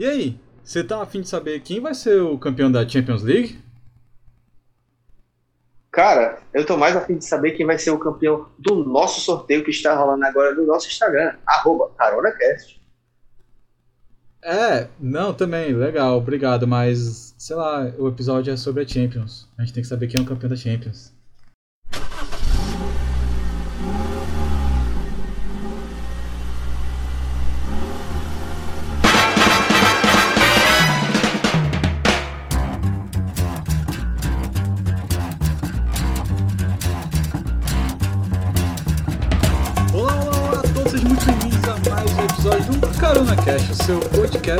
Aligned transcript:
E 0.00 0.06
aí, 0.06 0.40
você 0.64 0.82
tá 0.82 1.02
afim 1.02 1.20
de 1.20 1.28
saber 1.28 1.60
quem 1.60 1.78
vai 1.78 1.92
ser 1.92 2.22
o 2.22 2.38
campeão 2.38 2.72
da 2.72 2.88
Champions 2.88 3.22
League? 3.22 3.62
Cara, 5.90 6.38
eu 6.54 6.64
tô 6.64 6.74
mais 6.78 6.96
afim 6.96 7.18
de 7.18 7.26
saber 7.26 7.50
quem 7.50 7.66
vai 7.66 7.78
ser 7.78 7.90
o 7.90 7.98
campeão 7.98 8.48
do 8.58 8.76
nosso 8.76 9.20
sorteio 9.20 9.62
que 9.62 9.70
está 9.70 9.94
rolando 9.94 10.24
agora 10.24 10.54
no 10.54 10.66
nosso 10.66 10.88
Instagram, 10.88 11.34
arroba 11.46 11.90
CaronaCast. 11.98 12.80
É, 14.42 14.88
não, 14.98 15.34
também, 15.34 15.74
legal, 15.74 16.16
obrigado, 16.16 16.66
mas, 16.66 17.34
sei 17.36 17.56
lá, 17.56 17.92
o 17.98 18.08
episódio 18.08 18.54
é 18.54 18.56
sobre 18.56 18.84
a 18.84 18.88
Champions. 18.88 19.50
A 19.58 19.62
gente 19.62 19.74
tem 19.74 19.82
que 19.82 19.88
saber 19.90 20.06
quem 20.06 20.18
é 20.18 20.22
o 20.24 20.26
campeão 20.26 20.48
da 20.48 20.56
Champions. 20.56 21.12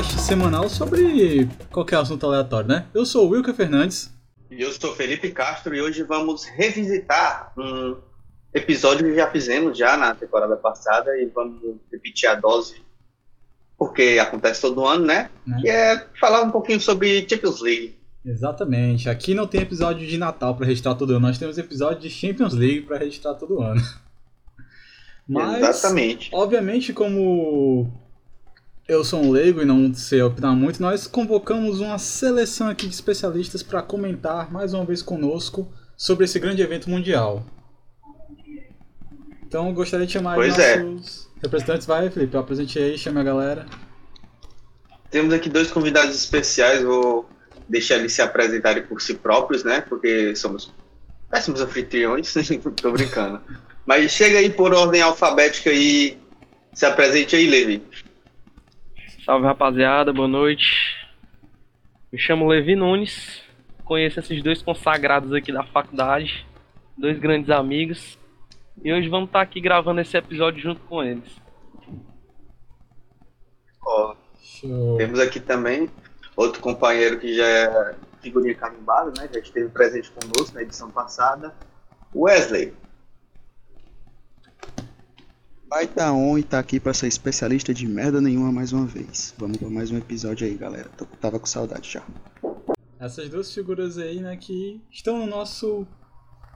Podcast 0.00 0.20
semanal 0.22 0.66
sobre 0.70 1.46
qualquer 1.70 1.96
assunto 1.96 2.24
aleatório, 2.24 2.68
né? 2.68 2.86
Eu 2.94 3.04
sou 3.04 3.26
o 3.26 3.30
Wilker 3.30 3.52
Fernandes. 3.52 4.10
E 4.50 4.62
eu 4.62 4.72
sou 4.72 4.94
Felipe 4.94 5.30
Castro 5.30 5.74
e 5.74 5.82
hoje 5.82 6.02
vamos 6.04 6.44
revisitar 6.44 7.52
um 7.58 7.98
episódio 8.54 9.06
que 9.06 9.14
já 9.14 9.30
fizemos 9.30 9.76
já 9.76 9.98
na 9.98 10.14
temporada 10.14 10.56
passada 10.56 11.10
e 11.18 11.26
vamos 11.26 11.60
repetir 11.92 12.30
a 12.30 12.34
dose 12.34 12.82
porque 13.76 14.18
acontece 14.18 14.62
todo 14.62 14.86
ano, 14.86 15.04
né? 15.04 15.28
Né? 15.46 15.58
Que 15.60 15.68
é 15.68 16.06
falar 16.18 16.42
um 16.42 16.50
pouquinho 16.50 16.80
sobre 16.80 17.26
Champions 17.28 17.60
League. 17.60 17.98
Exatamente, 18.24 19.08
aqui 19.10 19.34
não 19.34 19.46
tem 19.46 19.60
episódio 19.60 20.06
de 20.06 20.16
Natal 20.16 20.54
pra 20.54 20.66
registrar 20.66 20.94
todo 20.94 21.10
ano, 21.10 21.26
nós 21.26 21.38
temos 21.38 21.58
episódio 21.58 22.00
de 22.00 22.08
Champions 22.08 22.54
League 22.54 22.82
pra 22.82 22.96
registrar 22.96 23.34
todo 23.34 23.60
ano. 23.60 23.82
Mas, 25.28 25.62
Exatamente. 25.62 26.30
obviamente, 26.32 26.92
como 26.94 28.09
eu 28.90 29.04
sou 29.04 29.22
um 29.22 29.30
leigo 29.30 29.62
e 29.62 29.64
não 29.64 29.94
sei 29.94 30.20
opinar 30.20 30.52
muito, 30.56 30.82
nós 30.82 31.06
convocamos 31.06 31.78
uma 31.78 31.96
seleção 31.96 32.68
aqui 32.68 32.88
de 32.88 32.94
especialistas 32.94 33.62
para 33.62 33.80
comentar 33.80 34.52
mais 34.52 34.74
uma 34.74 34.84
vez 34.84 35.00
conosco 35.00 35.72
sobre 35.96 36.24
esse 36.24 36.40
grande 36.40 36.60
evento 36.60 36.90
mundial. 36.90 37.46
Então, 39.46 39.68
eu 39.68 39.74
gostaria 39.74 40.06
de 40.06 40.12
chamar 40.12 40.34
Pois 40.34 40.54
os 40.54 40.58
é. 40.58 40.82
nossos 40.82 41.30
representantes. 41.40 41.86
Vai, 41.86 42.10
Felipe, 42.10 42.36
apresente 42.36 42.80
aí, 42.80 42.98
chame 42.98 43.20
a 43.20 43.22
galera. 43.22 43.66
Temos 45.08 45.32
aqui 45.32 45.48
dois 45.48 45.70
convidados 45.70 46.16
especiais, 46.16 46.82
vou 46.82 47.28
deixar 47.68 47.94
eles 47.94 48.12
se 48.12 48.22
apresentarem 48.22 48.82
por 48.82 49.00
si 49.00 49.14
próprios, 49.14 49.62
né? 49.62 49.82
Porque 49.82 50.34
somos 50.34 50.72
péssimos 51.30 51.60
anfitriões, 51.60 52.34
tô 52.82 52.90
brincando. 52.90 53.40
Mas 53.86 54.10
chega 54.10 54.38
aí 54.38 54.50
por 54.50 54.74
ordem 54.74 55.00
alfabética 55.00 55.70
e 55.70 56.18
se 56.72 56.86
apresente 56.86 57.36
aí, 57.36 57.48
Levi. 57.48 57.82
Salve 59.30 59.46
rapaziada, 59.46 60.12
boa 60.12 60.26
noite. 60.26 61.06
Me 62.12 62.18
chamo 62.18 62.48
Levi 62.48 62.74
Nunes, 62.74 63.40
conheço 63.84 64.18
esses 64.18 64.42
dois 64.42 64.60
consagrados 64.60 65.32
aqui 65.32 65.52
da 65.52 65.62
faculdade, 65.62 66.44
dois 66.98 67.16
grandes 67.16 67.48
amigos, 67.48 68.18
e 68.82 68.92
hoje 68.92 69.08
vamos 69.08 69.28
estar 69.28 69.40
aqui 69.40 69.60
gravando 69.60 70.00
esse 70.00 70.16
episódio 70.16 70.60
junto 70.60 70.80
com 70.80 71.00
eles. 71.04 71.40
Ó, 73.86 74.16
Show. 74.42 74.96
temos 74.96 75.20
aqui 75.20 75.38
também 75.38 75.88
outro 76.34 76.60
companheiro 76.60 77.20
que 77.20 77.32
já 77.32 77.46
é 77.46 77.94
figurinha 78.20 78.56
carimbada, 78.56 79.12
né? 79.16 79.30
Já 79.32 79.38
esteve 79.38 79.68
presente 79.68 80.10
conosco 80.10 80.56
na 80.56 80.62
edição 80.62 80.90
passada, 80.90 81.54
Wesley. 82.12 82.74
Vai 85.70 85.86
dar 85.86 86.12
on 86.12 86.36
e 86.36 86.42
tá 86.42 86.58
aqui 86.58 86.80
pra 86.80 86.92
ser 86.92 87.06
especialista 87.06 87.72
de 87.72 87.86
merda 87.86 88.20
nenhuma 88.20 88.50
mais 88.50 88.72
uma 88.72 88.84
vez. 88.86 89.32
Vamos 89.38 89.56
pra 89.56 89.70
mais 89.70 89.90
um 89.92 89.98
episódio 89.98 90.44
aí, 90.46 90.54
galera. 90.54 90.88
Tô- 90.96 91.04
tava 91.04 91.38
com 91.38 91.46
saudade 91.46 91.88
já. 91.88 92.02
Essas 92.98 93.28
duas 93.28 93.54
figuras 93.54 93.96
aí, 93.96 94.20
né, 94.20 94.36
que 94.36 94.80
estão 94.90 95.18
no 95.18 95.26
nosso 95.26 95.86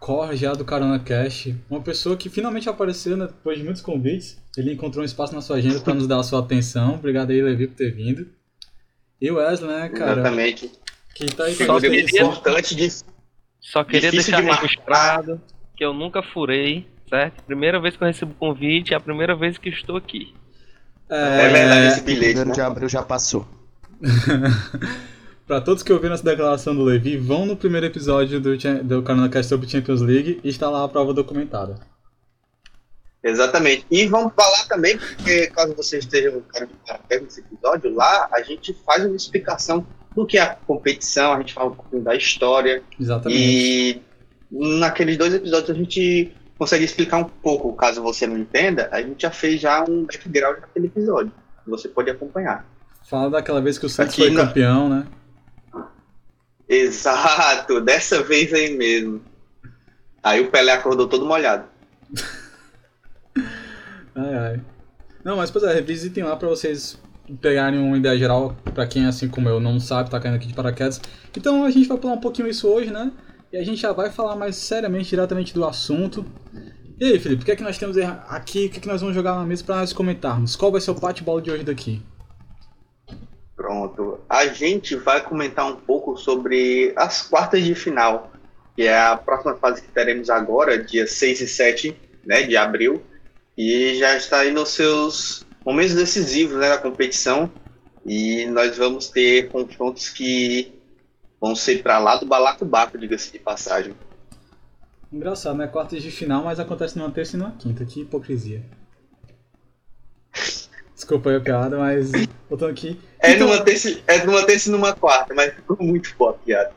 core 0.01 0.37
já 0.37 0.53
do 0.53 0.65
Carona 0.65 0.99
Cash. 0.99 1.51
Uma 1.71 1.81
pessoa 1.81 2.17
que 2.17 2.29
finalmente 2.29 2.69
apareceu, 2.69 3.17
né, 3.17 3.27
depois 3.27 3.57
de 3.57 3.63
muitos 3.65 3.81
convites. 3.83 4.37
Ele 4.57 4.73
encontrou 4.73 5.03
um 5.03 5.07
espaço 5.07 5.33
na 5.35 5.41
sua 5.41 5.57
agenda 5.57 5.81
para 5.81 5.95
nos 5.95 6.07
dar 6.09 6.19
a 6.19 6.23
sua 6.25 6.41
atenção. 6.41 6.95
Obrigado 6.95 7.31
aí, 7.31 7.41
Levi, 7.41 7.69
por 7.69 7.77
ter 7.77 7.95
vindo. 7.95 8.27
E 9.21 9.31
o 9.31 9.37
Wesley, 9.37 9.71
né, 9.71 9.89
cara, 9.91 10.21
Exatamente. 10.21 10.71
que 11.15 11.27
tá 11.27 11.45
aí 11.45 11.55
Só 11.55 11.81
queria- 11.81 12.01
importante 12.03 12.75
de 12.75 12.89
Só 13.61 13.85
queria 13.85 14.11
Difícil 14.11 14.33
deixar 14.33 14.43
de 14.57 14.61
registrado 14.61 15.41
que 15.77 15.85
eu 15.85 15.95
nunca 15.95 16.23
furei, 16.23 16.87
certo? 17.09 17.43
Primeira 17.45 17.81
vez 17.81 17.97
que 17.97 18.03
eu 18.03 18.07
recebo 18.09 18.35
convite, 18.35 18.95
é 18.95 18.97
a 18.97 19.01
primeira 19.01 19.35
vez 19.35 19.59
que 19.59 19.69
estou 19.69 19.97
aqui. 19.97 20.35
É 21.09 21.49
verdade 21.49 21.87
esse 21.89 22.01
O 22.01 22.05
bilhete, 22.05 22.45
né? 22.45 22.55
de 22.55 22.61
abril 22.61 22.89
já 22.89 23.03
passou. 23.03 23.47
Pra 25.47 25.61
todos 25.61 25.83
que 25.83 25.93
ouviram 25.93 26.15
essa 26.15 26.25
declaração 26.25 26.75
do 26.75 26.83
Levi, 26.83 27.19
vão 27.19 27.45
no 27.45 27.55
primeiro 27.55 27.87
episódio 27.87 28.41
do, 28.41 28.57
do 28.83 29.03
Carona 29.03 29.29
Cash 29.29 29.47
sobre 29.47 29.69
Champions 29.69 30.01
League 30.01 30.41
e 30.43 30.49
está 30.49 30.71
lá 30.71 30.85
a 30.85 30.89
prova 30.89 31.13
documentada. 31.13 31.79
Exatamente. 33.23 33.87
E 33.91 34.07
vamos 34.07 34.33
falar 34.35 34.65
também, 34.69 34.99
porque 34.99 35.47
caso 35.49 35.75
você 35.75 35.99
esteja 35.99 36.31
no 36.31 36.41
cara 36.43 36.67
de 36.67 36.73
paraquedas 36.87 37.25
nesse 37.25 37.41
episódio, 37.41 37.95
lá 37.95 38.29
a 38.33 38.43
gente 38.43 38.75
faz 38.87 39.05
uma 39.05 39.17
explicação 39.17 39.87
do 40.15 40.27
que 40.27 40.39
é 40.39 40.43
a 40.43 40.55
competição, 40.55 41.33
a 41.33 41.39
gente 41.39 41.53
fala 41.53 41.71
um 41.71 41.75
pouquinho 41.75 42.03
da 42.03 42.15
história. 42.15 42.83
Exatamente. 42.99 43.41
E 43.41 44.03
naqueles 44.51 45.19
dois 45.19 45.35
episódios 45.35 45.71
a 45.71 45.75
gente 45.75 46.33
consegue 46.59 46.85
explicar 46.85 47.19
um 47.19 47.25
pouco, 47.25 47.73
caso 47.75 48.03
você 48.03 48.27
não 48.27 48.39
entenda, 48.39 48.89
a 48.93 49.01
gente 49.03 49.23
já 49.23 49.31
fez 49.31 49.61
já 49.61 49.83
um 49.89 50.05
background 50.05 50.61
naquele 50.61 50.87
episódio. 50.87 51.33
Você 51.67 51.89
pode 51.89 52.11
acompanhar. 52.11 52.67
Fala 53.09 53.31
daquela 53.31 53.61
vez 53.61 53.79
que 53.79 53.87
o 53.87 53.89
Santos 53.89 54.15
Aqui 54.15 54.23
foi 54.23 54.31
na- 54.31 54.47
campeão, 54.47 54.89
né? 54.89 55.07
Exato, 56.69 57.81
dessa 57.81 58.23
vez 58.23 58.53
aí 58.53 58.77
mesmo. 58.77 59.21
Aí 60.23 60.41
o 60.41 60.51
Pelé 60.51 60.73
acordou 60.73 61.07
todo 61.07 61.27
molhado. 61.27 61.65
Ai, 64.17 64.35
ai. 64.37 64.61
Não, 65.25 65.37
mas 65.37 65.51
pois 65.51 65.65
é, 65.65 65.75
revisitem 65.75 66.23
lá 66.23 66.37
pra 66.37 66.49
vocês 66.49 66.97
pegarem 67.41 67.81
uma 67.81 67.97
ideia 67.97 68.17
geral, 68.17 68.55
pra 68.75 68.87
quem 68.87 69.07
assim 69.07 69.27
como 69.29 69.49
eu 69.49 69.59
não 69.59 69.81
sabe, 69.81 70.09
tá 70.09 70.21
caindo 70.21 70.37
aqui 70.37 70.47
de 70.47 70.55
paraquedas. 70.55 71.01
Então 71.37 71.65
a 71.65 71.71
gente 71.71 71.89
vai 71.89 71.99
pular 71.99 72.13
um 72.15 72.21
pouquinho 72.21 72.47
isso 72.47 72.69
hoje, 72.69 72.93
né? 72.93 73.11
E 73.55 73.57
a 73.57 73.63
gente 73.63 73.81
já 73.81 73.93
vai 73.93 74.11
falar 74.11 74.35
mais 74.35 74.57
seriamente, 74.57 75.11
diretamente 75.11 75.55
do 75.55 75.65
assunto. 75.65 76.27
E 76.99 77.05
aí, 77.05 77.21
Felipe, 77.21 77.43
o 77.43 77.45
que 77.45 77.53
é 77.53 77.55
que 77.55 77.63
nós 77.63 77.79
temos 77.79 77.97
aqui? 77.97 78.67
O 78.67 78.69
que 78.69 78.79
é 78.79 78.81
que 78.81 78.89
nós 78.89 79.01
vamos 79.01 79.15
jogar 79.15 79.37
na 79.37 79.45
mesa 79.47 79.63
pra 79.63 79.77
nós 79.77 79.93
comentarmos? 79.93 80.57
Qual 80.57 80.73
vai 80.73 80.81
ser 80.81 80.91
o 80.91 80.95
bate-bola 80.95 81.41
de 81.41 81.53
hoje 81.53 81.63
daqui? 81.63 82.03
Pronto. 83.55 84.19
A 84.29 84.49
gente 84.49 84.97
vai 84.97 85.23
comentar 85.23 85.67
um 85.71 85.77
pouco 85.77 86.17
sobre 86.17 86.93
as 86.97 87.23
quartas 87.23 87.63
de 87.63 87.77
final, 87.77 88.33
que 88.75 88.83
é 88.83 88.99
a 88.99 89.17
próxima 89.17 89.55
fase 89.55 89.83
que 89.83 89.89
teremos 89.93 90.31
agora, 90.31 90.77
dia 90.77 91.07
6 91.07 91.43
e 91.43 91.47
7 91.47 91.97
né, 92.27 92.43
de 92.43 92.57
abril. 92.57 93.05
E 93.57 93.95
já 93.95 94.17
está 94.17 94.41
aí 94.41 94.51
nos 94.51 94.71
seus 94.71 95.47
momentos 95.65 95.95
decisivos 95.95 96.57
né, 96.57 96.71
da 96.71 96.79
competição. 96.79 97.49
E 98.05 98.47
nós 98.47 98.77
vamos 98.77 99.11
ter 99.11 99.49
confrontos 99.49 100.09
que 100.09 100.74
vão 101.45 101.55
ser 101.55 101.83
para 101.83 101.99
lá 101.99 102.17
do 102.17 102.25
balacobaco, 102.25 102.97
diga-se 102.97 103.31
de 103.31 103.39
passagem. 103.39 103.93
Engraçado, 105.13 105.59
né? 105.59 105.67
Quartas 105.67 106.03
de 106.03 106.11
final, 106.11 106.43
mas 106.43 106.59
acontece 106.59 106.97
numa 106.99 107.11
terça 107.11 107.37
e 107.37 107.39
numa 107.39 107.53
quinta. 107.53 107.85
Que 107.85 108.01
hipocrisia. 108.01 108.63
Desculpa 110.95 111.29
aí 111.29 111.37
a 111.37 111.41
piada, 111.41 111.79
mas 111.79 112.11
voltando 112.49 112.71
aqui. 112.71 112.99
É 113.21 113.33
Então- 113.33 113.47
numa 113.47 113.63
terça, 113.63 114.01
é 114.07 114.25
numa 114.25 114.47
terça 114.47 114.71
e 114.71 114.73
numa 114.73 114.95
quarta, 114.95 115.35
mas 115.35 115.53
ficou 115.53 115.77
muito 115.81 116.15
boa 116.17 116.31
a 116.31 116.35
piada. 116.35 116.73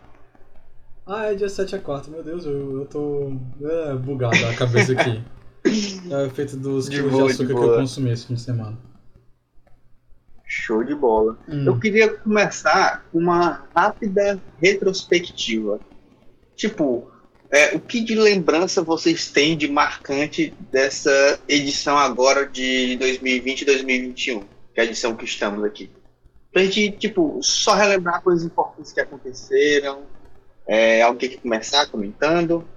Ah, 1.05 1.31
é 1.31 1.35
dia 1.35 1.47
7 1.47 1.73
a 1.73 1.79
4, 1.79 2.11
meu 2.11 2.21
Deus, 2.21 2.45
eu, 2.45 2.79
eu 2.81 2.85
tô 2.85 3.31
é, 3.63 3.93
bugado 3.95 4.35
a 4.45 4.53
cabeça 4.53 4.91
aqui. 4.91 5.23
É 6.09 6.15
o 6.15 6.25
efeito 6.27 6.55
dos 6.55 6.87
quilos 6.87 7.11
de 7.11 7.17
de 7.17 7.23
açúcar 7.29 7.47
que 7.47 7.59
eu 7.59 7.75
consumi 7.75 8.11
esse 8.11 8.25
fim 8.27 8.35
de 8.35 8.41
semana. 8.41 8.77
Show 10.47 10.83
de 10.83 10.95
bola. 10.95 11.37
Hum, 11.47 11.65
Eu 11.65 11.77
queria 11.77 12.09
começar 12.09 13.05
com 13.11 13.19
uma 13.19 13.67
rápida 13.75 14.41
retrospectiva. 14.61 15.79
Tipo, 16.55 17.11
é, 17.51 17.75
o 17.75 17.79
que 17.79 18.01
de 18.01 18.15
lembrança 18.15 18.81
vocês 18.81 19.29
têm 19.29 19.57
de 19.57 19.67
marcante 19.67 20.53
dessa 20.71 21.39
edição 21.47 21.97
agora 21.97 22.47
de 22.47 22.95
2020 22.97 23.61
e 23.61 23.65
2021? 23.65 24.39
Que 24.39 24.47
é 24.77 24.81
a 24.81 24.85
edição 24.85 25.15
que 25.15 25.25
estamos 25.25 25.63
aqui. 25.63 25.91
Pra 26.51 26.63
gente, 26.63 26.91
tipo, 26.91 27.39
só 27.43 27.73
relembrar 27.73 28.21
coisas 28.21 28.45
importantes 28.45 28.93
que 28.93 29.01
aconteceram. 29.01 30.03
É, 30.65 31.01
alguém 31.01 31.29
quer 31.29 31.37
começar 31.37 31.85
comentando? 31.87 32.67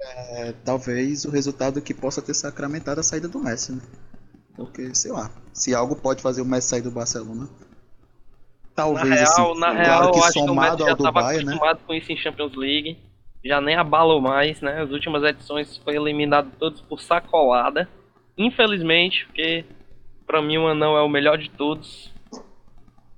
É, 0.00 0.54
talvez 0.64 1.24
o 1.24 1.30
resultado 1.30 1.80
que 1.80 1.94
possa 1.94 2.22
ter 2.22 2.34
sacramentado 2.34 3.00
a 3.00 3.02
saída 3.02 3.28
do 3.28 3.38
Messi, 3.40 3.72
né? 3.72 3.80
Porque, 4.56 4.94
sei 4.94 5.12
lá, 5.12 5.30
se 5.52 5.74
algo 5.74 5.94
pode 5.96 6.22
fazer 6.22 6.40
o 6.42 6.44
Messi 6.44 6.68
sair 6.68 6.80
do 6.82 6.90
Barcelona. 6.90 7.42
Na 7.42 7.48
Talvez 8.74 9.08
real, 9.08 9.22
assim, 9.52 9.60
na 9.60 9.66
claro 9.68 9.78
real, 9.78 10.10
que 10.12 10.18
eu 10.18 10.24
acho 10.24 10.32
que 10.32 10.38
o 10.38 10.42
Messi 10.42 10.46
somado 10.48 10.84
já 10.84 10.90
ao 10.90 10.96
do 10.96 11.12
Bayern, 11.12 11.44
né? 11.44 11.52
acostumado 11.52 11.80
com 11.86 11.94
isso 11.94 12.12
em 12.12 12.16
Champions 12.16 12.54
League. 12.54 12.98
Já 13.44 13.60
nem 13.60 13.76
abalou 13.76 14.20
mais, 14.20 14.60
né? 14.60 14.82
As 14.82 14.90
últimas 14.90 15.22
edições 15.22 15.76
foi 15.78 15.94
eliminado 15.96 16.50
todos 16.58 16.80
por 16.80 17.00
sacolada. 17.00 17.88
Infelizmente, 18.36 19.24
porque 19.26 19.64
pra 20.26 20.42
mim 20.42 20.58
o 20.58 20.66
Anão 20.66 20.96
é 20.96 21.02
o 21.02 21.08
melhor 21.08 21.38
de 21.38 21.48
todos. 21.50 22.12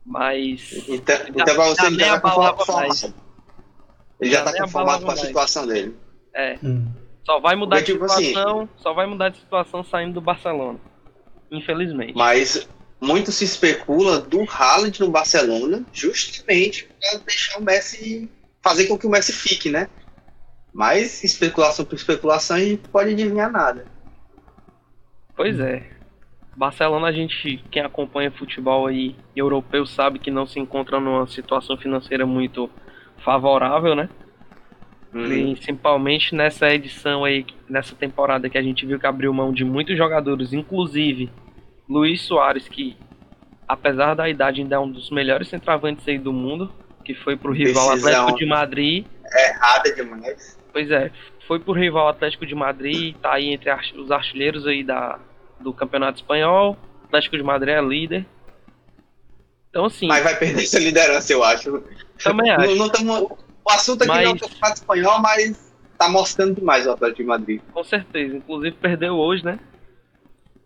Mas. 0.04 0.72
Então, 0.88 1.16
então 1.28 1.54
você, 1.56 1.90
já 1.90 2.06
já 2.06 2.20
tá 2.20 2.28
abalava 2.28 2.56
conformado. 2.58 2.88
mais. 2.88 3.14
Ele 4.20 4.30
já 4.30 4.38
Já 4.38 4.44
tá 4.52 4.62
conformado 4.62 5.04
com 5.04 5.10
a 5.10 5.14
mais. 5.14 5.20
situação 5.26 5.66
dele. 5.66 5.96
É. 6.34 6.58
Hum. 6.62 6.86
Só 7.24 7.40
vai 7.40 7.54
mudar 7.56 7.76
Porque, 7.76 7.92
de 7.92 7.98
tipo 7.98 8.04
assim- 8.12 8.24
situação. 8.26 8.68
Só 8.78 8.92
vai 8.94 9.06
mudar 9.06 9.28
de 9.30 9.38
situação 9.38 9.84
saindo 9.84 10.14
do 10.14 10.20
Barcelona. 10.20 10.78
Infelizmente. 11.50 12.14
Mas 12.14 12.68
muito 13.00 13.30
se 13.30 13.44
especula 13.44 14.20
do 14.20 14.44
Haaland 14.50 15.00
no 15.00 15.10
Barcelona, 15.10 15.84
justamente 15.92 16.88
para 17.00 17.18
deixar 17.20 17.58
o 17.58 17.62
Messi 17.62 18.28
fazer 18.62 18.86
com 18.86 18.98
que 18.98 19.06
o 19.06 19.10
Messi 19.10 19.32
fique, 19.32 19.70
né? 19.70 19.88
Mas 20.72 21.24
especulação 21.24 21.84
por 21.84 21.94
especulação 21.94 22.56
a 22.56 22.60
gente 22.60 22.88
pode 22.88 23.12
adivinhar 23.12 23.50
nada. 23.50 23.86
Pois 25.34 25.58
é. 25.60 25.98
Barcelona, 26.56 27.06
a 27.06 27.12
gente, 27.12 27.64
quem 27.70 27.82
acompanha 27.82 28.32
futebol 28.32 28.88
aí 28.88 29.14
europeu, 29.34 29.86
sabe 29.86 30.18
que 30.18 30.30
não 30.30 30.44
se 30.44 30.58
encontra 30.58 30.98
numa 30.98 31.26
situação 31.28 31.76
financeira 31.76 32.26
muito 32.26 32.68
favorável, 33.24 33.94
né? 33.94 34.08
Principalmente 35.10 36.34
nessa 36.34 36.68
edição 36.72 37.24
aí, 37.24 37.46
nessa 37.68 37.94
temporada 37.94 38.48
que 38.50 38.58
a 38.58 38.62
gente 38.62 38.84
viu 38.84 38.98
que 38.98 39.06
abriu 39.06 39.32
mão 39.32 39.52
de 39.52 39.64
muitos 39.64 39.96
jogadores, 39.96 40.52
inclusive 40.52 41.30
Luiz 41.88 42.20
Soares, 42.22 42.68
que 42.68 42.96
apesar 43.66 44.14
da 44.14 44.28
idade 44.28 44.60
ainda 44.60 44.76
é 44.76 44.78
um 44.78 44.90
dos 44.90 45.10
melhores 45.10 45.48
centroavantes 45.48 46.06
aí 46.06 46.18
do 46.18 46.32
mundo, 46.32 46.70
que 47.04 47.14
foi 47.14 47.36
pro 47.36 47.52
rival 47.52 47.90
Decisão. 47.90 48.10
Atlético 48.12 48.38
de 48.38 48.46
Madrid. 48.46 49.06
Errada 49.34 49.94
demais. 49.94 50.58
Pois 50.72 50.90
é, 50.90 51.10
foi 51.46 51.58
pro 51.58 51.72
rival 51.72 52.08
Atlético 52.08 52.44
de 52.44 52.54
Madrid, 52.54 53.16
tá 53.16 53.32
aí 53.34 53.48
entre 53.52 53.70
os 53.96 54.10
artilheiros 54.10 54.66
aí 54.66 54.84
da, 54.84 55.18
do 55.60 55.72
Campeonato 55.72 56.18
Espanhol. 56.20 56.76
Atlético 57.06 57.36
de 57.38 57.42
Madrid 57.42 57.74
é 57.74 57.80
líder. 57.80 58.26
Então 59.70 59.86
assim, 59.86 60.06
Mas 60.06 60.22
vai 60.22 60.36
perder 60.38 60.62
essa 60.62 60.78
liderança, 60.78 61.32
eu 61.32 61.42
acho. 61.42 61.82
também 62.22 62.48
Não, 62.54 62.64
acho. 62.64 62.76
não 62.76 62.88
tamo- 62.90 63.38
o 63.68 63.74
assunto 63.74 64.02
aqui 64.02 64.08
não 64.12 64.16
é 64.18 64.26
o 64.28 64.30
Mas- 64.32 64.40
campeonato 64.40 64.74
espanhol, 64.80 65.20
mas 65.20 65.72
tá 65.98 66.08
mostrando 66.08 66.54
demais 66.54 66.86
o 66.86 66.90
Atlético 66.92 67.22
de 67.22 67.28
Madrid. 67.28 67.60
Com 67.72 67.84
certeza. 67.84 68.36
Inclusive 68.36 68.76
perdeu 68.76 69.14
hoje, 69.14 69.44
né? 69.44 69.58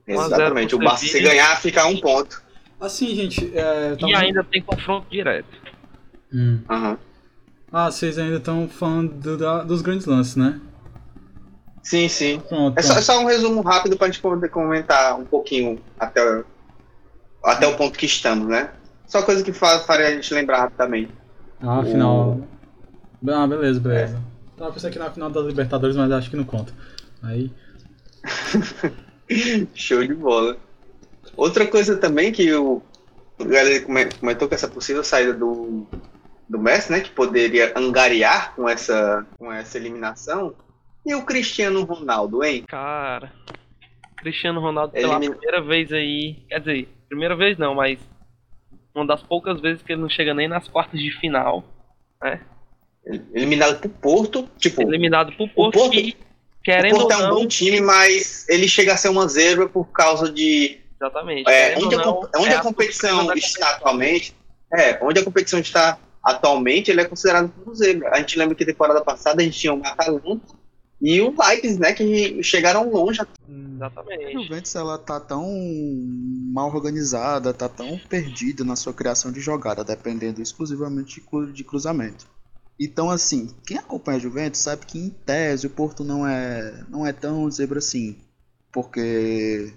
1 0.08 0.18
a 0.20 0.28
0 0.28 0.34
Exatamente. 0.42 0.74
O 0.74 0.78
Barça, 0.78 1.06
se 1.06 1.20
ganhar, 1.20 1.56
fica 1.60 1.86
um 1.86 1.98
ponto. 2.00 2.42
Assim, 2.80 3.14
gente, 3.14 3.52
é, 3.56 3.96
E 4.00 4.14
ainda 4.14 4.42
tem 4.44 4.60
confronto 4.60 5.06
direto. 5.10 5.46
Hum. 6.34 6.60
Aham. 6.68 6.98
Ah, 7.72 7.90
vocês 7.90 8.18
ainda 8.18 8.36
estão 8.36 8.68
falando 8.68 9.12
do- 9.14 9.38
da- 9.38 9.62
dos 9.62 9.80
grandes 9.80 10.04
lances, 10.06 10.36
né? 10.36 10.60
Sim, 11.82 12.08
sim. 12.08 12.40
Pronto. 12.48 12.78
É 12.78 12.82
só, 12.82 12.94
é 12.94 13.00
só 13.00 13.20
um 13.20 13.24
resumo 13.24 13.60
rápido 13.62 13.96
pra 13.96 14.06
gente 14.08 14.20
poder 14.20 14.48
comentar 14.50 15.18
um 15.18 15.24
pouquinho 15.24 15.80
até, 15.98 16.22
o- 16.22 16.44
até 17.44 17.66
o 17.66 17.76
ponto 17.76 17.98
que 17.98 18.06
estamos, 18.06 18.46
né? 18.48 18.70
Só 19.06 19.22
coisa 19.22 19.42
que 19.42 19.52
fa- 19.52 19.80
faria 19.80 20.08
a 20.08 20.10
gente 20.12 20.32
lembrar 20.34 20.58
rapidamente. 20.58 21.12
Ah, 21.60 21.80
afinal. 21.80 22.40
Ah, 23.28 23.46
beleza, 23.46 23.80
beleza. 23.80 24.20
Tava 24.56 24.72
pensando 24.72 24.90
aqui 24.90 24.98
na 24.98 25.10
final 25.10 25.30
da 25.30 25.40
Libertadores, 25.40 25.96
mas 25.96 26.10
acho 26.12 26.30
que 26.30 26.36
não 26.36 26.44
conta. 26.44 26.72
Aí. 27.22 27.50
Show 29.74 30.06
de 30.06 30.14
bola. 30.14 30.56
Outra 31.36 31.66
coisa 31.66 31.96
também 31.96 32.32
que 32.32 32.52
o, 32.52 32.82
galera 33.38 33.80
come- 33.80 34.10
comentou 34.20 34.48
que 34.48 34.54
essa 34.54 34.68
possível 34.68 35.02
saída 35.02 35.32
do, 35.32 35.86
do 36.48 36.58
Messi, 36.58 36.92
né? 36.92 37.00
Que 37.00 37.10
poderia 37.10 37.72
angariar 37.76 38.54
com 38.54 38.68
essa, 38.68 39.26
com 39.38 39.50
essa 39.52 39.78
eliminação. 39.78 40.54
E 41.06 41.14
o 41.14 41.24
Cristiano 41.24 41.82
Ronaldo, 41.84 42.44
hein? 42.44 42.64
Cara, 42.68 43.32
Cristiano 44.18 44.60
Ronaldo 44.60 44.92
pela 44.92 45.14
Elimina- 45.14 45.34
primeira 45.36 45.62
vez 45.62 45.92
aí. 45.92 46.44
Quer 46.48 46.58
dizer, 46.60 46.88
primeira 47.08 47.34
vez 47.34 47.56
não, 47.58 47.74
mas 47.74 47.98
uma 48.94 49.06
das 49.06 49.22
poucas 49.22 49.60
vezes 49.60 49.82
que 49.82 49.92
ele 49.92 50.02
não 50.02 50.08
chega 50.10 50.34
nem 50.34 50.46
nas 50.48 50.68
quartas 50.68 51.00
de 51.00 51.10
final. 51.18 51.64
Eliminado 53.34 53.80
pro 53.80 53.88
Porto. 53.88 54.48
Tipo, 54.58 54.82
Eliminado 54.82 55.32
pro 55.36 55.48
Porto, 55.48 55.78
Porto- 55.78 55.90
que, 55.90 56.16
o 56.18 56.62
querendo 56.62 56.94
Porto 56.96 57.12
é 57.12 57.16
um 57.16 57.20
não. 57.22 57.30
bom 57.34 57.46
time, 57.46 57.80
mas 57.80 58.46
ele 58.48 58.68
chega 58.68 58.94
a 58.94 58.96
ser 58.96 59.08
uma 59.08 59.26
zebra 59.28 59.68
por 59.68 59.86
causa 59.86 60.30
de 60.30 60.78
Exatamente. 61.00 61.50
É, 61.50 61.70
querendo 61.70 61.86
onde, 61.86 61.94
a, 61.96 61.98
não, 61.98 62.14
comp- 62.14 62.30
onde 62.36 62.48
é 62.50 62.56
a 62.56 62.60
competição 62.60 63.10
surpresa 63.10 63.34
da 63.34 63.46
está 63.46 63.70
atualmente, 63.70 64.36
é, 64.72 64.98
onde 65.04 65.18
a 65.18 65.24
competição 65.24 65.58
está 65.58 65.98
atualmente, 66.22 66.90
ele 66.92 67.00
é 67.00 67.04
considerado 67.04 67.52
como 67.52 67.74
zebra. 67.74 68.10
A 68.12 68.18
gente 68.18 68.38
lembra 68.38 68.54
que 68.54 68.64
temporada 68.64 69.00
passada 69.02 69.42
a 69.42 69.44
gente 69.44 69.58
tinha 69.58 69.74
o 69.74 69.84
Atalanta 69.84 70.54
e 71.00 71.20
o 71.20 71.34
Leipzig, 71.36 71.80
né, 71.80 71.92
que 71.92 72.40
chegaram 72.44 72.88
longe. 72.88 73.20
A 73.20 73.26
Exatamente. 73.74 74.32
Juventus 74.44 74.72
ela 74.76 74.96
tá 74.96 75.18
tão 75.18 75.44
mal 76.54 76.72
organizada, 76.72 77.52
tá 77.52 77.68
tão 77.68 77.98
perdida 78.08 78.62
na 78.62 78.76
sua 78.76 78.92
criação 78.92 79.32
de 79.32 79.40
jogada, 79.40 79.82
dependendo 79.82 80.40
exclusivamente 80.40 81.20
de 81.52 81.64
cruzamento. 81.64 82.24
Então, 82.84 83.10
assim, 83.10 83.50
quem 83.66 83.78
acompanha 83.78 84.18
a 84.18 84.20
Juventus 84.20 84.60
sabe 84.60 84.86
que 84.86 84.98
em 84.98 85.10
tese 85.10 85.66
o 85.66 85.70
Porto 85.70 86.02
não 86.02 86.26
é, 86.26 86.84
não 86.88 87.06
é 87.06 87.12
tão 87.12 87.50
zebra 87.50 87.78
assim, 87.78 88.16
porque 88.72 89.72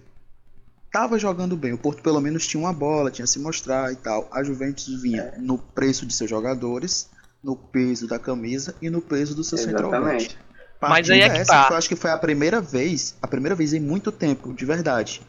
tava 0.92 1.20
jogando 1.20 1.58
bem. 1.58 1.74
O 1.74 1.78
Porto 1.78 2.02
pelo 2.02 2.22
menos 2.22 2.48
tinha 2.48 2.62
uma 2.62 2.74
bola, 2.74 3.12
tinha 3.12 3.28
se 3.28 3.38
mostrar 3.38 3.92
e 3.92 3.96
tal. 3.96 4.28
A 4.32 4.44
Juventus 4.44 4.88
vinha 5.02 5.34
no 5.38 5.58
preço 5.58 6.06
de 6.06 6.14
seus 6.14 6.30
jogadores, 6.30 7.10
no 7.44 7.56
peso 7.56 8.08
da 8.08 8.18
camisa 8.18 8.74
e 8.82 8.90
no 8.90 9.02
peso 9.02 9.36
do 9.36 9.44
seu 9.44 9.58
centroavante. 9.58 10.38
Mas 10.82 11.10
aí 11.10 11.22
é 11.22 11.24
que 11.24 11.36
Partida 11.36 11.46
tá. 11.46 11.62
essa, 11.62 11.74
Eu 11.74 11.78
acho 11.78 11.90
que 11.90 11.96
foi 11.96 12.12
a 12.12 12.18
primeira 12.18 12.62
vez, 12.62 13.16
a 13.22 13.28
primeira 13.28 13.56
vez 13.56 13.74
em 13.74 13.80
muito 13.80 14.12
tempo, 14.12 14.54
de 14.54 14.66
verdade, 14.66 15.22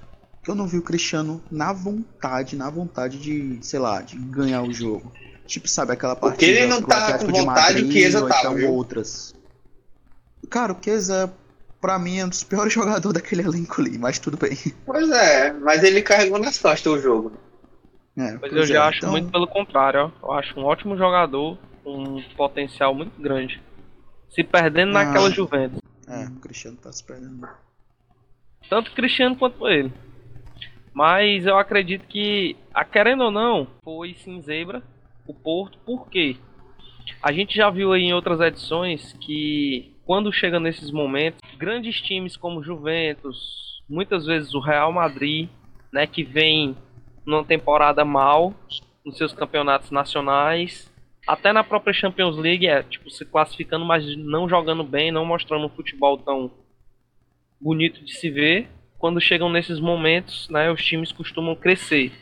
que 0.43 0.51
eu 0.51 0.55
não 0.55 0.67
vi 0.67 0.79
o 0.79 0.83
Cristiano 0.83 1.43
na 1.51 1.73
vontade, 1.73 2.57
na 2.57 2.71
vontade 2.71 3.19
de, 3.19 3.59
sei 3.63 3.79
lá, 3.79 4.01
de 4.01 4.17
ganhar 4.17 4.63
o 4.63 4.73
jogo. 4.73 5.13
Tipo, 5.47 5.69
sabe, 5.69 5.93
aquela 5.93 6.17
Porque 6.17 6.29
partida 6.47 6.59
ele 6.59 6.67
não 6.67 6.83
tá 6.83 7.19
com 7.19 7.27
de 7.27 7.41
vontade, 7.41 7.75
Madrid, 7.75 7.89
o 7.89 7.93
Chiesa 7.93 8.23
ou 8.23 8.29
tava, 8.29 8.41
então 8.41 8.55
viu? 8.55 8.73
outras. 8.75 9.35
Cara, 10.51 10.73
o 10.73 10.83
Chiesa, 10.83 11.33
pra 11.81 11.99
mim, 11.99 12.19
é 12.19 12.25
um 12.25 12.29
dos 12.29 12.43
piores 12.43 12.73
jogadores 12.75 13.15
daquele 13.15 13.43
elenco 13.43 13.81
ali, 13.81 13.97
mas 13.99 14.19
tudo 14.19 14.37
bem. 14.37 14.57
Pois 14.85 15.09
é, 15.11 15.53
mas 15.53 15.83
ele 15.85 16.03
carregou 16.03 16.39
nas 16.39 16.59
costas 16.59 16.93
o 16.93 16.99
jogo. 16.99 17.33
É, 18.17 18.33
Mas 18.33 18.41
pois 18.41 18.53
eu 18.55 18.67
já 18.67 18.85
é, 18.85 18.89
acho 18.89 18.99
então, 18.99 19.11
muito 19.11 19.31
pelo 19.31 19.47
contrário, 19.47 20.11
ó. 20.21 20.27
Eu 20.27 20.33
acho 20.39 20.59
um 20.59 20.65
ótimo 20.65 20.97
jogador, 20.97 21.59
com 21.85 22.03
um 22.03 22.23
potencial 22.35 22.95
muito 22.95 23.21
grande. 23.21 23.63
Se 24.31 24.43
perdendo 24.43 24.97
Ah. 24.97 25.05
naquela 25.05 25.31
Juventus. 25.31 25.81
É, 26.09 26.25
o 26.25 26.41
Cristiano 26.41 26.79
tá 26.79 26.91
se 26.91 27.05
perdendo. 27.05 27.47
Tanto 28.71 28.91
Cristiano 28.93 29.37
quanto 29.37 29.69
ele. 29.69 29.93
Mas 30.95 31.45
eu 31.45 31.59
acredito 31.59 32.07
que, 32.09 32.57
a 32.73 32.85
querendo 32.87 33.25
ou 33.25 33.31
não, 33.31 33.67
foi 33.85 34.17
sim 34.25 34.41
zebra 34.43 34.83
o 35.27 35.35
Porto. 35.35 35.79
Por 35.85 36.09
quê? 36.09 36.37
A 37.23 37.33
gente 37.33 37.55
já 37.57 37.71
viu 37.71 37.93
aí 37.93 38.03
em 38.03 38.15
outras 38.15 38.41
edições 38.41 39.13
que 39.15 39.95
quando 40.05 40.33
chega 40.33 40.61
nesses 40.61 40.91
momentos, 40.91 41.41
grandes 41.57 42.01
times 42.01 42.37
como 42.37 42.63
Juventus, 42.63 43.83
muitas 43.89 44.27
vezes 44.27 44.55
o 44.55 44.61
Real 44.61 44.93
Madrid, 44.93 45.49
né, 45.93 46.07
que 46.07 46.23
vem 46.23 46.77
numa 47.25 47.45
temporada 47.45 48.05
mal 48.05 48.55
nos 49.05 49.17
seus 49.17 49.33
campeonatos 49.33 49.91
nacionais, 49.91 50.93
até 51.27 51.53
na 51.53 51.65
própria 51.65 51.93
Champions 51.93 52.37
League, 52.37 52.69
é 52.69 52.83
tipo 52.85 53.11
se 53.11 53.25
classificando, 53.25 53.85
mas 53.85 54.17
não 54.17 54.49
jogando 54.49 54.85
bem, 54.85 55.11
não 55.11 55.25
mostrando 55.25 55.67
um 55.67 55.71
futebol 55.71 56.17
tão 56.19 56.51
bonito 57.61 58.05
de 58.05 58.13
se 58.13 58.31
ver. 58.31 58.69
Quando 58.97 59.21
chegam 59.21 59.49
nesses 59.49 59.81
momentos, 59.81 60.49
né, 60.49 60.71
os 60.71 60.85
times 60.85 61.11
costumam 61.11 61.57
crescer. 61.57 62.13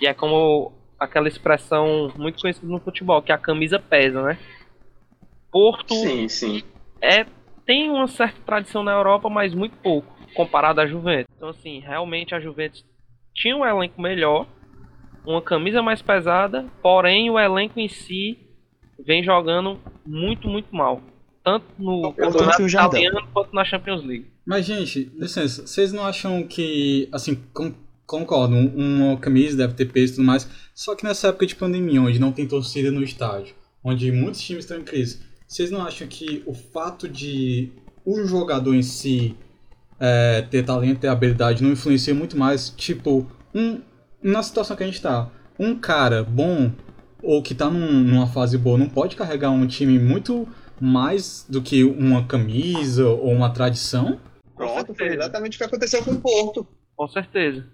E 0.00 0.06
é 0.06 0.14
como 0.14 0.72
aquela 1.02 1.28
expressão 1.28 2.12
muito 2.16 2.40
conhecida 2.40 2.66
no 2.66 2.80
futebol, 2.80 3.22
que 3.22 3.32
a 3.32 3.38
camisa 3.38 3.78
pesa, 3.78 4.22
né? 4.22 4.38
Porto 5.50 5.94
Sim, 5.94 6.28
sim. 6.28 6.62
é 7.00 7.26
tem 7.64 7.90
uma 7.90 8.08
certa 8.08 8.40
tradição 8.44 8.82
na 8.82 8.92
Europa, 8.92 9.28
mas 9.28 9.54
muito 9.54 9.76
pouco 9.76 10.12
comparado 10.34 10.80
à 10.80 10.86
Juventus. 10.86 11.32
Então 11.36 11.48
assim, 11.48 11.80
realmente 11.80 12.34
a 12.34 12.40
Juventus 12.40 12.84
tinha 13.34 13.56
um 13.56 13.64
elenco 13.64 14.00
melhor, 14.00 14.46
uma 15.26 15.42
camisa 15.42 15.82
mais 15.82 16.02
pesada, 16.02 16.66
porém 16.82 17.30
o 17.30 17.38
elenco 17.38 17.78
em 17.78 17.88
si 17.88 18.38
vem 19.04 19.22
jogando 19.22 19.78
muito, 20.06 20.48
muito 20.48 20.74
mal. 20.74 21.00
Tanto 21.44 21.64
no 21.78 22.12
campeonato 22.12 22.62
italiano 22.66 23.28
quanto 23.32 23.54
na 23.54 23.64
Champions 23.64 24.04
League. 24.04 24.30
Mas, 24.46 24.64
gente, 24.64 25.10
licença, 25.14 25.66
vocês 25.66 25.92
não 25.92 26.04
acham 26.04 26.46
que, 26.46 27.08
assim, 27.12 27.34
con 27.52 27.72
concordo, 28.06 28.54
um- 28.54 29.08
uma 29.10 29.16
camisa 29.16 29.56
deve 29.56 29.74
ter 29.74 29.86
peso 29.86 30.12
e 30.12 30.16
tudo 30.16 30.26
mais, 30.26 30.48
só 30.74 30.94
que 30.94 31.04
nessa 31.04 31.28
época 31.28 31.46
de 31.46 31.54
pandemia, 31.56 32.00
onde 32.02 32.18
não 32.18 32.32
tem 32.32 32.46
torcida 32.46 32.90
no 32.90 33.02
estádio, 33.02 33.54
onde 33.82 34.10
muitos 34.12 34.40
times 34.40 34.64
estão 34.64 34.78
em 34.78 34.84
crise, 34.84 35.20
vocês 35.46 35.70
não 35.70 35.82
acham 35.82 36.06
que 36.06 36.42
o 36.46 36.54
fato 36.54 37.08
de 37.08 37.70
o 38.04 38.24
jogador 38.24 38.74
em 38.74 38.82
si 38.82 39.36
é, 40.00 40.42
ter 40.42 40.64
talento, 40.64 41.00
ter 41.00 41.08
habilidade, 41.08 41.62
não 41.62 41.70
influencia 41.70 42.14
muito 42.14 42.36
mais, 42.36 42.70
tipo, 42.70 43.26
um, 43.54 43.80
na 44.22 44.42
situação 44.42 44.76
que 44.76 44.82
a 44.82 44.86
gente 44.86 45.00
tá, 45.00 45.30
um 45.58 45.76
cara 45.76 46.24
bom 46.24 46.72
ou 47.22 47.40
que 47.42 47.54
tá 47.54 47.70
num, 47.70 48.00
numa 48.00 48.26
fase 48.26 48.58
boa 48.58 48.76
não 48.76 48.88
pode 48.88 49.14
carregar 49.14 49.50
um 49.50 49.66
time 49.66 49.98
muito 49.98 50.48
mais 50.80 51.46
do 51.48 51.62
que 51.62 51.84
uma 51.84 52.24
camisa 52.24 53.06
ou 53.08 53.30
uma 53.30 53.50
tradição? 53.50 54.18
Pronto, 54.56 54.92
foi 54.94 55.14
exatamente 55.14 55.54
o 55.54 55.58
que 55.58 55.64
aconteceu 55.64 56.02
com 56.02 56.12
o 56.12 56.20
Porto. 56.20 56.66
Com 56.96 57.08
certeza. 57.08 57.64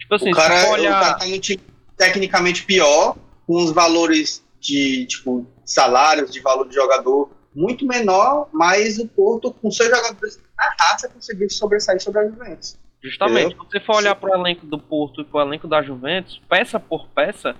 Tipo 0.00 0.14
assim, 0.16 0.30
o, 0.30 0.34
cara, 0.34 0.70
olhar... 0.70 0.90
o 0.90 1.04
cara 1.04 1.18
tá 1.18 1.38
time 1.38 1.60
tecnicamente 1.96 2.64
pior, 2.64 3.16
com 3.46 3.62
os 3.62 3.72
valores 3.72 4.42
de 4.58 5.06
tipo 5.06 5.46
salários, 5.64 6.30
de 6.30 6.40
valor 6.40 6.68
de 6.68 6.74
jogador 6.74 7.30
muito 7.54 7.86
menor, 7.86 8.48
mas 8.52 8.98
o 8.98 9.06
Porto, 9.08 9.52
com 9.52 9.70
seus 9.70 9.88
jogadores 9.88 10.40
na 10.56 10.74
raça, 10.78 11.08
conseguiu 11.08 11.50
sobressair 11.50 12.00
sobre 12.00 12.20
a 12.20 12.28
Juventus. 12.28 12.78
Justamente, 13.02 13.54
se 13.54 13.56
você 13.56 13.80
for 13.80 13.96
olhar 13.96 14.14
para 14.14 14.30
o 14.30 14.40
elenco 14.40 14.66
do 14.66 14.78
Porto 14.78 15.22
e 15.22 15.24
para 15.24 15.38
o 15.38 15.48
elenco 15.48 15.66
da 15.66 15.82
Juventus, 15.82 16.40
peça 16.48 16.78
por 16.78 17.08
peça, 17.08 17.56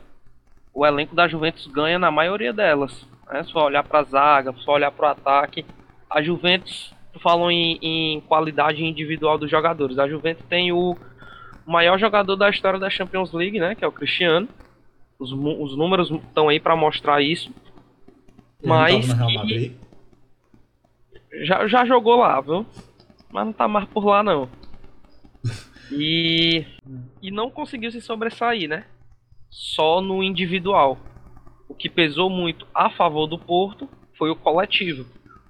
o 0.72 0.86
elenco 0.86 1.14
da 1.14 1.26
Juventus 1.26 1.66
ganha 1.66 1.98
na 1.98 2.10
maioria 2.10 2.52
delas. 2.52 3.06
Né? 3.30 3.44
For 3.52 3.62
olhar 3.62 3.82
para 3.82 4.00
a 4.00 4.04
zaga, 4.04 4.52
for 4.52 4.72
olhar 4.72 4.90
para 4.90 5.08
o 5.08 5.10
ataque, 5.12 5.64
a 6.08 6.22
Juventus, 6.22 6.92
tu 7.12 7.20
falou 7.20 7.50
em, 7.50 7.78
em, 7.80 8.20
qualidade 8.20 8.84
individual 8.84 9.38
dos 9.38 9.50
jogadores, 9.50 9.98
a 9.98 10.06
Juventus 10.06 10.44
tem 10.48 10.72
o 10.72 10.96
maior 11.70 11.98
jogador 11.98 12.36
da 12.36 12.50
história 12.50 12.78
da 12.78 12.90
Champions 12.90 13.32
League, 13.32 13.58
né, 13.58 13.74
que 13.74 13.84
é 13.84 13.88
o 13.88 13.92
Cristiano. 13.92 14.48
Os, 15.18 15.32
os 15.32 15.76
números 15.76 16.10
estão 16.10 16.48
aí 16.48 16.58
para 16.58 16.74
mostrar 16.76 17.22
isso. 17.22 17.52
Mas 18.62 19.06
que... 19.12 19.76
já, 21.44 21.66
já 21.66 21.84
jogou 21.84 22.16
lá, 22.16 22.40
viu? 22.40 22.66
Mas 23.30 23.46
não 23.46 23.52
tá 23.52 23.68
mais 23.68 23.86
por 23.88 24.04
lá 24.04 24.22
não. 24.22 24.48
E 25.92 26.64
e 27.20 27.32
não 27.32 27.50
conseguiu 27.50 27.90
se 27.90 28.00
sobressair, 28.00 28.68
né? 28.68 28.84
Só 29.50 30.00
no 30.00 30.22
individual. 30.22 30.96
O 31.68 31.74
que 31.74 31.88
pesou 31.88 32.30
muito 32.30 32.66
a 32.72 32.88
favor 32.90 33.26
do 33.26 33.36
Porto 33.36 33.88
foi 34.16 34.30
o 34.30 34.36
coletivo. 34.36 35.04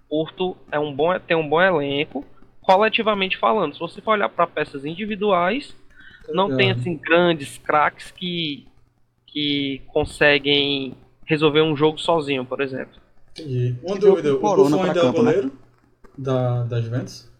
Porto 0.09 0.57
é 0.73 0.79
um 0.79 0.95
bom 0.95 1.19
tem 1.19 1.37
um 1.37 1.47
bom 1.47 1.61
elenco, 1.61 2.25
coletivamente 2.62 3.37
falando. 3.37 3.75
Se 3.75 3.81
você 3.81 4.00
for 4.00 4.12
olhar 4.12 4.29
para 4.29 4.47
peças 4.47 4.85
individuais, 4.85 5.77
não 6.29 6.57
tem 6.57 6.71
assim 6.71 6.97
grandes 6.97 7.59
craques 7.59 8.11
que 8.11 8.67
que 9.27 9.81
conseguem 9.89 10.97
resolver 11.25 11.62
um 11.62 11.77
jogo 11.77 11.99
sozinho, 11.99 12.45
por 12.45 12.61
exemplo. 12.61 13.00
Entendi. 13.31 13.77
Uma 13.83 13.97
dúvida, 13.97 14.35
o 14.35 14.41
Buffon 14.41 14.83
ainda 14.83 15.00
é 15.00 15.05
o 15.05 15.12
goleiro 15.12 15.47
né? 15.47 15.53
da, 16.19 16.62
da 16.65 16.81
Juventus? 16.81 17.31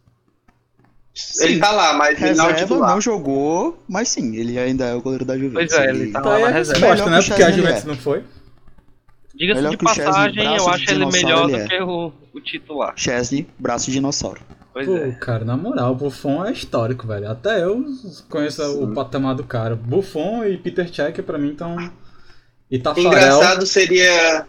Sim. 1.13 1.45
Ele 1.45 1.59
tá 1.59 1.73
lá, 1.73 1.93
mas 1.95 2.19
reserva, 2.19 2.59
ele 2.61 2.71
não, 2.71 2.81
não 2.81 3.01
jogou, 3.01 3.83
mas 3.89 4.09
sim, 4.09 4.37
ele 4.37 4.59
ainda 4.59 4.87
é 4.87 4.95
o 4.95 5.03
goleiro 5.03 5.25
da 5.25 5.37
Juventus. 5.37 5.75
Pois 5.75 5.85
é, 5.85 5.91
ele, 5.91 6.03
ele 6.03 6.13
tá 6.13 6.21
lá 6.21 6.39
na 6.39 6.49
é 6.49 6.53
reserva. 6.53 6.87
Resposta, 6.87 7.11
né? 7.11 7.23
Porque 7.23 7.43
a 7.43 7.51
Juventus 7.51 7.85
é. 7.85 7.87
não 7.89 7.97
foi. 7.97 8.25
Diga-se 9.35 9.69
de 9.69 9.77
passagem, 9.77 10.57
eu 10.57 10.69
acho 10.69 10.91
ele 10.91 11.07
melhor 11.07 11.49
do 11.49 11.57
é. 11.57 11.67
que 11.67 11.83
o, 11.83 12.13
o 12.33 12.41
titular. 12.41 12.93
Chesney, 12.97 13.47
braço 13.59 13.87
de 13.87 13.93
dinossauro. 13.93 14.41
Pois 14.73 14.87
Pô, 14.87 14.97
é. 14.97 15.13
cara, 15.13 15.45
na 15.45 15.57
moral, 15.57 15.93
o 15.93 15.97
Buffon 15.97 16.45
é 16.45 16.53
histórico, 16.53 17.07
velho. 17.07 17.29
Até 17.29 17.65
eu 17.65 17.85
conheço 18.29 18.63
Sim. 18.63 18.85
o 18.85 18.95
patamar 18.95 19.35
do 19.35 19.45
cara. 19.45 19.75
Buffon 19.75 20.45
e 20.45 20.57
Peter 20.57 20.93
Cech, 20.93 21.21
pra 21.23 21.39
mim, 21.39 21.51
estão. 21.51 21.77
E 22.71 22.79
Tafarel... 22.79 23.09
Engraçado 23.09 23.67
seria. 23.67 24.47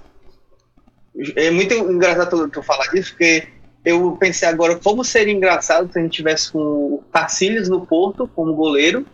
É 1.36 1.50
muito 1.50 1.74
engraçado 1.74 2.48
tu 2.50 2.62
falar 2.62 2.88
disso, 2.88 3.12
porque 3.12 3.48
eu 3.84 4.16
pensei 4.20 4.48
agora 4.48 4.75
como 4.75 5.04
seria 5.04 5.34
engraçado 5.34 5.92
se 5.92 6.00
a 6.00 6.01
gente 6.01 6.13
tivesse 6.13 6.51
com 6.51 6.60
o 6.60 7.04
Tarcílios 7.12 7.68
no 7.68 7.86
Porto 7.86 8.30
como 8.36 8.54
goleiro 8.54 9.06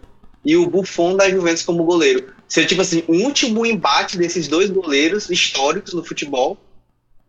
e 0.44 0.56
o 0.58 0.70
Buffon 0.70 1.16
da 1.16 1.30
Juventus 1.30 1.64
como 1.64 1.86
goleiro. 1.86 2.34
Seria 2.48 2.68
tipo 2.68 2.82
assim, 2.82 3.04
um 3.08 3.24
último 3.24 3.66
embate 3.66 4.18
desses 4.18 4.48
dois 4.48 4.70
goleiros 4.70 5.30
históricos 5.30 5.94
no 5.94 6.04
futebol. 6.04 6.58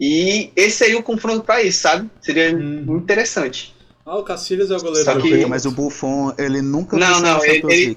E 0.00 0.50
esse 0.54 0.76
seria 0.78 0.98
o 0.98 1.02
confronto 1.02 1.44
para 1.44 1.62
isso, 1.62 1.80
sabe? 1.80 2.08
Seria 2.20 2.54
hum. 2.54 2.96
interessante. 2.96 3.74
Ah, 4.06 4.16
o 4.16 4.22
Cacilhas 4.22 4.70
é 4.70 4.76
o 4.76 4.80
goleiro 4.80 5.14
do 5.14 5.22
que... 5.22 5.46
Mas 5.46 5.66
o 5.66 5.70
Buffon, 5.70 6.32
ele 6.38 6.62
nunca 6.62 6.96
Não, 6.96 7.20
não, 7.20 7.44
ele, 7.44 7.62
ele, 7.72 7.96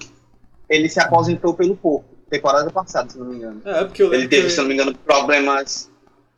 ele, 0.70 0.90
se 0.90 1.00
aposentou 1.00 1.54
pelo 1.54 1.76
Porto, 1.76 2.06
temporada 2.30 2.70
passada, 2.70 3.10
se 3.10 3.18
não 3.18 3.28
me 3.28 3.38
engano. 3.38 3.62
É, 3.64 3.86
porque 3.86 4.02
eu 4.02 4.08
lembro 4.08 4.24
Ele 4.24 4.28
teve, 4.28 4.48
que... 4.48 4.50
se 4.50 4.58
não 4.58 4.68
me 4.68 4.74
engano, 4.74 4.94
problemas 4.94 5.90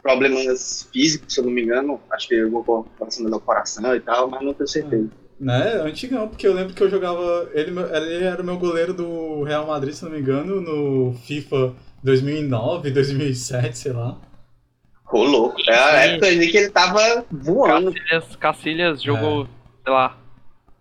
problemas 0.03 0.88
físicos, 0.91 1.34
se 1.34 1.39
eu 1.39 1.46
não 1.46 1.51
me 1.51 1.63
engano. 1.63 2.00
Acho 2.12 2.27
que 2.27 2.36
eu 2.36 2.51
vou 2.51 2.86
passando 3.00 3.32
do 3.32 3.39
coração 3.39 3.96
e 3.96 4.01
tal, 4.01 4.29
mas 4.29 4.41
não 4.43 4.53
tenho 4.53 4.67
certeza. 4.67 5.10
Né, 5.39 5.82
antigão, 5.82 6.27
porque 6.27 6.48
eu 6.48 6.53
lembro 6.53 6.74
que 6.74 6.84
eu 6.84 6.89
jogava. 6.89 7.50
Ele, 7.53 7.72
ele 7.72 8.24
era 8.24 8.41
o 8.41 8.46
meu 8.46 8.58
goleiro 8.58 8.93
do 8.93 9.43
Real 9.43 9.65
Madrid, 9.65 9.93
se 9.93 10.03
não 10.03 10.12
me 10.12 10.20
engano, 10.20 10.62
no 10.62 11.13
FIFA 11.25 11.74
2009, 12.03 12.91
2007, 12.91 13.77
sei 13.77 13.93
lá. 13.93 14.20
Ô, 15.13 15.24
louco. 15.24 15.62
É 15.70 15.77
a 15.77 16.05
época 16.05 16.25
ali 16.25 16.48
que 16.48 16.58
ele 16.58 16.70
tava 16.72 17.24
voando. 17.32 17.93
Cacilhas, 17.93 18.36
Cacilhas 18.36 19.03
jogou, 19.03 19.43
é. 19.43 19.48
sei 19.84 19.93
lá, 19.93 20.17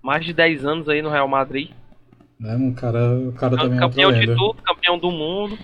mais 0.03 0.25
de 0.25 0.33
10 0.33 0.65
anos 0.65 0.89
aí 0.89 1.03
no 1.03 1.11
Real 1.11 1.29
Madrid. 1.29 1.71
Né, 2.41 2.57
o 2.57 2.75
cara, 2.75 3.15
o 3.15 3.33
cara 3.33 3.59
também 3.59 3.79
campeão 3.79 4.11
é 4.11 4.21
de 4.21 4.27
tudo, 4.27 4.55
campeão 4.63 4.99
do 4.99 5.11
mundo. 5.11 5.59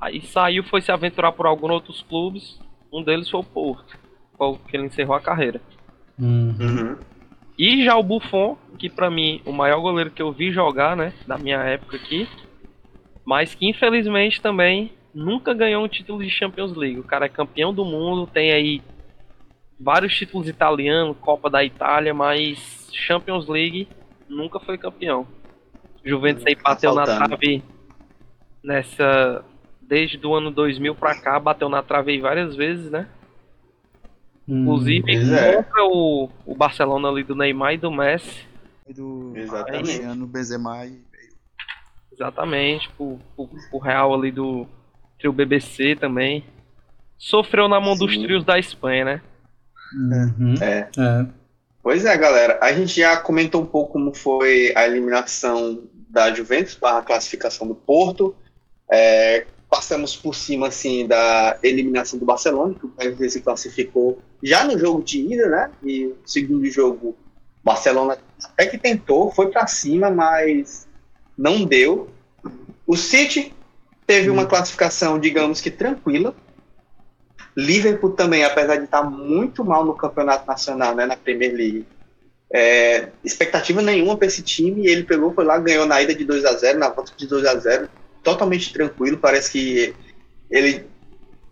Aí 0.00 0.22
saiu, 0.22 0.64
foi 0.64 0.80
se 0.80 0.90
aventurar 0.90 1.32
por 1.32 1.46
alguns 1.46 1.70
outros 1.70 2.02
clubes. 2.02 2.58
Um 2.90 3.02
deles 3.02 3.28
foi 3.28 3.40
o 3.40 3.44
Porto, 3.44 3.98
que 4.66 4.76
ele 4.76 4.86
encerrou 4.86 5.14
a 5.14 5.20
carreira. 5.20 5.60
Uhum. 6.18 6.96
E 7.58 7.84
já 7.84 7.96
o 7.96 8.02
Buffon, 8.02 8.56
que 8.78 8.88
para 8.88 9.10
mim 9.10 9.42
o 9.44 9.52
maior 9.52 9.80
goleiro 9.80 10.10
que 10.10 10.22
eu 10.22 10.32
vi 10.32 10.50
jogar, 10.50 10.96
né, 10.96 11.12
da 11.26 11.36
minha 11.36 11.58
época 11.58 11.96
aqui, 11.96 12.26
mas 13.26 13.54
que 13.54 13.68
infelizmente 13.68 14.40
também 14.40 14.92
nunca 15.14 15.54
ganhou 15.54 15.84
um 15.84 15.88
título 15.88 16.22
de 16.22 16.28
Champions 16.28 16.76
League. 16.76 16.98
O 16.98 17.04
cara 17.04 17.26
é 17.26 17.28
campeão 17.28 17.72
do 17.72 17.84
mundo, 17.84 18.26
tem 18.26 18.52
aí 18.52 18.82
vários 19.78 20.14
títulos 20.14 20.48
italianos, 20.48 21.16
Copa 21.20 21.48
da 21.48 21.64
Itália, 21.64 22.12
mas 22.12 22.88
Champions 22.92 23.46
League 23.46 23.88
nunca 24.28 24.58
foi 24.58 24.76
campeão. 24.76 25.26
Juventus 26.04 26.44
aí 26.46 26.54
bateu 26.54 26.94
na 26.94 27.04
trave 27.04 27.62
nessa 28.62 29.44
desde 29.80 30.26
o 30.26 30.34
ano 30.34 30.50
2000 30.50 30.94
pra 30.94 31.14
cá, 31.14 31.38
bateu 31.38 31.68
na 31.68 31.82
trave 31.82 32.18
várias 32.20 32.56
vezes, 32.56 32.90
né? 32.90 33.06
Hum, 34.48 34.62
Inclusive 34.62 35.34
é. 35.34 35.62
contra 35.62 35.84
o, 35.84 36.28
o 36.44 36.54
Barcelona 36.54 37.08
ali 37.08 37.22
do 37.22 37.34
Neymar 37.34 37.74
e 37.74 37.78
do 37.78 37.90
Messi. 37.90 38.46
E 38.86 38.92
do 38.92 39.32
Cristiano 39.66 40.26
Benzema 40.26 40.84
e 40.86 41.02
Exatamente, 42.12 42.88
o, 42.98 43.18
o, 43.36 43.48
o 43.72 43.78
Real 43.78 44.14
ali 44.14 44.30
do 44.30 44.68
trio 45.18 45.32
BBC 45.32 45.96
também. 45.96 46.44
Sofreu 47.18 47.68
na 47.68 47.80
mão 47.80 47.94
Sim. 47.94 48.06
dos 48.06 48.16
trios 48.18 48.44
da 48.44 48.58
Espanha, 48.58 49.04
né? 49.04 49.22
Uhum. 49.94 50.54
É. 50.60 50.88
é. 50.98 51.26
Pois 51.82 52.04
é, 52.04 52.16
galera. 52.16 52.58
A 52.62 52.72
gente 52.72 53.00
já 53.00 53.16
comentou 53.16 53.62
um 53.62 53.66
pouco 53.66 53.92
como 53.92 54.14
foi 54.14 54.72
a 54.74 54.86
eliminação 54.86 55.82
da 56.08 56.32
Juventus 56.32 56.74
para 56.74 56.98
a 56.98 57.02
classificação 57.02 57.66
do 57.66 57.74
Porto. 57.74 58.34
É, 58.90 59.46
passamos 59.68 60.14
por 60.16 60.34
cima 60.34 60.68
assim 60.68 61.06
da 61.06 61.58
eliminação 61.62 62.18
do 62.18 62.24
Barcelona, 62.24 62.74
que 62.74 62.86
o 62.86 62.90
PSG 62.90 63.30
se 63.30 63.40
classificou 63.40 64.20
já 64.42 64.64
no 64.64 64.78
jogo 64.78 65.02
de 65.02 65.20
ida, 65.20 65.48
né? 65.48 65.70
E 65.82 66.06
o 66.06 66.16
segundo 66.24 66.64
jogo, 66.70 67.08
o 67.08 67.16
Barcelona 67.62 68.16
até 68.42 68.66
que 68.66 68.78
tentou, 68.78 69.32
foi 69.32 69.50
para 69.50 69.66
cima, 69.66 70.10
mas 70.10 70.86
não 71.36 71.64
deu. 71.64 72.08
O 72.86 72.96
City 72.96 73.52
teve 74.06 74.30
uma 74.30 74.46
classificação, 74.46 75.18
digamos 75.18 75.60
que 75.60 75.70
tranquila. 75.70 76.34
Liverpool 77.56 78.10
também, 78.10 78.44
apesar 78.44 78.76
de 78.76 78.84
estar 78.84 79.02
muito 79.02 79.64
mal 79.64 79.84
no 79.84 79.94
campeonato 79.94 80.46
nacional, 80.46 80.94
né, 80.94 81.06
na 81.06 81.16
Premier 81.16 81.54
League, 81.54 81.86
é, 82.52 83.08
expectativa 83.24 83.80
nenhuma 83.80 84.16
para 84.16 84.26
esse 84.26 84.42
time. 84.42 84.86
ele 84.86 85.04
pegou, 85.04 85.32
foi 85.32 85.44
lá, 85.44 85.58
ganhou 85.58 85.86
na 85.86 86.00
ida 86.02 86.14
de 86.14 86.24
2 86.24 86.44
a 86.44 86.52
0 86.52 86.78
na 86.78 86.88
volta 86.88 87.12
de 87.16 87.26
2 87.26 87.44
a 87.46 87.56
0 87.56 87.88
totalmente 88.22 88.72
tranquilo. 88.72 89.18
Parece 89.18 89.50
que 89.50 89.94
ele 90.50 90.86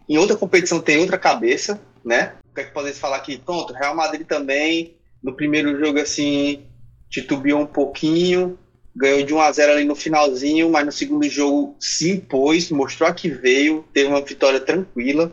em 0.08 0.18
outra 0.18 0.36
competição 0.36 0.80
tem 0.80 0.98
outra 0.98 1.18
cabeça, 1.18 1.80
né? 2.04 2.34
O 2.50 2.54
que 2.54 2.60
é 2.60 2.64
que 2.64 2.72
podemos 2.72 2.98
falar 2.98 3.16
aqui? 3.16 3.38
Pronto, 3.38 3.72
Real 3.72 3.94
Madrid 3.94 4.26
também, 4.26 4.96
no 5.22 5.34
primeiro 5.34 5.78
jogo, 5.78 5.98
assim, 5.98 6.66
titubeou 7.08 7.60
um 7.60 7.66
pouquinho, 7.66 8.58
ganhou 8.94 9.22
de 9.22 9.32
1 9.32 9.40
a 9.40 9.52
0 9.52 9.72
ali 9.72 9.84
no 9.84 9.94
finalzinho, 9.94 10.70
mas 10.70 10.84
no 10.84 10.92
segundo 10.92 11.28
jogo 11.28 11.76
se 11.80 12.10
impôs, 12.10 12.70
mostrou 12.70 13.12
que 13.14 13.28
veio, 13.28 13.84
teve 13.92 14.08
uma 14.08 14.20
vitória 14.20 14.60
tranquila. 14.60 15.32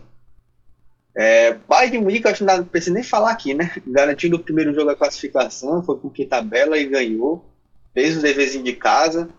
É, 1.15 1.53
Bayern 1.67 1.97
de 1.97 2.03
Munique, 2.03 2.27
acho 2.27 2.37
que 2.37 2.43
não 2.45 2.63
precisa 2.63 2.93
nem 2.93 3.03
falar 3.03 3.31
aqui, 3.31 3.53
né? 3.53 3.71
Garantindo 3.85 4.37
o 4.37 4.43
primeiro 4.43 4.73
jogo 4.73 4.89
a 4.89 4.95
classificação, 4.95 5.83
foi 5.83 5.97
com 5.97 6.09
que 6.09 6.25
tabela 6.25 6.77
e 6.77 6.85
ganhou, 6.85 7.45
fez 7.93 8.17
o 8.17 8.21
deverzinho 8.21 8.63
de 8.63 8.73
casa. 8.73 9.29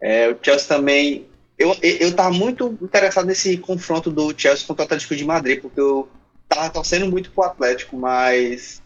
É, 0.00 0.28
o 0.28 0.38
Chelsea 0.40 0.68
também. 0.68 1.26
Eu, 1.58 1.76
eu 1.82 2.14
tava 2.14 2.30
muito 2.30 2.78
interessado 2.80 3.26
nesse 3.26 3.58
confronto 3.58 4.10
do 4.10 4.32
Chelsea 4.36 4.64
contra 4.64 4.84
o 4.84 4.86
Atlético 4.86 5.16
de 5.16 5.24
Madrid, 5.24 5.60
porque 5.60 5.80
eu 5.80 6.08
tava 6.48 6.70
torcendo 6.70 7.10
muito 7.10 7.32
pro 7.32 7.42
Atlético, 7.42 7.96
mas 7.96 8.80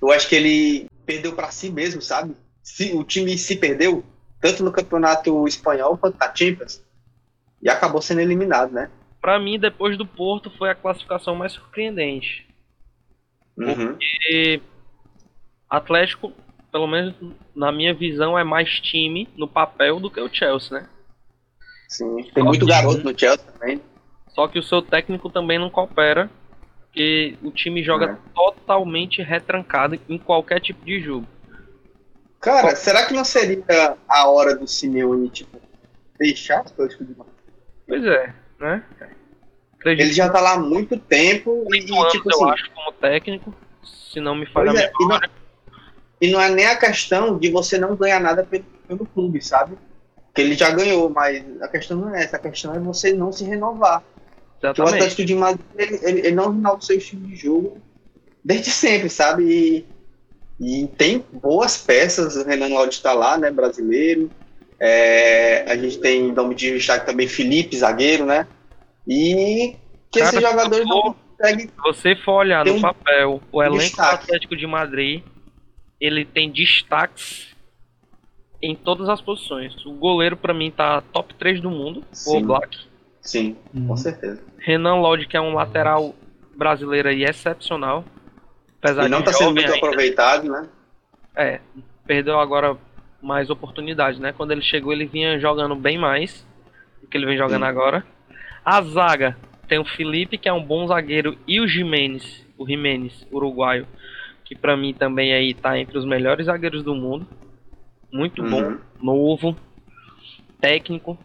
eu 0.00 0.10
acho 0.10 0.26
que 0.26 0.34
ele 0.34 0.86
perdeu 1.04 1.34
para 1.34 1.50
si 1.50 1.68
mesmo, 1.68 2.00
sabe? 2.00 2.34
Se, 2.64 2.94
o 2.94 3.04
time 3.04 3.36
se 3.36 3.56
perdeu, 3.56 4.02
tanto 4.40 4.64
no 4.64 4.72
campeonato 4.72 5.46
espanhol 5.46 5.98
quanto 5.98 6.18
na 6.18 6.34
Champions, 6.34 6.82
e 7.62 7.68
acabou 7.68 8.00
sendo 8.00 8.22
eliminado, 8.22 8.72
né? 8.72 8.90
Pra 9.20 9.38
mim, 9.38 9.58
depois 9.58 9.98
do 9.98 10.06
Porto, 10.06 10.50
foi 10.50 10.70
a 10.70 10.74
classificação 10.74 11.36
mais 11.36 11.52
surpreendente. 11.52 12.46
Uhum. 13.56 13.96
E 14.30 14.60
Atlético, 15.68 16.32
pelo 16.72 16.86
menos 16.86 17.14
na 17.54 17.70
minha 17.70 17.94
visão, 17.94 18.38
é 18.38 18.42
mais 18.42 18.80
time 18.80 19.28
no 19.36 19.46
papel 19.46 20.00
do 20.00 20.10
que 20.10 20.20
o 20.20 20.32
Chelsea, 20.32 20.80
né? 20.80 20.88
Sim, 21.88 22.16
tem 22.34 22.42
muito 22.42 22.66
garoto 22.66 23.04
no 23.04 23.16
Chelsea 23.16 23.44
também. 23.52 23.80
Só 24.28 24.48
que 24.48 24.58
o 24.58 24.62
seu 24.62 24.82
técnico 24.82 25.30
também 25.30 25.58
não 25.58 25.70
coopera, 25.70 26.30
porque 26.80 27.36
o 27.42 27.50
time 27.50 27.82
joga 27.82 28.12
É. 28.12 28.16
totalmente 28.34 29.22
retrancado 29.22 29.98
em 30.08 30.18
qualquer 30.18 30.60
tipo 30.60 30.84
de 30.84 31.00
jogo. 31.00 31.26
Cara, 32.44 32.76
será 32.76 33.06
que 33.06 33.14
não 33.14 33.24
seria 33.24 33.96
a 34.06 34.28
hora 34.28 34.54
do 34.54 34.68
Simeone, 34.68 35.30
tipo, 35.30 35.58
deixar 36.18 36.58
o 36.58 36.60
Atlético 36.60 37.02
de 37.02 37.16
Madrid? 37.16 37.34
Pois 37.88 38.04
é, 38.04 38.34
né? 38.60 38.84
Acredito 39.72 40.04
Ele 40.04 40.12
já 40.12 40.28
tá 40.28 40.42
lá 40.42 40.52
há 40.52 40.58
muito 40.58 40.98
tempo 40.98 41.66
e, 41.70 41.80
oito 41.80 41.94
anos, 41.94 42.12
tipo 42.12 42.30
eu 42.30 42.34
assim, 42.34 42.50
acho, 42.52 42.70
como 42.72 42.92
técnico, 42.92 43.54
se 43.82 44.20
não 44.20 44.34
me 44.34 44.44
falha 44.44 44.78
é, 44.78 44.92
e 45.00 45.06
não, 45.06 45.20
e 46.20 46.30
não 46.32 46.40
é 46.40 46.50
nem 46.50 46.66
a 46.66 46.76
questão 46.76 47.38
de 47.38 47.50
você 47.50 47.78
não 47.78 47.96
ganhar 47.96 48.20
nada 48.20 48.44
pelo, 48.44 48.64
pelo 48.86 49.06
clube, 49.06 49.42
sabe? 49.42 49.78
Que 50.34 50.42
ele 50.42 50.54
já 50.54 50.70
ganhou, 50.70 51.08
mas 51.08 51.42
a 51.62 51.68
questão 51.68 51.96
não 51.96 52.14
é 52.14 52.24
essa, 52.24 52.36
a 52.36 52.40
questão 52.40 52.74
é 52.74 52.78
você 52.78 53.14
não 53.14 53.32
se 53.32 53.44
renovar. 53.44 54.02
Porque 54.60 54.66
o 54.66 54.84
Exatamente. 54.84 54.94
Atlético 54.96 55.24
de 55.24 55.34
Madrid, 55.34 55.66
ele, 55.78 56.00
ele, 56.02 56.18
ele 56.20 56.32
não 56.32 56.52
renova 56.52 56.76
o 56.76 56.82
seu 56.82 56.98
estilo 56.98 57.26
de 57.26 57.36
jogo 57.36 57.80
desde 58.44 58.70
sempre, 58.70 59.08
sabe? 59.08 59.44
E, 59.44 59.93
e 60.60 60.86
tem 60.96 61.24
boas 61.32 61.76
peças, 61.76 62.36
o 62.36 62.44
Renan 62.44 62.68
Lodi 62.68 63.00
tá 63.02 63.12
lá, 63.12 63.36
né, 63.36 63.50
brasileiro. 63.50 64.30
É, 64.80 65.64
a 65.70 65.76
gente 65.76 65.98
tem 65.98 66.32
nome 66.32 66.54
de 66.54 66.72
destaque 66.72 67.06
também 67.06 67.26
Felipe, 67.28 67.76
zagueiro, 67.76 68.26
né? 68.26 68.46
E 69.06 69.76
que 70.10 70.20
Cara, 70.20 70.36
esses 70.36 70.48
jogadores 70.48 70.86
não 70.86 71.14
conseguem 71.36 71.70
você 71.84 72.16
for 72.16 72.32
olhar 72.34 72.64
no 72.64 72.74
um 72.74 72.80
papel 72.80 73.40
o 73.52 73.62
elenco 73.62 73.76
do 73.78 73.86
destaque. 73.88 74.24
Atlético 74.24 74.56
de 74.56 74.66
Madrid, 74.66 75.22
ele 76.00 76.24
tem 76.24 76.50
destaques 76.50 77.54
em 78.62 78.74
todas 78.74 79.08
as 79.08 79.20
posições. 79.20 79.74
O 79.84 79.92
goleiro, 79.92 80.36
pra 80.36 80.54
mim, 80.54 80.70
tá 80.70 81.00
top 81.00 81.34
3 81.34 81.60
do 81.60 81.70
mundo, 81.70 82.00
o 82.00 82.16
Sim. 82.16 82.38
Oblak. 82.38 82.78
Sim, 83.20 83.56
Uhum. 83.74 83.86
com 83.88 83.96
certeza. 83.96 84.42
Renan 84.58 84.96
Lodge, 84.96 85.26
que 85.26 85.36
é 85.36 85.40
um 85.40 85.54
lateral 85.54 86.14
brasileiro 86.56 87.08
aí 87.08 87.24
excepcional. 87.24 88.04
Apesar 88.84 89.04
Ele 89.04 89.10
não 89.12 89.20
de 89.20 89.24
tá 89.24 89.32
sendo 89.32 89.54
muito 89.54 89.64
ainda. 89.64 89.76
aproveitado, 89.76 90.46
né? 90.46 90.68
É, 91.34 91.58
perdeu 92.06 92.38
agora 92.38 92.76
mais 93.22 93.48
oportunidade, 93.48 94.20
né? 94.20 94.30
Quando 94.34 94.50
ele 94.50 94.60
chegou, 94.60 94.92
ele 94.92 95.06
vinha 95.06 95.38
jogando 95.38 95.74
bem 95.74 95.96
mais 95.96 96.46
do 97.00 97.08
que 97.08 97.16
ele 97.16 97.24
vem 97.24 97.38
jogando 97.38 97.62
Sim. 97.62 97.68
agora. 97.68 98.04
A 98.62 98.82
zaga 98.82 99.38
tem 99.66 99.78
o 99.78 99.86
Felipe, 99.86 100.36
que 100.36 100.50
é 100.50 100.52
um 100.52 100.62
bom 100.62 100.86
zagueiro, 100.86 101.38
e 101.46 101.60
o 101.60 101.66
Jimenez, 101.66 102.46
o 102.58 102.66
Jimenez, 102.66 103.26
uruguaio, 103.32 103.88
que 104.44 104.54
pra 104.54 104.76
mim 104.76 104.92
também 104.92 105.32
aí 105.32 105.54
tá 105.54 105.78
entre 105.78 105.96
os 105.96 106.04
melhores 106.04 106.44
zagueiros 106.44 106.82
do 106.84 106.94
mundo. 106.94 107.26
Muito 108.12 108.42
bom, 108.42 108.62
Uhum. 108.64 108.78
novo, 109.00 109.56
técnico. 110.60 111.18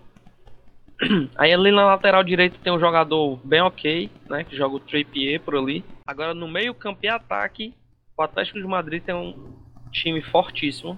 Aí 1.37 1.53
ali 1.53 1.71
na 1.71 1.85
lateral 1.85 2.23
direita 2.23 2.57
tem 2.61 2.73
um 2.73 2.79
jogador 2.79 3.39
bem 3.43 3.61
ok, 3.61 4.09
né? 4.29 4.43
Que 4.43 4.55
joga 4.57 4.75
o 4.75 4.79
Trippier 4.81 5.39
por 5.39 5.55
ali. 5.55 5.83
Agora 6.09 6.33
no 6.33 6.47
meio 6.47 6.73
campo 6.73 7.01
e 7.03 7.07
ataque, 7.07 7.71
o 8.17 8.23
Atlético 8.23 8.57
de 8.57 8.65
Madrid 8.65 9.03
tem 9.03 9.13
um 9.13 9.53
time 9.91 10.23
fortíssimo. 10.23 10.97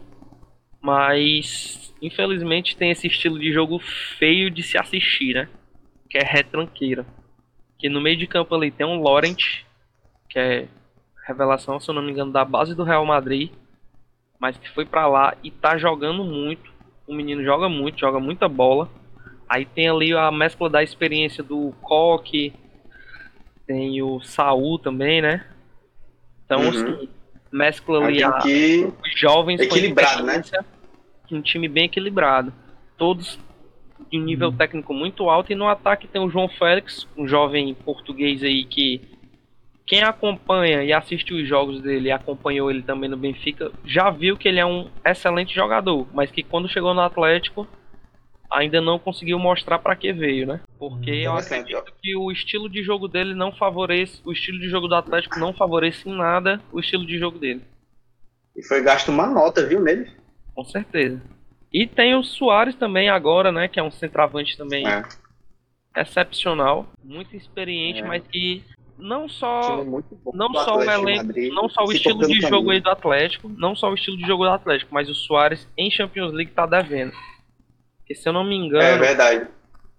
Mas 0.81 1.93
infelizmente 2.01 2.77
tem 2.77 2.91
esse 2.91 3.07
estilo 3.07 3.37
de 3.37 3.51
jogo 3.51 3.77
feio 4.17 4.49
de 4.49 4.63
se 4.63 4.77
assistir, 4.77 5.33
né? 5.33 5.49
Que 6.09 6.17
é 6.17 6.23
retranqueira. 6.23 7.05
Que 7.77 7.89
no 7.89 7.99
meio 7.99 8.15
de 8.15 8.25
campo 8.25 8.55
ali 8.55 8.71
tem 8.71 8.85
um 8.85 9.03
Laurent, 9.03 9.65
que 10.29 10.39
é 10.39 10.69
revelação, 11.27 11.77
se 11.77 11.89
eu 11.89 11.93
não 11.93 12.01
me 12.01 12.13
engano, 12.13 12.31
da 12.31 12.45
base 12.45 12.73
do 12.73 12.85
Real 12.85 13.05
Madrid. 13.05 13.51
Mas 14.39 14.57
que 14.57 14.69
foi 14.69 14.85
pra 14.85 15.07
lá 15.07 15.35
e 15.43 15.51
tá 15.51 15.77
jogando 15.77 16.23
muito. 16.23 16.71
O 17.05 17.13
menino 17.13 17.43
joga 17.43 17.67
muito, 17.67 17.99
joga 17.99 18.17
muita 18.17 18.47
bola. 18.47 18.89
Aí 19.49 19.65
tem 19.65 19.89
ali 19.89 20.13
a 20.13 20.31
mescla 20.31 20.69
da 20.69 20.81
experiência 20.81 21.43
do 21.43 21.73
Coque, 21.81 22.53
tem 23.65 24.01
o 24.01 24.19
Saul 24.21 24.77
também, 24.79 25.21
né? 25.21 25.45
Então, 26.45 26.61
Uhum. 26.61 26.69
assim, 26.69 27.09
mescla 27.51 28.05
ali 28.05 28.23
a, 28.23 28.31
que 28.33 28.91
os 29.03 29.19
jovens 29.19 29.59
Equilibrado, 29.59 30.23
né? 30.23 30.41
Um 31.31 31.41
time 31.41 31.67
bem 31.67 31.85
equilibrado. 31.85 32.53
Todos 32.97 33.39
de 34.09 34.19
um 34.19 34.23
nível 34.23 34.51
técnico 34.51 34.93
muito 34.93 35.29
alto. 35.29 35.51
E 35.51 35.55
no 35.55 35.67
ataque 35.67 36.07
tem 36.07 36.21
o 36.21 36.29
João 36.29 36.49
Félix, 36.49 37.07
um 37.15 37.25
jovem 37.27 37.73
português 37.73 38.43
aí 38.43 38.65
que 38.65 39.01
quem 39.85 40.03
acompanha 40.03 40.83
e 40.83 40.93
assiste 40.93 41.33
os 41.33 41.47
jogos 41.47 41.81
dele 41.81 42.09
e 42.09 42.11
acompanhou 42.11 42.69
ele 42.69 42.81
também 42.81 43.09
no 43.09 43.17
Benfica, 43.17 43.71
já 43.85 44.09
viu 44.09 44.37
que 44.37 44.47
ele 44.47 44.59
é 44.59 44.65
um 44.65 44.89
excelente 45.05 45.53
jogador, 45.53 46.07
mas 46.13 46.31
que 46.31 46.43
quando 46.43 46.69
chegou 46.69 46.93
no 46.93 47.01
Atlético 47.01 47.67
ainda 48.51 48.81
não 48.81 48.99
conseguiu 48.99 49.39
mostrar 49.39 49.79
pra 49.79 49.95
que 49.95 50.11
veio, 50.11 50.45
né? 50.45 50.59
Porque 50.77 51.09
eu 51.09 51.31
Interessante, 51.33 51.73
acredito 51.75 51.93
que 52.01 52.15
o 52.15 52.31
estilo 52.31 52.69
de 52.69 52.83
jogo 52.83 53.07
dele 53.07 53.33
não 53.33 53.51
favorece, 53.51 54.21
o 54.25 54.31
estilo 54.31 54.59
de 54.59 54.67
jogo 54.69 54.87
do 54.87 54.95
Atlético 54.95 55.39
não 55.39 55.53
favorece 55.53 56.09
em 56.09 56.13
nada 56.13 56.61
o 56.71 56.79
estilo 56.79 57.05
de 57.05 57.17
jogo 57.17 57.39
dele. 57.39 57.61
E 58.55 58.63
foi 58.63 58.81
gasto 58.81 59.09
uma 59.09 59.27
nota, 59.27 59.65
viu, 59.65 59.81
nele? 59.81 60.11
Com 60.53 60.65
certeza. 60.65 61.21
E 61.71 61.87
tem 61.87 62.13
o 62.15 62.23
Soares 62.23 62.75
também 62.75 63.09
agora, 63.09 63.51
né? 63.51 63.67
Que 63.69 63.79
é 63.79 63.83
um 63.83 63.91
centroavante 63.91 64.57
também 64.57 64.85
É. 64.85 65.03
excepcional, 65.95 66.87
muito 67.03 67.35
experiente, 67.35 68.01
É. 68.01 68.05
mas 68.05 68.23
que 68.27 68.63
não 68.97 69.27
só 69.27 69.83
não 70.33 70.53
só 70.53 70.77
o 70.77 70.83
elenco, 70.83 71.25
Madrid. 71.27 71.51
não 71.53 71.67
só 71.69 71.85
o 71.85 71.91
estilo 71.91 72.27
de 72.27 72.39
jogo 72.41 72.69
aí 72.69 72.79
do 72.79 72.89
Atlético, 72.89 73.49
não 73.57 73.75
só 73.75 73.89
o 73.89 73.95
estilo 73.95 74.17
de 74.17 74.27
jogo 74.27 74.43
do 74.43 74.49
Atlético, 74.51 74.93
mas 74.93 75.09
o 75.09 75.15
Soares 75.15 75.67
em 75.77 75.89
Champions 75.89 76.31
League 76.33 76.51
tá 76.51 76.65
devendo. 76.65 77.13
Porque 78.01 78.15
se 78.15 78.27
eu 78.27 78.33
não 78.33 78.43
me 78.43 78.55
É 78.55 78.57
engano, 78.57 78.99
verdade. 78.99 79.47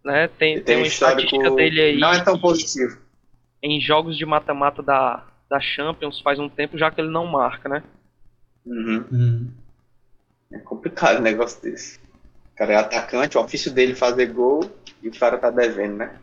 né, 0.05 0.29
tem, 0.29 0.61
tem 0.63 0.77
um 0.77 0.81
uma 0.81 0.87
estatística 0.87 1.37
histórico. 1.37 1.57
dele 1.57 1.81
aí 1.81 1.99
Não 1.99 2.13
é 2.13 2.23
tão 2.23 2.39
positivo. 2.39 2.99
em 3.63 3.81
jogos 3.81 4.17
de 4.17 4.27
mata-mata 4.27 4.83
da, 4.83 5.25
da 5.49 5.61
Champions 5.61 6.21
faz 6.21 6.39
um 6.39 6.49
tempo 6.49 6.77
já 6.77 6.91
que 6.91 7.01
ele 7.01 7.11
não 7.11 7.27
marca, 7.27 7.69
né? 7.69 7.83
Uhum. 8.67 9.05
Uhum. 9.11 9.51
É 10.53 10.59
complicado 10.59 11.19
um 11.19 11.23
negócio 11.23 11.61
desse. 11.63 11.99
O 12.53 12.57
cara 12.57 12.73
é 12.75 12.77
atacante, 12.77 13.39
o 13.39 13.41
ofício 13.41 13.73
dele 13.73 13.93
é 13.93 13.97
fazer 13.97 14.27
gol 14.27 14.71
e 15.03 15.09
o 15.09 15.19
cara 15.19 15.39
tá 15.39 15.51
devendo, 15.51 15.97
né? 15.97 16.19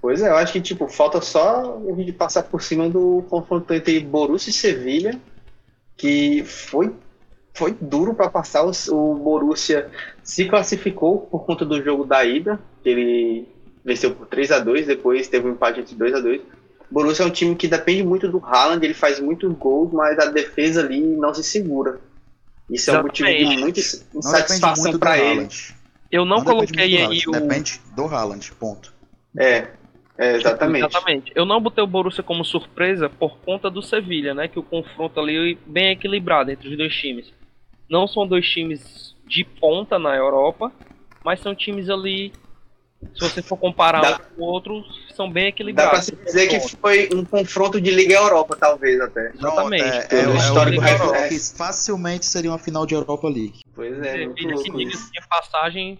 Pois 0.00 0.22
é, 0.22 0.28
eu 0.28 0.36
acho 0.36 0.52
que 0.52 0.60
tipo, 0.60 0.86
falta 0.88 1.20
só 1.20 1.76
a 1.76 1.92
gente 1.96 2.12
passar 2.12 2.44
por 2.44 2.62
cima 2.62 2.88
do 2.88 3.24
confronto 3.28 3.72
entre 3.74 3.98
Borussia 4.00 4.50
e 4.50 4.52
Sevilha, 4.54 5.18
que 5.96 6.44
foi, 6.44 6.94
foi 7.58 7.76
duro 7.78 8.14
para 8.14 8.30
passar. 8.30 8.64
O, 8.64 8.70
o 8.90 9.14
Borussia 9.16 9.90
se 10.22 10.46
classificou 10.46 11.18
por 11.18 11.44
conta 11.44 11.64
do 11.64 11.82
jogo 11.82 12.04
da 12.04 12.24
ida, 12.24 12.58
que 12.82 12.88
ele 12.88 13.48
venceu 13.84 14.14
por 14.14 14.26
3 14.26 14.52
a 14.52 14.58
2 14.58 14.86
depois 14.86 15.28
teve 15.28 15.48
um 15.48 15.52
empate 15.52 15.80
entre 15.80 15.94
2 15.94 16.14
a 16.14 16.20
2 16.20 16.40
Borussia 16.90 17.24
é 17.24 17.26
um 17.26 17.30
time 17.30 17.54
que 17.54 17.68
depende 17.68 18.02
muito 18.02 18.28
do 18.28 18.38
Haaland, 18.38 18.84
ele 18.84 18.94
faz 18.94 19.20
muitos 19.20 19.52
gols, 19.54 19.92
mas 19.92 20.18
a 20.18 20.26
defesa 20.26 20.80
ali 20.80 21.00
não 21.00 21.34
se 21.34 21.44
segura. 21.44 22.00
Isso 22.70 22.90
é 22.90 22.98
um 22.98 23.02
motivo 23.02 23.28
de 23.28 23.56
muita 23.58 23.80
Não 24.12 24.20
insatisfação 24.20 24.98
para 24.98 25.18
ele. 25.18 25.48
Eu 26.10 26.24
não, 26.24 26.36
muito 26.36 26.50
coloquei 26.50 26.96
aí 26.96 27.22
o 27.26 27.30
Depende 27.30 27.80
do 27.94 28.06
Haaland, 28.06 28.50
ponto. 28.52 28.94
É, 29.38 29.68
é, 30.16 30.36
exatamente. 30.36 30.86
Exatamente. 30.86 31.32
Eu 31.34 31.44
não 31.44 31.60
botei 31.60 31.84
o 31.84 31.86
Borussia 31.86 32.24
como 32.24 32.42
surpresa 32.42 33.10
por 33.10 33.38
conta 33.38 33.70
do 33.70 33.82
Sevilha, 33.82 34.32
né? 34.32 34.48
Que 34.48 34.58
o 34.58 34.62
confronto 34.62 35.20
ali 35.20 35.52
é 35.52 35.70
bem 35.70 35.92
equilibrado 35.92 36.50
entre 36.50 36.68
os 36.68 36.76
dois 36.76 36.94
times. 36.94 37.32
Não 37.88 38.06
são 38.06 38.26
dois 38.26 38.46
times 38.48 39.14
de 39.26 39.44
ponta 39.44 39.98
na 39.98 40.14
Europa, 40.14 40.72
mas 41.24 41.40
são 41.40 41.54
times 41.54 41.88
ali. 41.88 42.32
Se 43.14 43.20
você 43.20 43.40
for 43.40 43.56
comparar 43.56 44.00
Dá- 44.00 44.16
um 44.32 44.34
com 44.36 44.42
o 44.42 44.44
outro, 44.44 44.82
são 45.14 45.30
bem 45.30 45.44
Dá 45.44 45.48
equilibrados. 45.50 45.90
pra 45.92 46.02
se 46.02 46.16
dizer 46.24 46.48
que 46.48 46.58
foi 46.76 47.08
um 47.14 47.24
confronto 47.24 47.80
de 47.80 47.90
Liga 47.92 48.14
Europa, 48.14 48.56
talvez 48.56 49.00
até. 49.00 49.30
Exatamente. 49.34 49.84
Não, 49.84 49.92
é, 49.92 50.08
é, 50.10 50.24
é, 50.32 50.36
histórico 50.36 50.82
o 50.82 50.84
nível 50.84 51.12
reflexo. 51.12 51.52
que 51.52 51.58
facilmente 51.58 52.26
seria 52.26 52.50
uma 52.50 52.58
final 52.58 52.84
de 52.84 52.94
Europa 52.94 53.28
League. 53.28 53.60
Pois 53.72 53.96
é, 54.02 54.26
muito 54.26 54.48
louco 54.48 54.78
diga 54.78 54.90
isso. 54.92 55.10
passagem 55.28 55.96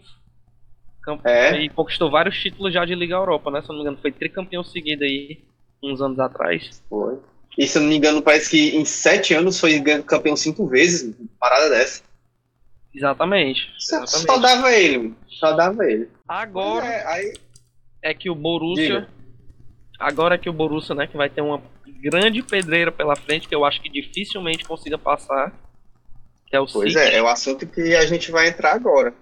camp- 1.03 1.25
É. 1.25 1.61
e 1.63 1.69
conquistou 1.69 2.11
vários 2.11 2.37
títulos 2.37 2.75
já 2.75 2.85
de 2.85 2.97
Liga 2.97 3.15
Europa, 3.15 3.49
né? 3.53 3.61
Se 3.63 3.67
eu 3.67 3.69
não 3.69 3.77
me 3.77 3.83
engano, 3.83 3.99
foi 4.03 4.11
tricampeão 4.11 4.65
seguido 4.65 5.05
aí, 5.05 5.39
uns 5.81 6.01
anos 6.03 6.19
atrás. 6.19 6.83
Foi. 6.91 7.17
E 7.59 7.67
se 7.67 7.77
eu 7.77 7.83
não 7.83 7.89
me 7.89 7.97
engano, 7.97 8.23
parece 8.23 8.49
que 8.49 8.77
em 8.77 8.85
sete 8.85 9.35
anos 9.35 9.59
foi 9.59 9.81
campeão 10.03 10.37
cinco 10.37 10.69
vezes, 10.69 11.13
parada 11.41 11.69
dessa. 11.69 12.03
Exatamente. 12.95 13.69
Só, 13.81 14.05
Exatamente. 14.05 14.27
só 14.27 14.39
dava 14.39 14.73
ele, 14.73 15.15
só 15.29 15.53
dava 15.53 15.85
ele. 15.85 16.09
Agora 16.29 16.87
é, 16.87 17.07
aí, 17.07 17.35
é 18.01 18.15
que 18.15 18.31
o 18.31 18.35
Borussia. 18.37 19.01
Diga. 19.01 19.09
Agora 19.99 20.37
é 20.37 20.39
que 20.39 20.49
o 20.49 20.53
Borussia, 20.53 20.95
né, 20.95 21.09
que 21.09 21.17
vai 21.17 21.29
ter 21.29 21.41
uma 21.41 21.61
grande 22.01 22.45
pedreira 22.45 22.93
pela 22.93 23.17
frente 23.17 23.49
que 23.49 23.55
eu 23.55 23.65
acho 23.65 23.83
que 23.83 23.89
dificilmente 23.89 24.65
consiga 24.65 24.97
passar. 24.97 25.53
Que 26.47 26.55
é 26.55 26.61
o 26.61 26.67
Pois 26.67 26.93
City. 26.93 27.05
é, 27.05 27.17
é 27.17 27.23
o 27.23 27.27
assunto 27.27 27.67
que 27.67 27.97
a 27.97 28.07
gente 28.07 28.31
vai 28.31 28.49
entrar 28.49 28.73
agora. 28.73 29.13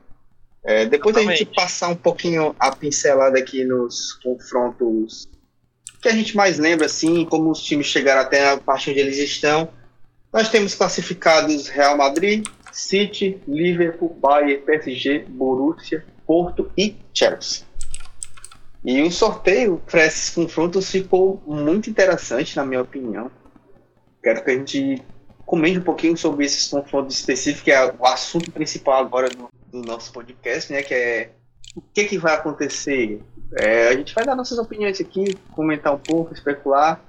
É, 0.62 0.84
depois 0.84 1.14
da 1.14 1.22
gente 1.22 1.42
Exatamente. 1.42 1.56
passar 1.56 1.88
um 1.88 1.96
pouquinho 1.96 2.54
a 2.60 2.74
pincelada 2.76 3.38
aqui 3.38 3.64
nos 3.64 4.12
confrontos 4.22 5.26
que 6.00 6.08
a 6.08 6.12
gente 6.12 6.36
mais 6.36 6.58
lembra, 6.58 6.86
assim, 6.86 7.24
como 7.24 7.50
os 7.50 7.62
times 7.62 7.86
chegaram 7.86 8.22
até 8.22 8.50
a 8.50 8.58
parte 8.58 8.90
onde 8.90 9.00
eles 9.00 9.18
estão, 9.18 9.68
nós 10.32 10.48
temos 10.48 10.74
classificados 10.74 11.68
Real 11.68 11.96
Madrid, 11.96 12.46
City, 12.72 13.40
Liverpool, 13.48 14.14
Bayern, 14.20 14.62
PSG, 14.62 15.24
Borussia, 15.28 16.04
Porto 16.26 16.70
e 16.76 16.96
Chelsea. 17.14 17.64
E 18.84 19.02
o 19.02 19.10
sorteio 19.10 19.82
para 19.84 20.06
esses 20.06 20.30
confrontos 20.30 20.90
ficou 20.90 21.42
muito 21.46 21.90
interessante, 21.90 22.56
na 22.56 22.64
minha 22.64 22.82
opinião. 22.82 23.30
Quero 24.22 24.44
que 24.44 24.50
a 24.50 24.54
gente 24.54 25.02
comente 25.44 25.78
um 25.78 25.82
pouquinho 25.82 26.16
sobre 26.16 26.44
esses 26.44 26.68
confrontos 26.68 27.16
específicos, 27.16 27.62
que 27.62 27.72
é 27.72 27.92
o 27.92 28.06
assunto 28.06 28.52
principal 28.52 29.00
agora 29.00 29.28
do, 29.28 29.48
do 29.70 29.82
nosso 29.82 30.12
podcast, 30.12 30.72
né? 30.72 30.82
Que 30.82 30.94
é 30.94 31.30
o 31.74 31.80
que, 31.80 32.04
que 32.04 32.18
vai 32.18 32.34
acontecer. 32.34 33.20
É, 33.54 33.88
a 33.88 33.92
gente 33.96 34.14
vai 34.14 34.24
dar 34.24 34.34
nossas 34.34 34.58
opiniões 34.58 35.00
aqui, 35.00 35.34
comentar 35.52 35.94
um 35.94 35.98
pouco, 35.98 36.34
especular. 36.34 37.00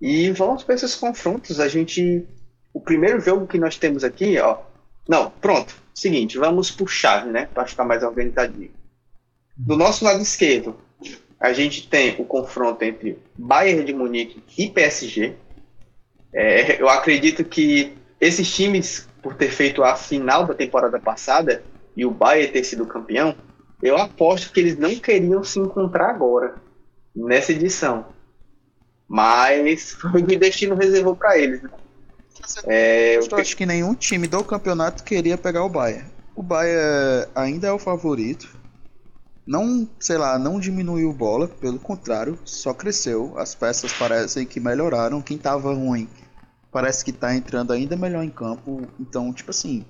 E 0.00 0.30
vamos 0.32 0.62
para 0.62 0.74
esses 0.74 0.94
confrontos. 0.94 1.60
A 1.60 1.68
gente. 1.68 2.26
O 2.72 2.80
primeiro 2.80 3.20
jogo 3.20 3.46
que 3.46 3.58
nós 3.58 3.76
temos 3.76 4.04
aqui, 4.04 4.38
ó. 4.38 4.58
Não, 5.08 5.30
pronto. 5.30 5.74
Seguinte, 5.94 6.38
vamos 6.38 6.76
chave, 6.86 7.30
né? 7.30 7.48
Para 7.52 7.66
ficar 7.66 7.84
mais 7.84 8.02
organizadinho. 8.02 8.70
Do 9.56 9.76
nosso 9.76 10.04
lado 10.04 10.22
esquerdo, 10.22 10.76
a 11.40 11.52
gente 11.52 11.88
tem 11.88 12.14
o 12.18 12.24
confronto 12.24 12.84
entre 12.84 13.18
Bayern 13.36 13.84
de 13.84 13.92
Munique 13.92 14.42
e 14.56 14.68
PSG. 14.70 15.34
É, 16.32 16.80
eu 16.80 16.88
acredito 16.88 17.44
que 17.44 17.96
esses 18.20 18.54
times, 18.54 19.08
por 19.22 19.34
ter 19.34 19.50
feito 19.50 19.82
a 19.82 19.96
final 19.96 20.46
da 20.46 20.54
temporada 20.54 21.00
passada 21.00 21.64
e 21.96 22.04
o 22.04 22.10
Bayern 22.10 22.52
ter 22.52 22.62
sido 22.62 22.86
campeão, 22.86 23.34
eu 23.82 23.96
aposto 23.96 24.52
que 24.52 24.60
eles 24.60 24.76
não 24.76 24.94
queriam 24.96 25.42
se 25.44 25.58
encontrar 25.58 26.10
agora, 26.10 26.56
nessa 27.14 27.52
edição. 27.52 28.06
Mas 29.08 29.92
foi 29.92 30.22
o 30.22 30.26
que 30.26 30.36
o 30.36 30.38
destino 30.38 30.74
reservou 30.74 31.16
para 31.16 31.38
eles. 31.38 31.62
né? 31.62 31.70
É, 32.66 33.16
Eu 33.16 33.36
acho 33.38 33.56
que 33.56 33.66
nenhum 33.66 33.94
time 33.94 34.26
do 34.26 34.44
campeonato 34.44 35.02
queria 35.04 35.38
pegar 35.38 35.64
o 35.64 35.68
Bayern. 35.68 36.10
O 36.34 36.42
Bayern 36.42 37.28
ainda 37.34 37.68
é 37.68 37.72
o 37.72 37.78
favorito. 37.78 38.56
Não, 39.46 39.88
sei 39.98 40.18
lá, 40.18 40.38
não 40.38 40.60
diminuiu 40.60 41.10
bola, 41.12 41.48
pelo 41.48 41.78
contrário, 41.78 42.38
só 42.44 42.74
cresceu. 42.74 43.32
As 43.38 43.54
peças 43.54 43.92
parecem 43.92 44.44
que 44.44 44.60
melhoraram. 44.60 45.22
Quem 45.22 45.38
tava 45.38 45.72
ruim 45.72 46.06
parece 46.70 47.02
que 47.04 47.12
tá 47.12 47.34
entrando 47.34 47.72
ainda 47.72 47.96
melhor 47.96 48.22
em 48.22 48.30
campo. 48.30 48.86
Então, 49.00 49.32
tipo 49.32 49.50
assim, 49.50 49.86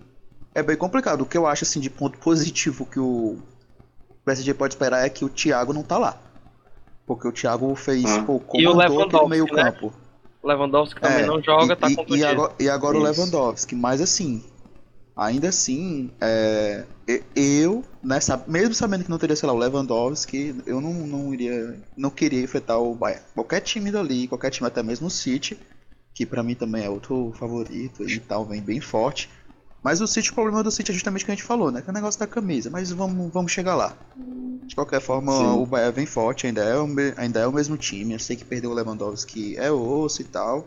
é 0.54 0.62
bem 0.62 0.76
complicado. 0.76 1.22
O 1.22 1.26
que 1.26 1.36
eu 1.36 1.46
acho 1.46 1.64
assim 1.64 1.80
de 1.80 1.90
ponto 1.90 2.18
positivo 2.18 2.86
que 2.86 3.00
o 3.00 3.36
PSG 4.24 4.54
pode 4.54 4.74
esperar 4.74 5.04
é 5.04 5.08
que 5.08 5.24
o 5.24 5.28
Thiago 5.28 5.72
não 5.72 5.82
tá 5.82 5.98
lá. 5.98 6.18
Porque 7.06 7.26
o 7.26 7.32
Thiago 7.32 7.74
fez, 7.74 8.04
Ah. 8.04 8.22
pô, 8.24 8.34
E 8.54 8.66
o 8.66 8.72
comandou 8.74 8.80
aquele 8.80 8.88
Lewandowski, 8.98 9.28
meio 9.30 9.44
né? 9.54 9.64
campo. 9.72 9.92
Lewandowski 10.44 11.00
também 11.00 11.24
É, 11.24 11.26
não 11.26 11.42
joga, 11.42 11.72
e, 11.72 11.76
tá 11.76 11.90
e- 11.90 11.96
contundido. 11.96 12.16
e 12.18 12.24
agora, 12.24 12.52
e 12.60 12.68
agora 12.68 12.98
o. 12.98 13.02
Lewandowski, 13.02 13.74
mas 13.74 14.00
assim, 14.00 14.44
ainda 15.16 15.48
assim, 15.48 16.10
é, 16.20 16.84
eu, 17.34 17.82
nessa, 18.02 18.42
mesmo 18.46 18.74
sabendo 18.74 19.04
que 19.04 19.10
não 19.10 19.18
teria, 19.18 19.34
sei 19.34 19.46
lá, 19.46 19.52
o 19.54 19.58
Lewandowski, 19.58 20.54
eu 20.66 20.80
não, 20.80 20.92
não 20.92 21.32
iria, 21.34 21.80
não 21.96 22.10
queria 22.10 22.42
enfrentar 22.42 22.78
o 22.78 22.94
Bayern. 22.94 23.24
Qualquer 23.34 23.60
time 23.60 23.90
dali, 23.90 24.28
qualquer 24.28 24.50
time, 24.50 24.68
até 24.68 24.82
mesmo 24.82 25.06
o 25.08 25.10
City, 25.10 25.58
que 26.14 26.26
pra 26.26 26.42
mim 26.42 26.54
também 26.54 26.84
é 26.84 26.90
outro 26.90 27.32
favorito 27.38 28.08
e 28.08 28.20
tal, 28.20 28.44
vem 28.44 28.60
bem 28.60 28.80
forte. 28.80 29.28
Mas 29.88 30.02
o 30.02 30.06
City, 30.06 30.30
o 30.30 30.34
problema 30.34 30.62
do 30.62 30.70
City 30.70 30.90
é 30.90 30.94
justamente 30.94 31.22
o 31.22 31.24
que 31.24 31.32
a 31.32 31.34
gente 31.34 31.44
falou, 31.44 31.70
né? 31.70 31.80
Que 31.80 31.88
é 31.88 31.90
o 31.90 31.94
negócio 31.94 32.20
da 32.20 32.26
camisa, 32.26 32.68
mas 32.68 32.90
vamos, 32.90 33.32
vamos 33.32 33.50
chegar 33.50 33.74
lá. 33.74 33.96
De 34.66 34.74
qualquer 34.74 35.00
forma, 35.00 35.32
Sim. 35.32 35.46
o 35.62 35.64
Bayern 35.64 35.94
vem 35.94 36.04
forte, 36.04 36.46
ainda 36.46 36.62
é, 36.62 36.76
o, 36.78 36.86
ainda 37.16 37.40
é 37.40 37.46
o 37.46 37.52
mesmo 37.52 37.74
time. 37.78 38.12
Eu 38.12 38.18
sei 38.18 38.36
que 38.36 38.44
perdeu 38.44 38.70
o 38.70 38.74
Lewandowski 38.74 39.56
é 39.56 39.70
osso 39.70 40.20
e 40.20 40.26
tal. 40.26 40.66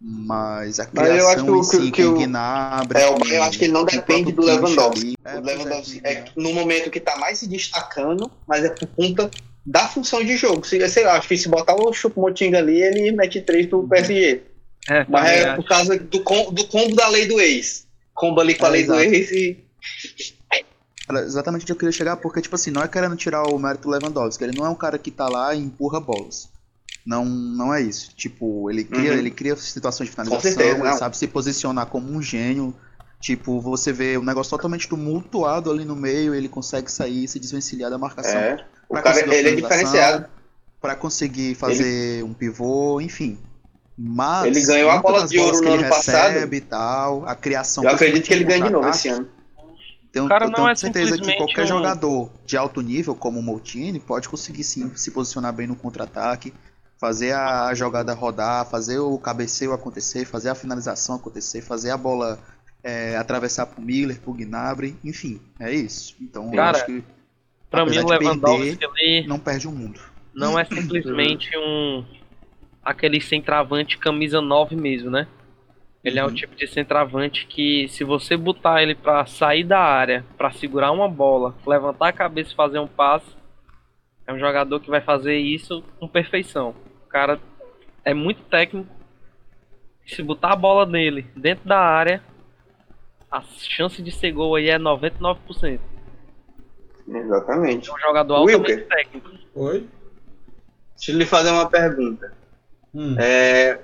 Mas 0.00 0.80
a 0.80 0.88
Mas 0.90 1.08
eu 1.18 1.28
acho 1.28 1.44
criação 1.44 1.48
em 1.48 1.52
que 1.52 1.58
o- 1.58 1.64
si 1.84 1.90
que 1.90 2.04
o- 2.04 2.14
o 2.14 2.18
Gnabry... 2.18 2.98
É, 2.98 3.36
eu 3.36 3.42
acho 3.42 3.58
que 3.58 3.64
ele 3.66 3.72
não 3.74 3.84
depende 3.84 4.32
do 4.32 4.40
Lewandowski. 4.42 5.00
ali. 5.06 5.14
É, 5.22 5.34
o 5.34 5.38
é, 5.38 5.40
Lewandowski 5.42 6.00
é, 6.02 6.12
é, 6.14 6.24
no 6.34 6.54
momento 6.54 6.90
que 6.90 6.98
tá 6.98 7.16
mais 7.18 7.38
se 7.38 7.46
destacando, 7.46 8.30
mas 8.48 8.64
é 8.64 8.70
por 8.70 8.88
conta 8.88 9.30
da 9.66 9.86
função 9.86 10.24
de 10.24 10.34
jogo. 10.36 10.66
Se, 10.66 10.88
sei 10.88 11.04
lá, 11.04 11.18
acho 11.18 11.28
que 11.28 11.36
se 11.36 11.48
botar 11.50 11.74
o 11.74 11.92
Choupo-Moting 11.92 12.54
ali, 12.54 12.80
ele 12.80 13.12
mete 13.12 13.42
três 13.42 13.66
pro 13.66 13.86
PSG. 13.86 14.42
É, 14.88 15.04
Mas 15.08 15.28
é 15.30 15.56
por 15.56 15.66
causa 15.66 15.98
do, 15.98 16.20
com- 16.22 16.52
do 16.52 16.64
combo 16.68 16.94
da 16.96 17.08
lei 17.08 17.26
do 17.26 17.38
ex. 17.38 17.85
Combo 18.16 18.40
ali 18.40 18.54
com 18.56 18.64
a 18.66 18.68
É, 18.68 18.72
lei 18.72 18.84
do 18.84 18.94
exato. 18.94 19.34
e. 19.34 19.64
Era 21.08 21.20
exatamente 21.20 21.62
onde 21.62 21.72
eu 21.72 21.76
queria 21.76 21.92
chegar, 21.92 22.16
porque, 22.16 22.40
tipo 22.40 22.56
assim, 22.56 22.72
não 22.72 22.82
é 22.82 22.88
querendo 22.88 23.14
tirar 23.14 23.44
o 23.44 23.56
mérito 23.58 23.82
do 23.88 23.90
Lewandowski, 23.90 24.42
ele 24.42 24.56
não 24.58 24.66
é 24.66 24.68
um 24.68 24.74
cara 24.74 24.98
que 24.98 25.10
tá 25.12 25.28
lá 25.28 25.54
e 25.54 25.60
empurra 25.60 26.00
bolas. 26.00 26.48
Não, 27.06 27.24
não 27.24 27.72
é 27.72 27.80
isso. 27.80 28.12
Tipo, 28.16 28.68
ele 28.68 28.82
cria, 28.82 29.12
Uhum. 29.12 29.18
ele 29.18 29.30
cria 29.30 29.54
situações 29.54 30.08
de 30.08 30.12
finalização, 30.16 30.40
certeza, 30.42 30.76
ele 30.84 30.96
sabe 30.96 31.16
se 31.16 31.28
posicionar 31.28 31.86
como 31.86 32.10
um 32.10 32.20
gênio. 32.20 32.74
Tipo, 33.20 33.60
você 33.60 33.92
vê 33.92 34.18
um 34.18 34.24
negócio 34.24 34.50
totalmente 34.50 34.88
tumultuado 34.88 35.70
ali 35.70 35.84
no 35.84 35.94
meio, 35.94 36.34
ele 36.34 36.48
consegue 36.48 36.90
sair 36.90 37.24
e 37.24 37.28
se 37.28 37.38
desvencilhar 37.38 37.88
da 37.90 37.98
marcação. 37.98 38.38
É. 38.38 38.66
O 38.88 38.94
cara, 38.94 39.20
ele 39.20 39.48
é 39.50 39.54
diferenciado. 39.54 40.26
Pra 40.80 40.96
conseguir 40.96 41.54
fazer 41.54 42.24
um 42.24 42.34
pivô, 42.34 43.00
enfim. 43.00 43.38
Mas 43.98 44.46
Ele 44.46 44.66
ganhou 44.66 44.90
a 44.90 44.98
bola 44.98 45.26
de 45.26 45.38
ouro 45.38 45.60
no 45.62 45.72
ano 45.72 45.88
passado. 45.88 46.32
recebe 46.34 46.56
e 46.56 46.60
tal, 46.60 47.26
a 47.26 47.34
criação 47.34 47.82
Eu 47.84 47.90
acredito 47.90 48.26
que 48.26 48.32
ele 48.34 48.44
ganha 48.44 48.64
de 48.64 48.70
novo 48.70 48.88
esse 48.90 49.08
ano. 49.08 49.26
tenho, 50.12 50.28
cara 50.28 50.44
eu 50.44 50.48
não 50.50 50.54
tenho 50.56 50.68
é 50.68 50.74
certeza 50.74 51.12
que 51.12 51.14
simplesmente 51.16 51.38
qualquer 51.38 51.64
um- 51.64 51.66
jogador 51.68 52.30
de 52.44 52.56
alto 52.56 52.80
nível, 52.82 53.14
como 53.14 53.38
o 53.40 53.42
Moutini, 53.42 53.98
pode 53.98 54.28
conseguir 54.28 54.64
sim 54.64 54.94
se 54.94 55.10
posicionar 55.10 55.52
bem 55.52 55.66
no 55.66 55.74
contra-ataque, 55.76 56.52
fazer 56.98 57.32
a 57.32 57.72
jogada 57.74 58.12
rodar, 58.12 58.66
fazer 58.68 58.98
o 58.98 59.18
cabeceio 59.18 59.72
acontecer, 59.72 60.24
fazer 60.26 60.50
a 60.50 60.54
finalização 60.54 61.16
acontecer, 61.16 61.62
fazer 61.62 61.90
a 61.90 61.96
bola 61.96 62.38
é, 62.84 63.16
atravessar 63.16 63.66
pro 63.66 63.80
Miller, 63.82 64.20
pro 64.20 64.32
Gnabry, 64.32 64.94
enfim, 65.02 65.40
é 65.58 65.72
isso. 65.74 66.14
Então 66.20 66.46
eu 66.46 66.52
Cara, 66.52 66.76
acho 66.76 66.86
que 66.86 67.02
Pra 67.70 67.84
mim, 67.84 67.90
de 67.92 67.98
Lewandowski 67.98 68.76
perder, 68.76 68.86
ali 68.86 69.26
não 69.26 69.38
perde 69.38 69.66
o 69.66 69.72
mundo. 69.72 70.00
não 70.34 70.58
é 70.58 70.64
simplesmente 70.64 71.50
um. 71.58 72.04
Aquele 72.86 73.20
centroavante 73.20 73.98
camisa 73.98 74.40
9 74.40 74.76
mesmo, 74.76 75.10
né? 75.10 75.26
Ele 76.04 76.20
é 76.20 76.24
o 76.24 76.28
Uhum. 76.28 76.34
tipo 76.34 76.54
de 76.54 76.68
centroavante 76.68 77.46
que, 77.46 77.88
se 77.88 78.04
você 78.04 78.36
botar 78.36 78.80
ele 78.82 78.94
pra 78.94 79.26
sair 79.26 79.64
da 79.64 79.80
área, 79.80 80.24
pra 80.38 80.52
segurar 80.52 80.92
uma 80.92 81.08
bola, 81.08 81.52
levantar 81.66 82.08
a 82.08 82.12
cabeça 82.12 82.52
e 82.52 82.56
fazer 82.56 82.78
um 82.78 82.86
passe, 82.86 83.26
é 84.24 84.32
um 84.32 84.38
jogador 84.38 84.78
que 84.78 84.88
vai 84.88 85.00
fazer 85.00 85.36
isso 85.36 85.82
com 85.98 86.06
perfeição. 86.06 86.74
O 87.04 87.08
cara 87.08 87.40
é 88.04 88.14
muito 88.14 88.42
técnico. 88.44 88.88
Se 90.06 90.22
botar 90.22 90.52
a 90.52 90.56
bola 90.56 90.86
nele 90.86 91.26
dentro 91.34 91.68
da 91.68 91.78
área, 91.80 92.22
a 93.28 93.42
chance 93.42 94.00
de 94.00 94.12
ser 94.12 94.30
gol 94.30 94.54
aí 94.54 94.68
é 94.70 94.78
99%. 94.78 95.80
Exatamente. 97.08 97.90
É 97.90 97.92
um 97.92 97.98
jogador 97.98 98.34
altamente 98.36 98.70
Wilker. 98.72 98.86
técnico. 98.88 99.30
Oi? 99.56 99.88
Deixa 100.96 101.10
eu 101.12 101.18
lhe 101.18 101.26
fazer 101.26 101.50
uma 101.50 101.68
pergunta. 101.68 102.32
Hum. 102.94 103.16
É, 103.18 103.78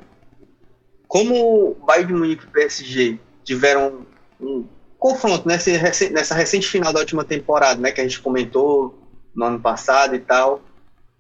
como 1.07 1.71
o 1.71 1.75
Bayern 1.87 2.07
de 2.13 2.19
Munique 2.19 2.45
e 2.45 2.47
o 2.47 2.51
PSG 2.51 3.19
tiveram 3.45 4.07
um 4.41 4.65
confronto 4.99 5.49
rece- 5.49 6.11
nessa 6.11 6.35
recente 6.35 6.67
final 6.67 6.93
da 6.93 7.01
última 7.01 7.25
temporada, 7.25 7.81
né, 7.81 7.91
que 7.93 8.01
a 8.01 8.05
gente 8.05 8.21
comentou 8.21 8.99
no 9.35 9.45
ano 9.47 9.61
passado 9.61 10.15
e 10.15 10.21
tal, 10.21 10.63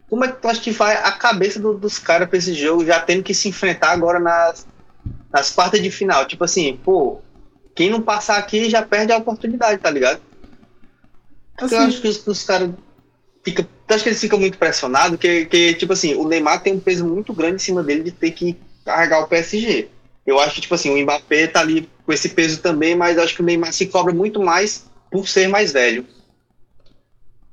como 0.08 0.24
é 0.24 0.28
que 0.32 0.40
tu 0.40 0.48
acha 0.48 0.60
que 0.60 0.70
vai 0.72 0.96
a 0.96 1.12
cabeça 1.12 1.60
do- 1.60 1.74
dos 1.78 1.98
caras 1.98 2.28
pra 2.28 2.38
esse 2.38 2.54
jogo, 2.54 2.84
já 2.84 3.00
tendo 3.00 3.22
que 3.22 3.34
se 3.34 3.48
enfrentar 3.48 3.92
agora 3.92 4.20
nas, 4.20 4.66
nas 5.32 5.50
quartas 5.50 5.82
de 5.82 5.90
final? 5.90 6.26
Tipo 6.26 6.44
assim, 6.44 6.78
pô, 6.84 7.20
quem 7.74 7.90
não 7.90 8.02
passar 8.02 8.38
aqui 8.38 8.70
já 8.70 8.82
perde 8.82 9.12
a 9.12 9.18
oportunidade, 9.18 9.80
tá 9.80 9.90
ligado? 9.90 10.22
Porque 11.56 11.74
eu 11.74 11.78
Assim, 11.78 11.86
acho 11.86 12.00
que 12.00 12.08
os, 12.08 12.26
os 12.26 12.44
caras 12.44 12.70
fica, 13.44 13.66
eu 13.92 13.96
acho 13.96 14.04
que 14.04 14.10
eles 14.10 14.20
ficam 14.20 14.38
muito 14.38 14.58
pressionados, 14.58 15.18
que, 15.18 15.46
que, 15.46 15.74
tipo 15.74 15.92
assim, 15.92 16.14
o 16.14 16.26
Neymar 16.26 16.62
tem 16.62 16.74
um 16.74 16.80
peso 16.80 17.06
muito 17.06 17.32
grande 17.32 17.56
em 17.56 17.58
cima 17.58 17.82
dele 17.82 18.02
de 18.02 18.10
ter 18.10 18.30
que 18.30 18.56
carregar 18.84 19.20
o 19.20 19.28
PSG. 19.28 19.88
Eu 20.26 20.38
acho 20.40 20.54
que, 20.54 20.60
tipo 20.62 20.74
assim, 20.74 20.90
o 20.90 21.02
Mbappé 21.02 21.46
tá 21.46 21.60
ali 21.60 21.88
com 22.04 22.12
esse 22.12 22.30
peso 22.30 22.60
também, 22.60 22.94
mas 22.94 23.16
eu 23.16 23.22
acho 23.22 23.34
que 23.34 23.42
o 23.42 23.44
Neymar 23.44 23.72
se 23.72 23.86
cobra 23.86 24.12
muito 24.12 24.40
mais 24.40 24.86
por 25.10 25.28
ser 25.28 25.48
mais 25.48 25.72
velho. 25.72 26.06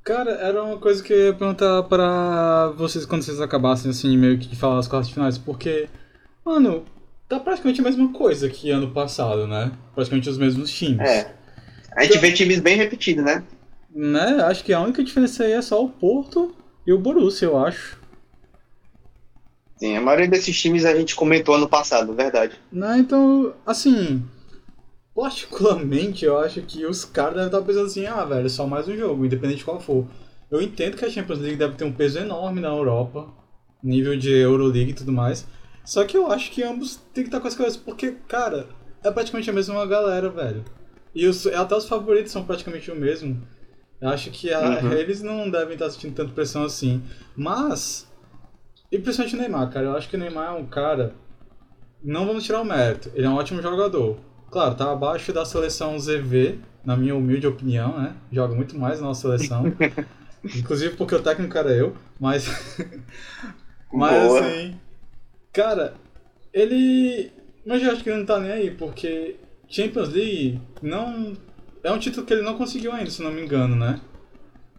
Cara, 0.02 0.30
era 0.32 0.62
uma 0.62 0.78
coisa 0.78 1.02
que 1.02 1.12
eu 1.12 1.26
ia 1.26 1.34
perguntar 1.34 1.82
pra 1.84 2.72
vocês 2.76 3.04
quando 3.04 3.22
vocês 3.22 3.40
acabassem, 3.40 3.90
assim, 3.90 4.16
meio 4.16 4.38
que 4.38 4.48
de 4.48 4.56
falar 4.56 4.78
as 4.78 4.88
quartas 4.88 5.10
finais, 5.10 5.36
porque, 5.36 5.88
mano, 6.44 6.84
tá 7.28 7.38
praticamente 7.38 7.80
a 7.80 7.84
mesma 7.84 8.12
coisa 8.12 8.48
que 8.48 8.70
ano 8.70 8.90
passado, 8.92 9.46
né? 9.46 9.70
Praticamente 9.94 10.30
os 10.30 10.38
mesmos 10.38 10.70
times. 10.70 11.06
É. 11.06 11.34
A 11.94 12.04
gente 12.04 12.18
vê 12.18 12.32
times 12.32 12.60
bem 12.60 12.76
repetidos, 12.76 13.24
né? 13.24 13.42
Né? 13.94 14.42
Acho 14.42 14.64
que 14.64 14.72
a 14.72 14.80
única 14.80 15.02
diferença 15.02 15.44
aí 15.44 15.52
é 15.52 15.62
só 15.62 15.84
o 15.84 15.88
Porto 15.88 16.54
e 16.86 16.92
o 16.92 16.98
Borussia, 16.98 17.46
eu 17.46 17.58
acho. 17.58 17.98
Sim, 19.76 19.96
a 19.96 20.00
maioria 20.00 20.28
desses 20.28 20.60
times 20.60 20.84
a 20.84 20.94
gente 20.94 21.16
comentou 21.16 21.54
ano 21.54 21.68
passado, 21.68 22.14
verdade. 22.14 22.54
Né, 22.70 22.98
então, 22.98 23.54
assim, 23.64 24.22
particularmente 25.14 26.24
eu 26.24 26.38
acho 26.38 26.60
que 26.62 26.84
os 26.84 27.04
caras 27.04 27.34
devem 27.34 27.46
estar 27.46 27.62
pensando 27.62 27.86
assim, 27.86 28.06
ah, 28.06 28.24
velho, 28.24 28.46
é 28.46 28.48
só 28.50 28.66
mais 28.66 28.86
um 28.86 28.96
jogo, 28.96 29.24
independente 29.24 29.58
de 29.58 29.64
qual 29.64 29.80
for. 29.80 30.06
Eu 30.50 30.60
entendo 30.60 30.96
que 30.96 31.04
a 31.04 31.10
Champions 31.10 31.38
League 31.38 31.56
deve 31.56 31.76
ter 31.76 31.84
um 31.84 31.92
peso 31.92 32.18
enorme 32.18 32.60
na 32.60 32.68
Europa, 32.68 33.28
nível 33.82 34.16
de 34.16 34.30
Euroleague 34.30 34.90
e 34.90 34.94
tudo 34.94 35.12
mais. 35.12 35.46
Só 35.84 36.04
que 36.04 36.16
eu 36.16 36.30
acho 36.30 36.50
que 36.50 36.62
ambos 36.62 36.96
têm 37.14 37.24
que 37.24 37.28
estar 37.28 37.40
com 37.40 37.48
as 37.48 37.54
cabeças, 37.54 37.76
porque, 37.76 38.12
cara, 38.28 38.68
é 39.02 39.10
praticamente 39.10 39.48
a 39.48 39.52
mesma 39.52 39.86
galera, 39.86 40.28
velho. 40.28 40.64
E 41.14 41.26
os, 41.26 41.46
até 41.46 41.74
os 41.74 41.88
favoritos 41.88 42.32
são 42.32 42.44
praticamente 42.44 42.90
o 42.90 42.96
mesmo. 42.96 43.40
Eu 44.00 44.08
acho 44.08 44.30
que 44.30 44.52
a, 44.52 44.60
Uhum. 44.80 44.92
eles 44.92 45.22
não 45.22 45.50
devem 45.50 45.74
estar 45.74 45.90
sentindo 45.90 46.14
tanta 46.14 46.32
pressão 46.32 46.64
assim. 46.64 47.02
Mas, 47.36 48.08
e 48.90 48.98
principalmente 48.98 49.36
o 49.36 49.38
Neymar, 49.38 49.70
cara, 49.70 49.86
eu 49.86 49.96
acho 49.96 50.08
que 50.08 50.16
o 50.16 50.18
Neymar 50.18 50.48
é 50.48 50.58
um 50.58 50.66
cara. 50.66 51.14
Não 52.02 52.26
vamos 52.26 52.44
tirar 52.44 52.62
o 52.62 52.64
mérito, 52.64 53.10
ele 53.14 53.26
é 53.26 53.28
um 53.30 53.34
ótimo 53.34 53.60
jogador. 53.60 54.16
Claro, 54.50 54.74
tá 54.74 54.90
abaixo 54.90 55.32
da 55.32 55.44
seleção 55.44 55.98
ZV, 55.98 56.58
na 56.84 56.96
minha 56.96 57.14
humilde 57.14 57.46
opinião, 57.46 57.98
né? 58.00 58.14
Joga 58.32 58.54
muito 58.54 58.76
mais 58.78 59.00
na 59.00 59.08
nossa 59.08 59.20
seleção. 59.20 59.64
Inclusive 60.42 60.96
porque 60.96 61.14
o 61.14 61.22
técnico 61.22 61.56
era 61.58 61.70
eu, 61.70 61.94
mas. 62.18 62.48
mas 63.92 64.26
Boa. 64.26 64.40
assim. 64.40 64.76
Cara, 65.52 65.94
ele. 66.54 67.30
Mas 67.66 67.82
eu 67.82 67.90
acho 67.92 68.02
que 68.02 68.08
ele 68.08 68.18
não 68.20 68.26
tá 68.26 68.40
nem 68.40 68.50
aí, 68.50 68.70
porque 68.70 69.36
Champions 69.68 70.08
League 70.08 70.60
não. 70.82 71.34
É 71.82 71.90
um 71.90 71.98
título 71.98 72.26
que 72.26 72.32
ele 72.32 72.42
não 72.42 72.56
conseguiu 72.56 72.92
ainda, 72.92 73.10
se 73.10 73.22
não 73.22 73.32
me 73.32 73.42
engano, 73.42 73.76
né? 73.76 74.00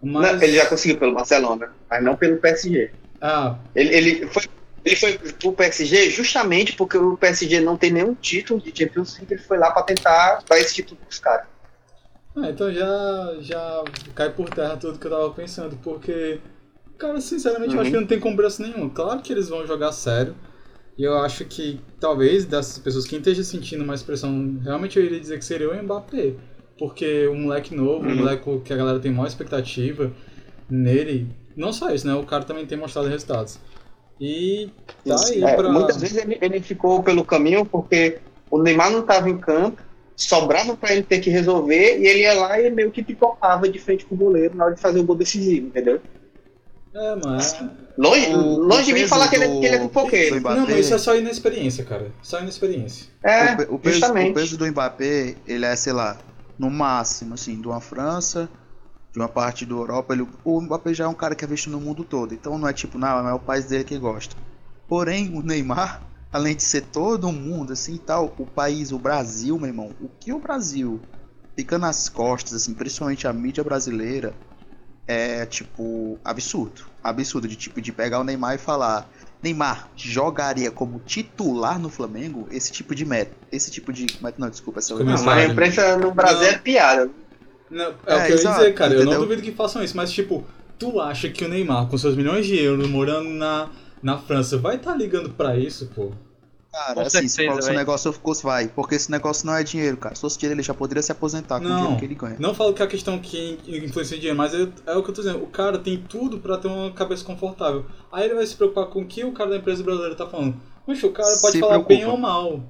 Mas. 0.04 0.32
Não, 0.34 0.42
ele 0.42 0.54
já 0.58 0.66
conseguiu 0.66 0.98
pelo 0.98 1.14
Barcelona, 1.14 1.74
mas 1.90 2.04
não 2.04 2.16
pelo 2.16 2.38
PSG. 2.38 2.92
Ah, 3.22 3.58
Ele, 3.76 3.96
ele 3.96 4.28
foi, 4.28 4.44
ele 4.84 4.96
foi 4.96 5.18
pro 5.18 5.54
PSG 5.54 6.10
justamente 6.10 6.74
porque 6.74 6.98
o 6.98 7.18
PSG 7.18 7.60
não 7.62 7.78
tem 7.78 7.92
nenhum 7.92 8.16
título 8.16 8.60
de 8.62 8.74
Champions 8.76 9.18
League, 9.18 9.34
ele 9.34 9.42
foi 9.42 9.58
lá 9.58 9.72
pra 9.72 9.84
tentar 9.84 10.44
dar 10.48 10.60
esse 10.60 10.74
título 10.76 11.00
pros 11.02 11.20
caras. 11.20 11.48
Ah, 12.36 12.50
então 12.50 12.72
já, 12.72 13.36
já 13.42 13.84
cai 14.16 14.32
por 14.32 14.50
terra 14.50 14.78
tudo 14.78 14.98
que 14.98 15.06
eu 15.06 15.12
tava 15.12 15.32
pensando, 15.34 15.76
porque, 15.84 16.40
cara, 16.98 17.20
sinceramente, 17.22 17.76
eu 17.76 17.82
acho 17.82 17.92
Uhum. 17.92 17.96
que 17.98 18.02
não 18.02 18.08
tem 18.08 18.20
cobrança 18.20 18.64
nenhuma. 18.64 18.90
Claro 18.90 19.22
que 19.22 19.34
eles 19.34 19.50
vão 19.50 19.68
jogar 19.68 19.92
sério, 19.92 20.36
e 20.98 21.04
eu 21.04 21.18
acho 21.20 21.46
que 21.46 21.82
talvez 22.00 22.46
dessas 22.46 22.80
pessoas, 22.80 23.06
quem 23.08 23.20
esteja 23.20 23.44
sentindo 23.44 23.86
mais 23.86 24.04
pressão, 24.04 24.60
realmente 24.64 25.00
eu 25.00 25.06
iria 25.06 25.20
dizer 25.20 25.40
que 25.40 25.46
seria 25.46 25.70
o 25.72 25.84
Mbappé, 25.84 26.36
porque 26.82 27.28
o 27.28 27.36
moleque 27.36 27.76
novo, 27.76 28.04
o 28.06 28.10
Uhum. 28.10 28.16
moleque 28.16 28.60
que 28.66 28.74
a 28.74 28.76
galera 28.76 29.00
tem 29.00 29.12
maior 29.12 29.28
expectativa 29.28 30.12
nele, 30.68 31.28
não 31.56 31.72
só 31.72 31.92
isso, 31.92 32.08
né? 32.08 32.16
O 32.16 32.24
cara 32.24 32.44
também 32.44 32.66
tem 32.66 32.76
mostrado 32.76 33.08
resultados. 33.08 33.60
E 34.20 34.70
tá 35.08 35.16
aí 35.28 35.44
É, 35.44 35.54
pra. 35.56 35.70
Muitas 35.70 35.98
vezes 35.98 36.18
ele, 36.18 36.40
ele 36.42 36.60
ficou 36.60 37.04
pelo 37.04 37.24
caminho 37.24 37.64
porque 37.66 38.18
o 38.50 38.60
Neymar 38.62 38.90
não 38.90 39.02
estava 39.02 39.30
em 39.30 39.38
campo, 39.38 39.80
sobrava 40.16 40.76
pra 40.76 40.92
ele 40.92 41.04
ter 41.04 41.20
que 41.20 41.30
resolver 41.30 42.00
e 42.00 42.08
ele 42.08 42.22
ia 42.22 42.34
lá 42.34 42.60
e 42.60 42.70
meio 42.72 42.90
que 42.90 43.04
pipocava 43.04 43.70
de 43.70 43.78
frente 43.78 44.04
pro 44.06 44.16
goleiro 44.18 44.56
na 44.56 44.66
hora 44.66 44.74
de 44.76 44.82
fazer 44.82 45.00
o 45.00 45.04
gol 45.04 45.16
decisivo, 45.16 45.68
entendeu? 45.68 46.02
É, 46.96 47.16
mas. 47.24 47.58
Longe, 47.98 48.28
O- 48.34 48.58
longe 48.60 48.86
de 48.86 48.94
mim 48.94 49.08
falar 49.08 49.28
que 49.28 49.36
ele, 49.36 49.48
do- 49.48 49.60
que 49.60 49.66
ele 49.68 49.76
é 49.76 49.80
pipoqueiro. 49.80 50.36
do 50.36 50.40
Mbappé- 50.42 50.56
Não, 50.60 50.68
mas 50.68 50.78
isso 50.80 50.94
é 50.94 50.98
só 50.98 51.16
inexperiência, 51.16 51.84
cara. 51.84 52.08
Só 52.24 52.40
inexperiência. 52.40 53.08
É, 53.24 53.54
o, 53.54 53.58
pe- 53.58 53.68
o 53.70 53.80
peso, 53.80 53.96
justamente. 54.00 54.32
o 54.32 54.34
peso 54.34 54.58
do 54.58 54.66
Mbappé, 54.66 55.36
ele 55.48 55.66
é, 55.66 55.76
sei 55.76 55.94
lá, 55.94 56.18
no 56.62 56.70
máximo, 56.70 57.34
assim, 57.34 57.60
de 57.60 57.68
uma 57.68 57.82
França, 57.82 58.48
de 59.12 59.18
uma 59.18 59.28
parte 59.28 59.66
da 59.66 59.74
Europa. 59.74 60.14
Ele, 60.14 60.28
o 60.44 60.62
Mbappé 60.62 60.94
já 60.94 61.06
é 61.06 61.08
um 61.08 61.14
cara 61.16 61.34
que 61.34 61.44
é 61.44 61.48
visto 61.48 61.72
no 61.72 61.82
mundo 61.82 62.04
todo. 62.04 62.36
Então 62.36 62.56
não 62.60 62.68
é 62.68 62.74
tipo, 62.74 63.00
não, 63.00 63.28
é 63.28 63.34
o 63.34 63.40
país 63.40 63.66
dele 63.66 63.84
que 63.84 63.98
gosta. 63.98 64.36
Porém, 64.88 65.36
o 65.36 65.42
Neymar, 65.42 66.04
além 66.32 66.56
de 66.56 66.62
ser 66.62 66.82
todo 66.84 67.32
mundo, 67.32 67.74
assim 67.74 67.98
tal, 67.98 68.36
o 68.38 68.46
país, 68.46 68.92
o 68.92 69.00
Brasil, 69.00 69.58
meu 69.58 69.70
irmão, 69.70 69.96
o 70.00 70.08
que 70.08 70.32
o 70.32 70.38
Brasil 70.38 71.02
fica 71.56 71.80
nas 71.80 72.08
costas, 72.08 72.54
assim, 72.54 72.76
principalmente 72.76 73.28
a 73.28 73.34
mídia 73.34 73.64
brasileira, 73.64 74.36
é 75.08 75.48
tipo 75.48 76.20
absurdo. 76.24 76.84
Absurdo 77.04 77.48
de 77.48 77.56
tipo 77.56 77.82
de 77.82 77.92
pegar 77.92 78.20
o 78.20 78.24
Neymar 78.24 78.54
e 78.54 78.60
falar 78.60 79.10
Neymar 79.42 79.90
jogaria 79.96 80.70
como 80.70 81.00
titular 81.00 81.80
no 81.80 81.90
Flamengo, 81.90 82.48
esse 82.52 82.72
tipo 82.72 82.94
de 82.94 83.06
meta, 83.06 83.32
esse 83.52 83.72
tipo 83.72 83.92
de, 83.92 84.06
mas 84.22 84.34
não, 84.38 84.50
desculpa, 84.50 84.80
essa 84.80 84.94
Começar. 84.96 85.18
Não, 85.18 85.26
mas 85.26 85.50
a 85.50 85.52
imprensa 85.52 85.98
no 85.98 86.12
Brasil 86.12 86.48
é 86.48 86.58
piada. 86.58 87.10
Não, 87.70 87.86
é, 87.86 87.88
É, 88.06 88.16
o 88.16 88.26
que 88.26 88.34
eu 88.34 88.38
ia 88.38 88.52
dizer, 88.52 88.74
cara. 88.74 88.94
Eu 88.94 88.98
não 88.98 89.04
entendeu? 89.04 89.22
duvido 89.22 89.42
que 89.42 89.52
façam 89.52 89.84
isso, 89.84 89.96
mas 89.98 90.12
tipo, 90.12 90.46
tu 90.78 91.00
acha 91.00 91.30
que 91.30 91.44
o 91.44 91.48
Neymar, 91.48 91.88
com 91.88 91.98
seus 91.98 92.16
milhões 92.16 92.46
de 92.46 92.58
euros, 92.62 92.88
morando 92.90 93.30
na, 93.30 93.70
na 94.04 94.18
França, 94.18 94.58
vai 94.58 94.76
estar 94.76 94.96
ligando 94.96 95.30
pra 95.30 95.58
isso, 95.58 95.90
pô? 95.96 96.12
Cara, 96.72 96.94
Com 96.94 97.02
assim, 97.02 97.28
se, 97.28 97.36
certeza, 97.36 97.62
se 97.64 97.70
o 97.70 97.74
negócio 97.74 98.14
fosse, 98.14 98.44
vai, 98.44 98.68
porque 98.70 98.96
esse 98.96 99.12
negócio 99.12 99.46
não 99.46 99.54
é 99.56 99.62
dinheiro, 99.62 99.98
cara. 99.98 100.16
Se 100.16 100.22
fosse 100.22 100.38
dinheiro, 100.40 100.56
ele 100.60 100.64
já 100.66 100.74
poderia 100.74 101.02
se 101.04 101.12
aposentar 101.12 101.60
com 101.60 101.66
o 101.66 101.70
Não. 101.70 101.76
dinheiro 101.78 101.98
que 102.00 102.06
ele 102.06 102.16
ganha. 102.16 102.38
Não 102.40 102.56
falo 102.56 102.74
que 102.74 102.82
é 102.82 102.86
a 102.86 102.88
questão 102.88 103.20
que 103.20 103.60
influencia 103.68 104.16
dinheiro, 104.18 104.38
mas 104.38 104.54
é, 104.54 104.68
é 104.88 104.96
o 104.96 105.04
que 105.04 105.10
eu 105.10 105.14
tô 105.14 105.22
dizendo. 105.22 105.44
O 105.44 105.48
cara 105.48 105.78
tem 105.78 105.98
tudo 105.98 106.38
pra 106.40 106.58
ter 106.58 106.70
uma 106.70 106.90
cabeça 106.94 107.26
confortável. 107.26 107.86
Aí 108.12 108.24
ele 108.26 108.36
vai 108.36 108.46
se 108.48 108.56
preocupar 108.56 108.86
com 108.86 109.02
o 109.02 109.06
que 109.06 109.24
o 109.26 109.34
cara 109.34 109.50
da 109.50 109.58
empresa 109.58 109.84
brasileira 109.84 110.16
tá 110.16 110.26
falando. 110.28 110.56
Poxa, 110.86 111.08
o 111.08 111.12
cara 111.12 111.28
pode 111.42 111.52
Se 111.52 111.60
falar 111.60 111.72
preocupa. 111.74 111.94
bem 111.94 112.06
ou 112.06 112.18
mal. 112.18 112.62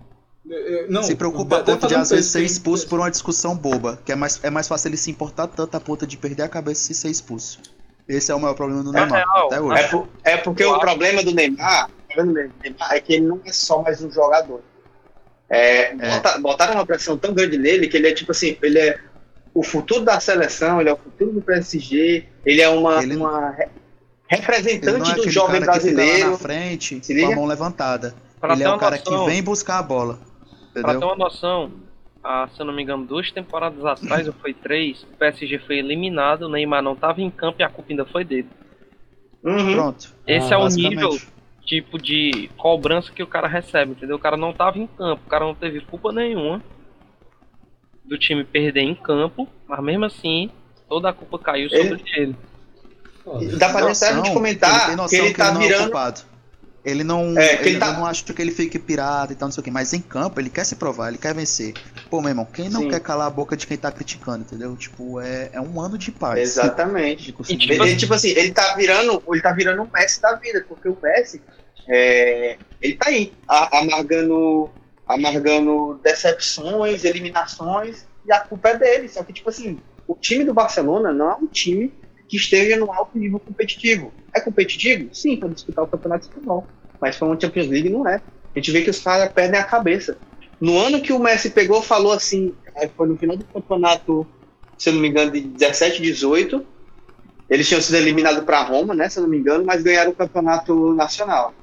É, 0.50 0.86
é, 0.86 0.88
Não, 0.90 1.04
se 1.04 1.14
preocupa 1.14 1.58
a 1.58 1.64
ponto 1.64 1.88
de 1.88 1.94
às 1.94 2.10
vezes 2.10 2.32
ser 2.32 2.42
expulso 2.42 2.88
por 2.88 2.98
uma 3.00 3.12
discussão 3.12 3.56
boba, 3.56 4.00
que 4.04 4.12
é 4.12 4.16
mais, 4.16 4.40
é 4.44 4.50
mais 4.50 4.68
fácil 4.68 4.88
ele 4.90 4.98
se 4.98 5.12
importar 5.12 5.46
tanto 5.46 5.78
a 5.78 5.80
ponto 5.80 6.08
de 6.08 6.18
perder 6.18 6.42
a 6.42 6.50
cabeça 6.50 6.92
e 6.92 6.96
ser 6.96 7.10
expulso. 7.12 7.60
Esse 8.10 8.32
é 8.32 8.36
o 8.36 8.40
maior 8.40 8.56
problema 8.56 8.82
do 8.84 8.90
É 8.90 9.02
Neymar, 9.02 9.20
real, 9.20 9.46
até 9.46 9.56
É, 9.58 9.62
hoje. 9.62 9.88
por- 9.90 10.08
é 10.24 10.38
porque 10.38 10.66
o 10.66 10.80
problema 10.80 11.24
do 11.24 11.32
Neymar, 11.32 11.90
o 12.12 12.15
problema 12.15 12.47
do 12.50 12.54
Neymar 12.63 12.93
é 12.93 13.00
que 13.00 13.13
ele 13.13 13.26
não 13.26 13.39
é 13.45 13.52
só 13.52 13.82
mais 13.82 14.02
um 14.04 14.12
jogador. 14.12 14.62
É, 15.50 15.93
bota- 15.95 16.38
botaram 16.39 16.74
uma 16.76 16.86
pressão 16.86 17.17
tão 17.17 17.34
grande 17.34 17.58
nele 17.58 17.88
que 17.88 17.97
ele 17.97 18.08
é 18.08 18.13
tipo 18.13 18.32
assim, 18.32 18.58
ele 18.62 18.80
é 18.80 19.00
o 19.54 19.63
futuro 19.63 20.06
da 20.06 20.17
seleção, 20.19 20.80
ele 20.80 20.89
é 20.89 20.93
o 20.93 20.97
futuro 20.97 21.32
do 21.34 21.41
PSG, 21.41 22.26
ele 22.45 22.62
é 22.62 22.69
uma, 22.69 23.04
Ele- 23.04 23.17
uma 23.17 23.50
re- 23.52 23.63
Ele 23.63 23.69
não 23.69 24.38
representante 24.39 25.12
é 25.12 25.15
do 25.15 25.30
jovem 25.30 25.60
cara 25.62 25.74
que 25.74 25.88
fica 25.88 25.91
lá 25.91 26.04
brasileiro. 26.06 26.32
na 26.32 26.38
frente 26.38 27.00
Se 27.06 27.19
com 27.21 27.32
a 27.32 27.36
mão 27.36 27.45
levantada. 27.45 28.15
Pra 28.39 28.54
ele 28.54 28.63
é 28.63 28.69
o 28.74 28.78
cara 28.78 28.95
noção, 28.97 29.26
que 29.26 29.32
vem 29.32 29.43
buscar 29.43 29.80
a 29.80 29.84
bola. 29.84 30.19
Pra 30.74 30.84
ter 30.84 30.89
Entendeu? 30.91 31.08
uma 31.10 31.15
noção, 31.17 31.69
há, 32.24 32.47
se 32.56 32.62
eu 32.62 32.65
não 32.65 32.74
me 32.74 32.82
engano, 32.82 33.06
duas 33.06 33.30
temporadas 33.30 33.84
atrás, 33.86 34.26
ou 34.28 34.34
foi 34.34 34.54
três, 34.54 35.04
o 35.04 35.17
PSG 35.17 35.60
foi 35.60 35.80
eliminado, 35.80 36.43
o 36.43 36.50
Neymar 36.50 36.82
não 36.82 36.95
tava 36.95 37.19
em 37.21 37.30
campo 37.30 37.58
e 37.60 37.63
a 37.63 37.69
culpa 37.69 37.91
ainda 37.91 38.06
foi 38.06 38.24
dele. 38.24 38.47
Uhum. 39.43 39.74
Pronto. 39.74 40.13
Esse 40.26 40.54
Ah, 40.54 40.58
é 40.58 40.60
o 40.60 40.67
nível 40.69 41.19
tipo 41.72 41.98
de 41.98 42.50
cobrança 42.58 43.14
que 43.14 43.24
o 43.24 43.28
cara 43.28 43.48
recebe, 43.48 43.92
entendeu? 43.92 44.18
O 44.18 44.20
cara 44.20 44.36
não 44.36 44.52
tava 44.52 44.78
em 44.78 44.88
campo, 44.88 45.22
o 45.26 45.30
cara 45.30 45.46
não 45.46 45.56
teve 45.56 45.80
culpa 45.80 46.12
nenhuma 46.12 46.62
do 48.04 48.18
time 48.18 48.44
perder 48.44 48.82
em 48.82 48.94
campo, 48.96 49.48
mas 49.68 49.82
mesmo 49.82 50.04
assim, 50.04 50.50
toda 50.90 51.10
a 51.10 51.14
culpa 51.14 51.40
caiu 51.40 51.70
sobre 51.70 52.04
ele. 52.18 52.36
Foda. 53.24 53.58
Dá 53.58 53.70
pra 53.70 53.80
até 53.80 54.08
a 54.10 54.10
gente 54.10 54.18
Noção, 54.18 54.34
comentar 54.34 54.88
ele 54.88 54.96
noção 54.98 55.20
que 55.20 55.26
ele 55.26 55.34
tá 55.34 55.52
não 55.54 55.62
é 55.62 55.64
o 55.64 55.68
virando. 55.68 55.84
culpado. 55.84 56.22
Ele 56.84 57.04
não. 57.04 57.38
É, 57.38 57.58
que 57.58 57.62
ele 57.64 57.70
ele 57.70 57.80
tá- 57.80 57.88
eu 57.90 57.94
não 57.94 58.06
acho 58.08 58.26
que 58.26 58.42
ele 58.42 58.50
fique 58.52 58.80
pirata 58.80 59.32
e 59.32 59.36
tal, 59.36 59.48
não 59.48 59.54
sei 59.54 59.62
o 59.62 59.64
que. 59.64 59.70
Mas 59.70 59.94
em 59.94 60.02
campo, 60.02 60.40
ele 60.42 60.50
quer 60.50 60.64
se 60.66 60.76
provar, 60.76 61.10
ele 61.10 61.20
quer 61.20 61.32
vencer. 61.36 61.74
Pô, 62.10 62.20
meu 62.20 62.30
irmão, 62.30 62.44
quem 62.44 62.70
não 62.70 62.82
Sim. 62.82 62.90
quer 62.90 63.00
calar 63.00 63.28
a 63.28 63.30
boca 63.30 63.56
de 63.56 63.68
quem 63.68 63.78
tá 63.78 63.92
criticando, 63.92 64.40
entendeu? 64.40 64.76
Tipo, 64.76 65.22
é, 65.22 65.52
é 65.54 65.62
um 65.62 65.80
ano 65.80 65.96
de 65.96 66.12
paz. 66.12 66.40
Exatamente. 66.40 67.30
E, 67.30 67.56
tipo 67.56 67.74
Ele, 67.74 67.84
assim- 67.84 67.98
tipo 67.98 68.14
assim, 68.16 68.30
ele 68.30 68.52
tá 68.52 68.74
virando, 68.76 69.22
ele 69.32 69.42
tá 69.44 69.52
virando 69.54 69.84
um 69.84 69.90
Messi 69.94 70.20
da 70.20 70.34
vida, 70.34 70.66
porque 70.68 70.90
o 70.90 70.98
Messi, 71.02 71.40
é, 71.88 72.58
ele 72.82 72.96
tá 72.96 73.10
aí, 73.10 73.34
amargando, 73.48 74.70
amargando 75.08 76.00
decepções, 76.04 77.04
eliminações, 77.04 78.06
e 78.26 78.32
a 78.32 78.39
culpa 78.39 78.70
é 78.70 78.78
dele. 78.78 79.08
Só 79.08 79.24
que, 79.24 79.34
tipo 79.34 79.50
assim, 79.50 79.80
o 80.08 80.15
time 80.15 80.44
do 80.44 80.54
Barcelona 80.54 81.12
não 81.12 81.32
é 81.32 81.36
um 81.36 81.48
time 81.48 81.94
que 82.28 82.38
esteja 82.38 82.78
no 82.78 82.91
alto 82.91 83.17
nível 83.17 83.39
competitivo. 83.39 84.12
É 84.34 84.39
competitivo? 84.39 85.13
Sim, 85.13 85.38
para 85.38 85.50
disputar 85.50 85.84
o 85.84 85.88
campeonato 85.88 86.28
espanhol. 86.28 86.65
Mas 87.00 87.17
para 87.17 87.28
uma 87.28 87.39
Champions 87.39 87.67
League 87.67 87.89
não 87.89 88.08
é. 88.08 88.15
A 88.15 88.60
gente 88.60 88.72
vê 88.72 88.82
que 88.82 88.89
os 88.89 89.00
caras 89.00 89.32
perdem 89.32 89.60
a 89.60 89.63
cabeça. 89.63 90.17
No 90.60 90.78
ano 90.78 91.02
que 91.02 91.12
o 91.12 91.20
Messi 91.20 91.50
pegou, 91.50 91.82
falou 91.82 92.12
assim, 92.12 92.54
foi 92.96 93.08
no 93.08 93.17
final 93.17 93.36
do 93.36 93.44
campeonato, 93.46 94.28
se 94.78 94.89
eu 94.89 94.94
não 94.94 95.02
me 95.02 95.10
engano, 95.10 95.32
de 95.32 95.41
17, 95.41 96.02
18, 96.02 96.65
eles 97.50 97.67
tinham 97.67 97.82
sido 97.82 97.96
eliminados 97.96 98.44
para 98.44 98.63
Roma, 98.63 98.94
né, 98.94 99.10
se 99.10 99.20
eu 99.20 99.24
não 99.24 99.30
me 99.30 99.38
engano, 99.38 99.65
mas 99.65 99.82
ganharam 99.82 100.12
o 100.12 100.15
campeonato 100.15 100.94
nacional. 100.94 101.54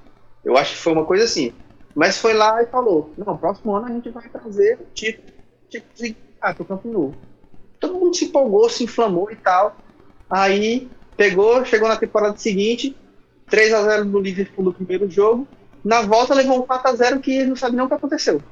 Eu 0.48 0.56
acho 0.56 0.72
que 0.72 0.78
foi 0.80 0.94
uma 0.94 1.04
coisa 1.04 1.24
assim. 1.24 1.52
Mas 1.94 2.16
foi 2.16 2.32
lá 2.32 2.62
e 2.62 2.66
falou: 2.66 3.12
não, 3.18 3.37
próximo 3.37 3.74
ano 3.74 3.87
a 3.87 3.90
gente 3.90 4.08
vai 4.08 4.26
trazer 4.28 4.78
o 4.80 4.87
título 4.94 5.28
tipo, 5.68 5.87
de 5.94 6.16
ah, 6.40 6.54
pro 6.54 6.64
Campo 6.64 6.88
Nou. 6.88 7.14
Todo 7.78 7.94
mundo 7.98 8.16
se 8.16 8.24
empolgou, 8.24 8.68
se 8.70 8.82
inflamou 8.82 9.30
e 9.30 9.37
tal. 9.37 9.76
Aí 10.30 10.88
pegou, 11.16 11.62
chegou 11.64 11.87
na 11.87 11.96
temporada 11.96 12.37
seguinte, 12.38 12.96
3 13.50 13.74
a 13.74 13.82
0 13.82 14.04
no 14.06 14.18
Liverpool 14.20 14.64
no 14.64 14.72
primeiro 14.72 15.11
jogo. 15.11 15.46
Na 15.84 16.00
volta 16.02 16.34
levou 16.34 16.58
um 16.58 16.62
4 16.62 16.90
a 16.90 16.94
0 16.94 17.20
que 17.20 17.44
não 17.44 17.54
sabe 17.54 17.76
nem 17.76 17.84
o 17.84 17.88
que 17.88 17.94
aconteceu. 17.94 18.42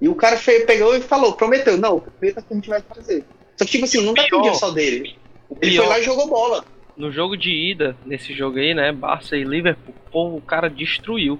E 0.00 0.08
o 0.08 0.14
cara 0.14 0.36
fe- 0.36 0.64
pegou 0.64 0.96
e 0.96 1.00
falou, 1.00 1.34
prometeu, 1.34 1.76
não, 1.76 2.00
prometa 2.00 2.42
que 2.42 2.52
a 2.52 2.56
gente 2.56 2.68
vai 2.68 2.82
fazer. 2.82 3.24
Só 3.56 3.64
que 3.64 3.70
tipo 3.70 3.84
assim, 3.84 4.04
não 4.04 4.14
Pior. 4.14 4.24
dependia 4.24 4.54
só 4.54 4.70
dele. 4.70 5.16
Ele 5.60 5.76
foi 5.76 5.86
lá 5.86 5.98
e 5.98 6.02
jogou 6.02 6.26
bola. 6.26 6.64
No 7.00 7.10
jogo 7.10 7.36
de 7.36 7.50
ida, 7.50 7.96
nesse 8.04 8.32
jogo 8.34 8.58
aí, 8.58 8.74
né? 8.74 8.92
Barça 8.92 9.36
e 9.36 9.42
Liverpool, 9.44 9.94
pô, 10.12 10.36
o 10.36 10.40
cara 10.40 10.68
destruiu. 10.68 11.38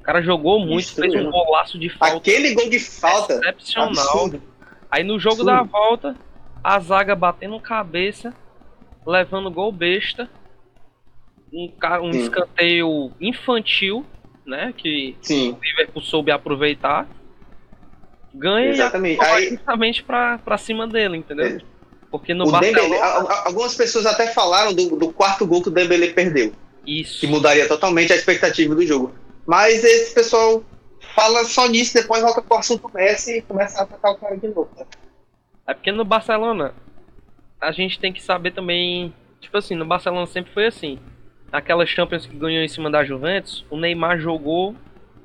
O 0.00 0.02
cara 0.02 0.22
jogou 0.22 0.58
muito, 0.60 0.86
Destruiu. 0.86 1.12
fez 1.12 1.26
um 1.26 1.30
golaço 1.30 1.78
de 1.78 1.88
falta 1.90 2.16
Aquele 2.16 2.54
gol 2.54 2.70
de 2.70 2.78
falta. 2.78 3.34
excepcional. 3.34 3.90
Absurdo. 3.90 4.42
Aí 4.90 5.04
no 5.04 5.18
jogo 5.18 5.42
Absurdo. 5.42 5.56
da 5.56 5.62
volta, 5.62 6.16
a 6.64 6.80
zaga 6.80 7.14
batendo 7.14 7.60
cabeça, 7.60 8.32
levando 9.06 9.50
gol 9.50 9.70
besta. 9.70 10.28
Um, 11.52 11.68
ca- 11.78 12.00
um 12.00 12.12
Sim. 12.12 12.20
escanteio 12.20 13.12
infantil, 13.20 14.06
né? 14.46 14.72
Que 14.76 15.16
Sim, 15.20 15.50
o 15.52 15.58
Liverpool 15.62 16.00
soube 16.02 16.30
aproveitar. 16.30 17.06
Ganha 18.32 18.68
exatamente. 18.70 19.20
Aí, 19.24 19.48
justamente 19.50 20.02
pra, 20.02 20.38
pra 20.38 20.56
cima 20.56 20.86
dele, 20.86 21.16
entendeu? 21.16 21.60
Porque 22.10 22.34
no 22.34 22.44
o 22.48 22.52
Dembélé, 22.52 22.88
Barcelona. 22.98 23.28
a- 23.30 23.46
algumas 23.46 23.74
pessoas 23.74 24.04
até 24.06 24.26
falaram 24.32 24.72
do, 24.74 24.96
do 24.96 25.12
quarto 25.12 25.46
gol 25.46 25.62
que 25.62 25.68
o 25.68 25.72
Dembélé 25.72 26.08
perdeu, 26.12 26.52
Isso. 26.86 27.20
que 27.20 27.26
mudaria 27.26 27.68
totalmente 27.68 28.12
a 28.12 28.16
expectativa 28.16 28.74
do 28.74 28.84
jogo. 28.84 29.12
Mas 29.46 29.84
esse 29.84 30.12
pessoal 30.14 30.62
fala 31.14 31.44
só 31.44 31.66
nisso, 31.68 31.94
depois 31.94 32.20
volta 32.22 32.42
pro 32.42 32.56
assunto 32.58 32.90
Messi 32.92 33.38
e 33.38 33.42
começa 33.42 33.80
a 33.80 33.82
atacar 33.84 34.12
o 34.12 34.16
cara 34.16 34.36
de 34.36 34.48
novo. 34.48 34.68
É 35.66 35.72
porque 35.74 35.92
no 35.92 36.04
Barcelona 36.04 36.74
a 37.60 37.70
gente 37.72 37.98
tem 38.00 38.12
que 38.12 38.22
saber 38.22 38.52
também. 38.52 39.14
Tipo 39.40 39.56
assim, 39.58 39.74
no 39.74 39.84
Barcelona 39.84 40.26
sempre 40.26 40.52
foi 40.52 40.66
assim. 40.66 40.98
Aquela 41.52 41.86
Champions 41.86 42.26
que 42.26 42.36
ganhou 42.36 42.62
em 42.62 42.68
cima 42.68 42.90
da 42.90 43.04
Juventus, 43.04 43.64
o 43.70 43.76
Neymar 43.76 44.18
jogou 44.20 44.74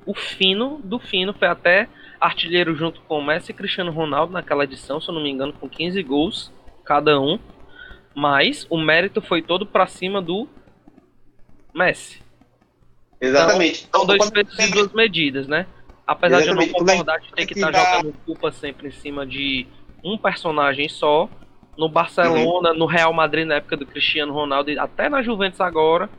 o 0.06 0.13
fino 0.13 0.80
do 0.84 1.00
fino, 1.00 1.34
foi 1.34 1.48
até 1.48 1.88
artilheiro 2.19 2.76
junto 2.76 3.02
com 3.02 3.19
o 3.19 3.24
Messi 3.26 3.52
e 3.52 3.54
Cristiano 3.56 3.91
Ronaldo 3.91 4.34
naquela 4.34 4.63
edição, 4.63 5.02
se 5.02 5.10
eu 5.10 5.13
não 5.15 5.21
me 5.21 5.30
engano, 5.32 5.54
com 5.54 5.67
15 5.67 6.02
gols 6.04 6.52
cada 6.86 7.19
um. 7.19 7.39
Mas 8.13 8.65
o 8.69 8.78
mérito 8.78 9.21
foi 9.21 9.41
todo 9.41 9.65
pra 9.65 9.88
cima 9.88 10.21
do 10.21 10.48
Messi. 11.74 12.21
Exatamente. 13.19 13.88
São 13.93 14.06
dois 14.06 14.19
Quando- 14.19 14.34
pesos 14.34 14.58
e 14.60 14.71
duas 14.71 14.93
medidas, 14.93 15.48
né? 15.48 15.65
Apesar 16.08 16.41
de 16.41 16.48
eu 16.50 16.56
não 16.56 16.62
Exatamente. 16.62 16.91
Concordar 16.93 17.19
de 17.19 17.32
ter 17.34 17.45
que 17.45 17.54
estar 17.54 17.71
dá- 17.71 17.98
jogando 17.98 18.13
culpa 18.26 18.52
sempre 18.52 18.88
em 18.88 18.91
cima 18.91 19.26
de 19.26 19.65
um 20.04 20.17
personagem 20.17 20.88
só, 20.88 21.28
no 21.78 21.89
Barcelona, 21.89 22.74
no 22.74 22.86
Real 22.86 23.12
Madrid 23.12 23.45
na 23.45 23.56
época 23.56 23.76
do 23.76 23.86
Cristiano 23.86 24.32
Ronaldo, 24.32 24.69
e 24.71 24.80
até 24.80 25.10
na 25.10 25.21
Juventus 25.21 25.60
agora, 25.60 26.10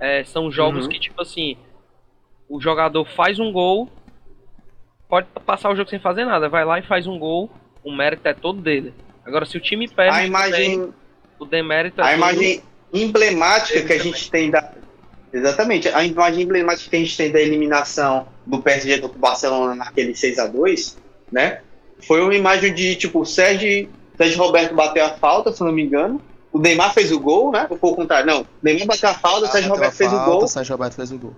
é, 0.00 0.24
são 0.24 0.50
jogos 0.50 0.84
Uhum. 0.84 0.90
que, 0.90 0.98
tipo 1.00 1.20
assim, 1.20 1.56
o 2.48 2.58
jogador 2.60 3.04
faz 3.04 3.38
um 3.38 3.52
gol, 3.52 3.90
pode 5.08 5.26
passar 5.44 5.70
o 5.70 5.76
jogo 5.76 5.90
sem 5.90 5.98
fazer 5.98 6.24
nada, 6.24 6.48
vai 6.48 6.64
lá 6.64 6.78
e 6.78 6.82
faz 6.82 7.06
um 7.06 7.18
gol, 7.18 7.50
o 7.84 7.92
mérito 7.92 8.26
é 8.28 8.32
todo 8.32 8.62
dele. 8.62 8.94
Agora, 9.28 9.44
se 9.44 9.58
o 9.58 9.60
time 9.60 9.86
perde, 9.86 10.10
a 10.10 10.14
também, 10.14 10.26
imagem, 10.28 10.94
o 11.38 11.44
demérito 11.44 12.00
é 12.00 12.04
a 12.04 12.14
imagem 12.14 12.62
emblemática 12.92 13.82
que 13.82 13.92
a 13.92 13.98
também. 13.98 14.12
gente 14.12 14.30
tem 14.30 14.50
da. 14.50 14.72
Exatamente, 15.30 15.88
a 15.90 16.02
imagem 16.02 16.44
emblemática 16.44 16.88
que 16.88 16.96
a 16.96 16.98
gente 16.98 17.14
tem 17.14 17.30
da 17.30 17.38
eliminação 17.38 18.26
do 18.46 18.62
PSG 18.62 18.96
do 18.96 19.08
Barcelona 19.08 19.74
naquele 19.74 20.14
6x2, 20.14 20.96
né? 21.30 21.60
Foi 22.06 22.22
uma 22.22 22.34
imagem 22.34 22.72
de 22.72 22.96
tipo, 22.96 23.20
o 23.20 23.26
Sérgio, 23.26 23.90
Sérgio 24.16 24.38
Roberto 24.38 24.74
bateu 24.74 25.04
a 25.04 25.10
falta, 25.10 25.52
se 25.52 25.62
não 25.62 25.72
me 25.72 25.82
engano. 25.82 26.22
O 26.50 26.58
Neymar 26.58 26.94
fez 26.94 27.12
o 27.12 27.20
gol, 27.20 27.52
né? 27.52 27.66
Ou 27.68 27.76
foi 27.76 27.90
o 27.90 27.94
contrário? 27.94 28.26
Não, 28.26 28.40
o 28.40 28.46
Neymar 28.62 28.86
bateu 28.86 29.10
a 29.10 29.14
falta, 29.14 29.46
o 29.46 29.50
Sérgio 29.50 29.68
Bateu 29.68 29.72
a 29.72 29.76
Roberto 29.76 29.96
fez 29.96 30.10
o 30.10 30.16
falta, 30.16 30.30
gol. 30.30 30.44
O 30.44 30.48
Sérgio 30.48 30.72
Roberto 30.74 30.94
fez 30.94 31.12
o 31.12 31.18
gol. 31.18 31.36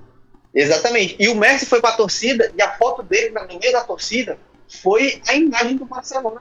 Exatamente. 0.55 1.17
E 1.19 1.29
o 1.29 1.35
Messi 1.35 1.67
foi 1.67 1.81
pra 1.81 1.91
torcida 1.93 2.53
e 2.57 2.63
a 2.63 2.71
foto 2.77 3.03
dele 3.03 3.31
no 3.31 3.59
meio 3.59 3.73
da 3.73 3.83
torcida 3.83 4.39
foi 4.69 5.21
a 5.27 5.35
imagem 5.35 5.77
do 5.77 5.85
Barcelona. 5.85 6.41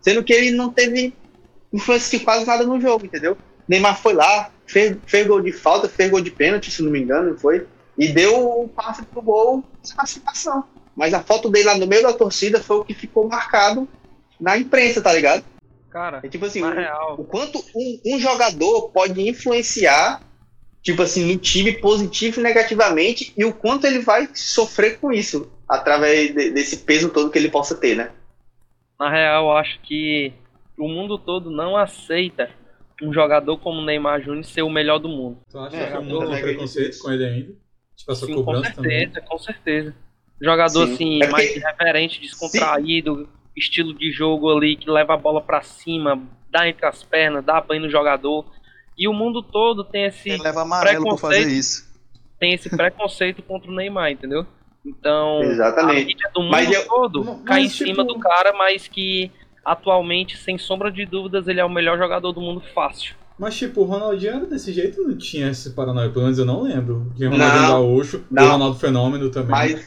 Sendo 0.00 0.24
que 0.24 0.32
ele 0.32 0.50
não 0.50 0.72
teve 0.72 1.12
influência 1.72 2.18
de 2.18 2.24
quase 2.24 2.46
nada 2.46 2.64
no 2.64 2.80
jogo, 2.80 3.06
entendeu? 3.06 3.36
Neymar 3.68 4.00
foi 4.00 4.14
lá, 4.14 4.50
fez, 4.66 4.96
fez 5.06 5.26
gol 5.26 5.40
de 5.40 5.52
falta, 5.52 5.88
fez 5.88 6.10
gol 6.10 6.20
de 6.20 6.30
pênalti, 6.30 6.70
se 6.70 6.82
não 6.82 6.90
me 6.90 7.00
engano, 7.00 7.36
foi? 7.38 7.66
E 7.96 8.08
deu 8.08 8.62
o 8.62 8.68
passe 8.68 9.02
pro 9.04 9.22
gol 9.22 9.62
de 9.84 9.94
classificação. 9.94 10.64
Mas 10.96 11.14
a 11.14 11.20
foto 11.22 11.48
dele 11.48 11.66
lá 11.66 11.76
no 11.78 11.86
meio 11.86 12.02
da 12.02 12.12
torcida 12.12 12.60
foi 12.60 12.78
o 12.78 12.84
que 12.84 12.94
ficou 12.94 13.28
marcado 13.28 13.88
na 14.40 14.56
imprensa, 14.58 15.00
tá 15.00 15.12
ligado? 15.12 15.44
Cara, 15.90 16.20
É 16.22 16.28
tipo 16.28 16.46
assim, 16.46 16.62
o- 16.62 16.66
o 17.20 17.24
quanto 17.24 17.58
um, 17.74 18.00
um 18.06 18.18
jogador 18.18 18.90
pode 18.90 19.20
influenciar, 19.28 20.22
tipo 20.82 21.02
assim, 21.02 21.24
no 21.32 21.36
time 21.38 21.72
positivo 21.72 22.40
e 22.40 22.42
negativamente, 22.42 23.32
e 23.36 23.44
o 23.44 23.52
quanto 23.52 23.86
ele 23.86 23.98
vai 23.98 24.28
sofrer 24.34 24.98
com 24.98 25.12
isso, 25.12 25.50
através 25.68 26.34
de- 26.34 26.50
desse 26.50 26.78
peso 26.78 27.08
todo 27.10 27.30
que 27.30 27.38
ele 27.38 27.50
possa 27.50 27.74
ter, 27.74 27.96
né? 27.96 28.10
Na 29.00 29.08
real, 29.10 29.46
eu 29.46 29.52
acho 29.56 29.80
que 29.80 30.30
o 30.78 30.86
mundo 30.86 31.16
todo 31.16 31.50
não 31.50 31.74
aceita 31.74 32.50
um 33.02 33.14
jogador 33.14 33.56
como 33.56 33.80
o 33.80 33.84
Neymar 33.84 34.20
Júnior 34.20 34.44
ser 34.44 34.60
o 34.60 34.68
melhor 34.68 34.98
do 34.98 35.08
mundo. 35.08 35.38
Tu 35.50 35.58
acha 35.58 35.74
É, 35.74 35.90
que 35.90 35.96
o 35.96 36.02
mundo 36.02 36.30
tem 36.30 36.42
preconceito 36.42 36.98
com 36.98 37.10
ele 37.10 37.24
ainda? 37.24 37.52
Tipo, 37.96 38.12
essa 38.12 38.26
Sim, 38.26 38.34
com 38.34 38.44
cobrança 38.44 38.74
também. 38.74 38.98
certeza, 39.00 39.20
com 39.26 39.38
certeza. 39.38 39.94
Jogador 40.40 40.86
Sim. 40.86 40.92
assim, 40.92 41.16
É 41.16 41.26
porque- 41.26 41.32
mais 41.32 41.56
irreverente, 41.56 42.20
descontraído, 42.20 43.26
estilo 43.56 43.94
de 43.94 44.12
jogo 44.12 44.54
ali 44.54 44.76
que 44.76 44.90
leva 44.90 45.14
a 45.14 45.16
bola 45.16 45.40
pra 45.40 45.62
cima, 45.62 46.22
dá 46.50 46.68
entre 46.68 46.84
as 46.84 47.02
pernas, 47.02 47.42
dá 47.42 47.58
banho 47.58 47.80
no 47.82 47.88
jogador. 47.90 48.44
E 48.98 49.08
o 49.08 49.14
mundo 49.14 49.42
todo 49.42 49.82
tem 49.82 50.04
esse 50.04 50.28
Ele 50.28 50.42
leva 50.42 50.60
amarelo 50.60 51.04
por 51.04 51.18
fazer 51.18 51.36
preconceito. 51.36 51.58
isso. 51.58 51.90
tem 52.38 52.52
esse 52.54 52.68
preconceito 52.74 53.42
contra 53.42 53.70
o 53.70 53.74
Neymar, 53.74 54.10
entendeu? 54.12 54.46
Então, 54.84 55.40
a 55.40 55.44
Exatamente. 55.44 56.06
mídia 56.06 56.30
do 56.34 56.40
mundo 56.40 56.50
Mas 56.52 56.70
eu- 56.72 56.86
todo 56.86 57.24
Mas, 57.24 57.42
cai 57.44 57.60
em 57.64 57.68
tipo- 57.68 57.84
cima 57.84 58.04
do 58.04 58.18
cara, 58.18 58.52
mas 58.54 58.88
que 58.88 59.30
atualmente, 59.64 60.38
sem 60.38 60.56
sombra 60.56 60.90
de 60.90 61.04
dúvidas, 61.04 61.46
ele 61.46 61.60
é 61.60 61.64
o 61.64 61.68
melhor 61.70 61.98
jogador 61.98 62.32
do 62.32 62.40
mundo 62.40 62.62
fácil. 62.74 63.14
Mas, 63.38 63.56
tipo, 63.56 63.82
o 63.82 63.84
Ronaldinho 63.84 64.34
era 64.36 64.46
desse 64.46 64.72
jeito 64.72 65.02
não 65.02 65.16
tinha 65.16 65.50
esse 65.50 65.70
paranoia. 65.74 66.10
Pelo 66.10 66.24
menos 66.24 66.38
eu 66.38 66.44
não 66.44 66.62
lembro. 66.62 67.12
Tinha 67.16 67.28
o 67.28 67.32
Não, 67.36 67.38
Ronaldinho 67.46 67.68
Gaúcho, 67.70 68.24
não. 68.30 68.44
o 68.44 68.48
Ronaldo 68.50 68.78
Fenômeno 68.78 69.30
também. 69.30 69.50
Mas, 69.50 69.86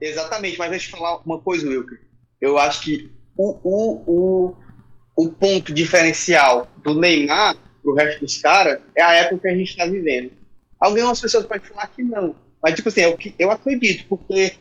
exatamente, 0.00 0.58
mas 0.58 0.70
deixa 0.70 0.94
eu 0.94 0.98
falar 0.98 1.18
uma 1.24 1.38
coisa, 1.40 1.68
Wilker. 1.68 2.00
Eu 2.40 2.56
acho 2.58 2.82
que 2.82 3.10
o, 3.36 3.58
o, 3.62 4.02
o, 4.06 4.56
o 5.26 5.30
ponto 5.32 5.72
diferencial 5.72 6.66
do 6.82 6.94
Neymar 6.94 7.56
pro 7.82 7.94
resto 7.94 8.20
dos 8.20 8.38
caras 8.38 8.80
é 8.94 9.02
a 9.02 9.12
época 9.14 9.40
que 9.42 9.48
a 9.48 9.56
gente 9.56 9.76
tá 9.76 9.84
vivendo. 9.86 10.32
Algumas 10.80 11.20
pessoas 11.20 11.44
podem 11.46 11.62
falar 11.62 11.88
que 11.88 12.02
não. 12.02 12.34
Mas, 12.62 12.74
tipo 12.74 12.88
assim, 12.88 13.02
é 13.02 13.12
que 13.16 13.34
eu 13.38 13.50
acredito, 13.50 14.04
porque 14.08 14.54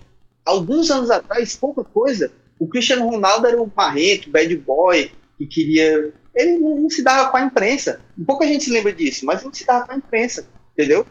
alguns 0.45 0.89
anos 0.91 1.09
atrás, 1.09 1.55
pouca 1.55 1.83
coisa, 1.83 2.31
o 2.59 2.67
Cristiano 2.67 3.07
Ronaldo 3.09 3.47
era 3.47 3.61
um 3.61 3.69
marrento, 3.75 4.29
bad 4.29 4.55
boy, 4.57 5.11
que 5.37 5.45
queria. 5.47 6.13
Ele 6.35 6.57
não, 6.57 6.75
não 6.81 6.89
se 6.89 7.03
dava 7.03 7.29
com 7.29 7.37
a 7.37 7.41
imprensa. 7.41 7.99
Pouca 8.25 8.45
gente 8.45 8.63
se 8.63 8.71
lembra 8.71 8.93
disso, 8.93 9.25
mas 9.25 9.43
não 9.43 9.51
se 9.53 9.65
dava 9.65 9.85
com 9.87 9.93
a 9.93 9.97
imprensa, 9.97 10.47
entendeu? 10.73 11.05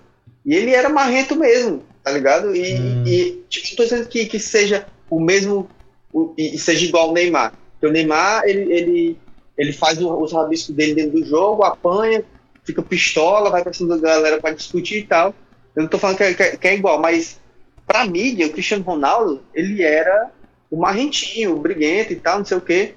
E 0.45 0.55
ele 0.55 0.71
era 0.73 0.89
marrento 0.89 1.35
mesmo, 1.37 1.83
tá 2.05 2.13
ligado? 2.13 2.55
E, 2.55 2.75
Hum. 2.75 3.03
e 3.07 3.45
tipo, 3.49 3.67
não 3.71 3.77
tô 3.77 3.83
dizendo 3.85 4.09
que, 4.09 4.27
que 4.27 4.39
seja 4.39 4.87
o 5.11 5.21
mesmo, 5.21 5.69
o- 6.13 6.33
e 6.39 6.57
seja 6.59 6.85
igual 6.87 7.09
ao 7.09 7.13
Neymar. 7.15 7.53
Porque 7.73 7.87
o 7.87 7.93
Neymar, 7.93 8.45
ele, 8.45 8.73
ele, 8.73 9.19
ele 9.59 9.73
faz 9.73 10.01
o- 10.01 10.17
os 10.23 10.33
rabiscos 10.33 10.75
dele 10.75 10.95
dentro 10.95 11.19
do 11.21 11.27
jogo, 11.27 11.65
apanha, 11.65 12.25
fica 12.65 12.81
pistola, 12.83 13.51
vai 13.51 13.63
pra 13.63 13.73
cima 13.73 13.97
da 13.97 14.15
galera 14.15 14.41
pra 14.41 14.53
discutir 14.53 14.99
e 14.99 15.07
tal. 15.07 15.35
Eu 15.77 15.83
não 15.83 15.89
tô 15.91 15.99
falando 15.99 16.17
que 16.17 16.23
é, 16.25 16.35
que 16.35 16.43
é- 16.43 16.57
que 16.57 16.69
é 16.69 16.75
igual, 16.75 16.99
mas 17.01 17.39
pra 17.87 18.07
mídia, 18.07 18.47
o 18.47 18.53
Cristiano 18.53 18.83
Ronaldo, 18.83 19.45
ele 19.55 19.83
era 19.83 20.31
o 20.71 20.77
marrentinho, 20.77 21.55
o 21.55 21.61
briguento 21.61 22.13
e 22.13 22.17
tal, 22.17 22.39
não 22.39 22.45
sei 22.45 22.57
o 22.57 22.61
quê. 22.63 22.95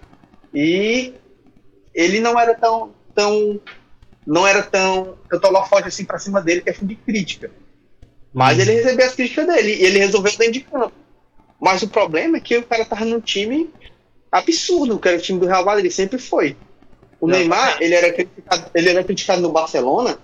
E 0.54 1.14
ele 1.94 2.20
não 2.20 2.40
era 2.40 2.56
tão, 2.56 2.94
tão 3.14 3.60
não 4.26 4.48
era 4.48 4.62
tão 4.64 5.18
tanto 5.30 5.48
holofote 5.48 5.88
assim 5.88 6.06
pra 6.06 6.20
cima 6.20 6.42
dele, 6.42 6.62
questão 6.62 6.88
de 6.88 6.96
crítica. 6.96 7.52
Mas 8.34 8.58
Uhum. 8.58 8.64
ele 8.64 8.72
recebeu 8.74 9.06
as 9.06 9.16
críticas 9.16 9.48
dele 9.48 9.76
e 9.76 9.84
ele 9.86 10.00
resolveu 10.00 10.32
dentro 10.38 10.54
de 10.54 10.62
campo. 10.62 10.94
Mas 11.60 11.82
o 11.82 11.90
problema 11.90 12.38
é 12.38 12.40
que 12.40 12.58
o 12.58 12.64
cara 12.64 12.86
tava 12.86 13.06
num 13.06 13.20
time 13.20 13.70
absurdo, 14.32 15.00
que 15.00 15.08
era 15.08 15.18
o 15.18 15.22
time 15.22 15.40
do 15.40 15.48
Real 15.48 15.66
Madrid, 15.66 15.92
sempre 15.92 16.18
foi. 16.20 16.56
O 17.20 17.28
Não, 17.28 17.38
Neymar, 17.38 17.82
ele 17.82 17.94
era, 17.96 18.14
criticado, 18.14 18.72
ele 18.74 18.90
era 18.90 19.04
criticado 19.04 19.42
no 19.42 19.52
Barcelona, 19.52 20.18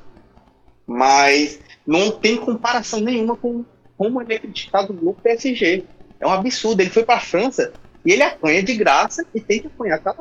mas 0.87 1.59
não 1.85 2.11
tem 2.11 2.37
comparação 2.37 2.99
nenhuma 2.99 3.35
com 3.35 3.63
como 3.97 4.21
ele 4.21 4.33
é 4.33 4.39
criticado 4.39 4.91
no 4.93 5.13
PSG. 5.13 5.83
É 6.19 6.27
um 6.27 6.31
absurdo. 6.31 6.81
Ele 6.81 6.89
foi 6.89 7.03
pra 7.03 7.19
França 7.19 7.71
e 8.05 8.11
ele 8.11 8.23
apanha 8.23 8.61
de 8.63 8.75
graça 8.75 9.25
e 9.33 9.39
tem 9.39 9.61
que 9.61 9.67
apanhar. 9.67 9.99
Tá? 10.01 10.13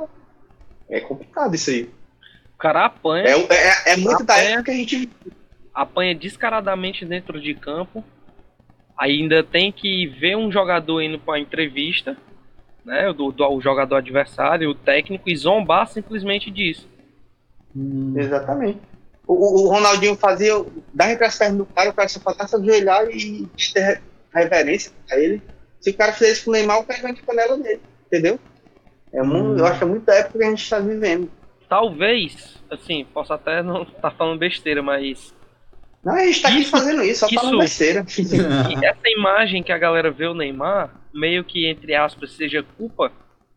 É 0.88 1.00
complicado 1.00 1.54
isso 1.54 1.70
aí. 1.70 1.90
O 2.54 2.58
cara 2.58 2.86
apanha, 2.86 3.28
É, 3.28 3.54
é, 3.90 3.92
é 3.92 3.96
muito 3.96 4.22
da 4.24 4.34
Apanha. 4.34 4.48
época 4.50 4.64
que 4.64 4.70
a 4.70 4.74
gente 4.74 5.10
apanha 5.74 6.14
descaradamente 6.14 7.04
dentro 7.04 7.40
de 7.40 7.54
campo. 7.54 8.04
Ainda 8.96 9.42
tem 9.42 9.72
que 9.72 10.06
ver 10.06 10.36
um 10.36 10.52
jogador 10.52 11.00
indo 11.02 11.18
pra 11.18 11.38
entrevista, 11.40 12.16
né? 12.84 13.12
Do, 13.12 13.32
do 13.32 13.44
o 13.48 13.60
jogador 13.60 13.96
adversário, 13.96 14.70
o 14.70 14.74
técnico, 14.74 15.28
e 15.28 15.36
zombar 15.36 15.88
simplesmente 15.88 16.48
disso. 16.48 16.88
Hum, 17.74 18.14
Exatamente. 18.16 18.78
O, 19.26 19.32
o- 19.64 19.68
Ronaldinho 19.68 20.16
fazia, 20.16 20.52
dava 20.92 21.12
entre 21.12 21.24
as 21.24 21.36
pernas 21.38 21.58
do 21.58 21.66
cara, 21.66 21.90
o 21.90 21.94
cara 21.94 22.08
só 22.08 22.20
faltava 22.20 22.48
se 22.48 22.56
ajoelhar 22.56 23.06
e 23.10 23.48
ter 23.72 24.02
reverência 24.34 24.92
pra 25.08 25.18
ele. 25.18 25.40
Se 25.80 25.90
o 25.90 25.94
cara 25.96 26.12
fizer 26.12 26.32
isso 26.32 26.44
com 26.44 26.50
o 26.50 26.54
Neymar, 26.54 26.80
o 26.80 26.84
cara 26.84 27.00
ganha 27.00 27.14
de 27.14 27.22
panela 27.22 27.56
dele, 27.56 27.80
entendeu? 28.06 28.38
É 29.12 29.22
muito, 29.22 29.50
Hum. 29.50 29.58
Eu 29.58 29.66
acho 29.66 29.78
que 29.78 29.84
é 29.84 29.86
muito 29.86 30.04
da 30.04 30.14
época 30.14 30.38
que 30.38 30.44
a 30.44 30.50
gente 30.50 30.68
tá 30.68 30.78
vivendo. 30.78 31.30
talvez, 31.68 32.56
assim, 32.70 33.06
posso 33.12 33.32
até 33.32 33.62
não 33.62 33.82
estar 33.82 34.00
tá 34.00 34.10
falando 34.10 34.38
besteira, 34.38 34.82
mas 34.82 35.34
não, 36.04 36.14
a 36.14 36.24
gente 36.26 36.42
tá 36.42 36.48
aqui 36.48 36.60
Isso- 36.60 36.70
fazendo 36.70 37.02
isso, 37.02 37.20
só 37.20 37.26
isso- 37.26 37.34
falando 37.36 37.58
besteira. 37.58 38.04
E 38.70 38.84
essa 38.84 39.08
imagem 39.08 39.62
que 39.62 39.72
a 39.72 39.78
galera 39.78 40.10
vê 40.10 40.26
o 40.26 40.34
Neymar, 40.34 40.90
meio 41.12 41.42
que, 41.44 41.66
entre 41.68 41.94
aspas, 41.94 42.32
seja 42.32 42.62
culpa 42.76 43.10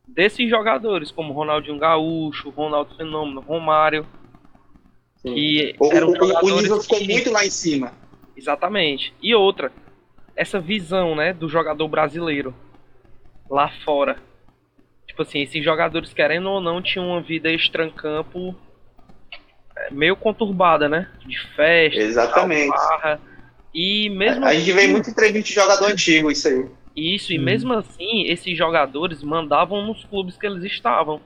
desses 0.08 0.50
jogadores, 0.50 1.12
como 1.12 1.34
Ronaldinho 1.34 1.78
Gaúcho, 1.78 2.50
Ronaldo 2.50 2.96
Fenômeno, 2.96 3.42
Romário, 3.42 4.06
que 5.34 5.76
O, 5.80 5.94
eram 5.94 6.10
o- 6.10 6.46
o 6.46 6.62
nível 6.62 6.82
ficou 6.82 6.98
que- 7.00 7.08
muito 7.08 7.32
lá 7.32 7.46
em 7.46 7.50
cima. 7.50 7.92
Exatamente. 8.36 9.14
E 9.22 9.34
outra, 9.34 9.72
essa 10.36 10.60
visão, 10.60 11.16
né, 11.16 11.34
do 11.34 11.50
jogador 11.50 11.88
brasileiro 11.88 12.54
lá 13.50 13.70
fora. 13.84 14.18
Tipo 15.08 15.22
assim, 15.24 15.42
esses 15.42 15.64
jogadores, 15.64 16.14
querendo 16.14 16.50
ou 16.50 16.62
não, 16.62 16.82
tinham 16.82 17.08
uma 17.08 17.22
vida 17.22 17.52
extrancampo 17.52 18.56
é, 19.76 19.92
meio 19.92 20.16
conturbada, 20.16 20.90
né? 20.90 21.08
De 21.26 21.38
festa, 21.56 22.00
Exatamente. 22.00 22.68
farra. 22.76 23.20
E 23.74 24.10
mesmo 24.10 24.44
A 24.46 24.54
gente 24.54 24.72
vê 24.72 24.82
assim- 24.82 24.92
muito 24.92 25.10
entrevista 25.10 25.48
de 25.50 25.54
jogador 25.56 25.92
antigo, 25.92 26.32
isso 26.32 26.48
aí. 26.48 26.66
Isso, 26.96 27.32
e 27.32 27.38
Uhum. 27.38 27.44
mesmo 27.44 27.74
assim, 27.74 28.24
esses 28.24 28.58
jogadores 28.58 29.22
mandavam 29.22 29.86
nos 29.86 30.04
clubes 30.06 30.36
que 30.36 30.48
eles 30.48 30.64
estavam. 30.64 31.22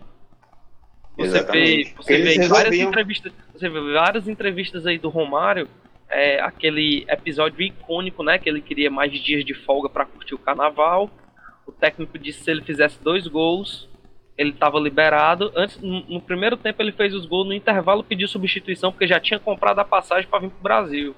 Você 1.22 1.28
vê, 1.28 1.38
Exatamente. 1.38 1.96
você 1.96 2.14
Eles 2.14 2.38
vê 2.38 2.48
várias 2.48 2.76
entrevistas, 2.76 3.34
você 3.54 3.70
vê 3.70 3.94
várias 3.94 4.28
entrevistas 4.28 4.86
aí 4.86 4.98
do 4.98 5.10
Romário, 5.10 5.68
é, 6.10 6.42
aquele 6.42 7.06
episódio 7.08 7.62
icônico, 7.62 8.24
né, 8.24 8.38
que 8.38 8.50
ele 8.50 8.62
queria 8.62 8.92
mais 8.92 9.12
dias 9.12 9.46
de 9.46 9.54
folga 9.54 9.90
para 9.90 10.06
curtir 10.06 10.36
o 10.36 10.40
carnaval. 10.40 11.10
O 11.66 11.72
técnico 11.72 12.18
disse 12.18 12.40
que 12.40 12.46
se 12.46 12.52
ele 12.52 12.64
fizesse 12.64 13.02
dois 13.02 13.28
gols, 13.28 13.90
ele 14.38 14.50
estava 14.50 14.80
liberado. 14.80 15.52
Antes, 15.56 15.80
no, 15.80 16.20
primeiro 16.20 16.58
tempo 16.58 16.82
ele 16.82 16.92
fez 16.92 17.14
os 17.14 17.26
gols, 17.26 17.48
no 17.48 17.54
intervalo 17.54 18.04
pediu 18.04 18.28
substituição 18.28 18.92
porque 18.92 19.08
já 19.08 19.20
tinha 19.20 19.40
comprado 19.40 19.80
a 19.80 19.86
passagem 19.86 20.30
para 20.30 20.40
vir 20.40 20.50
pro 20.50 20.62
Brasil. 20.62 21.16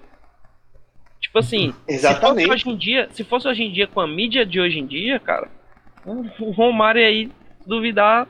Tipo 1.19 1.39
assim, 1.39 1.73
Exatamente. 1.87 2.41
se 2.41 2.47
fosse 2.47 2.51
hoje 2.51 2.69
em 2.69 2.77
dia, 2.77 3.07
se 3.11 3.23
fosse 3.23 3.47
hoje 3.47 3.63
em 3.63 3.71
dia 3.71 3.87
com 3.87 4.01
a 4.01 4.07
mídia 4.07 4.45
de 4.45 4.59
hoje 4.59 4.77
em 4.77 4.85
dia, 4.85 5.19
cara, 5.19 5.49
o 6.05 6.51
Romário 6.51 7.03
aí, 7.03 7.31
duvidar, 7.65 8.27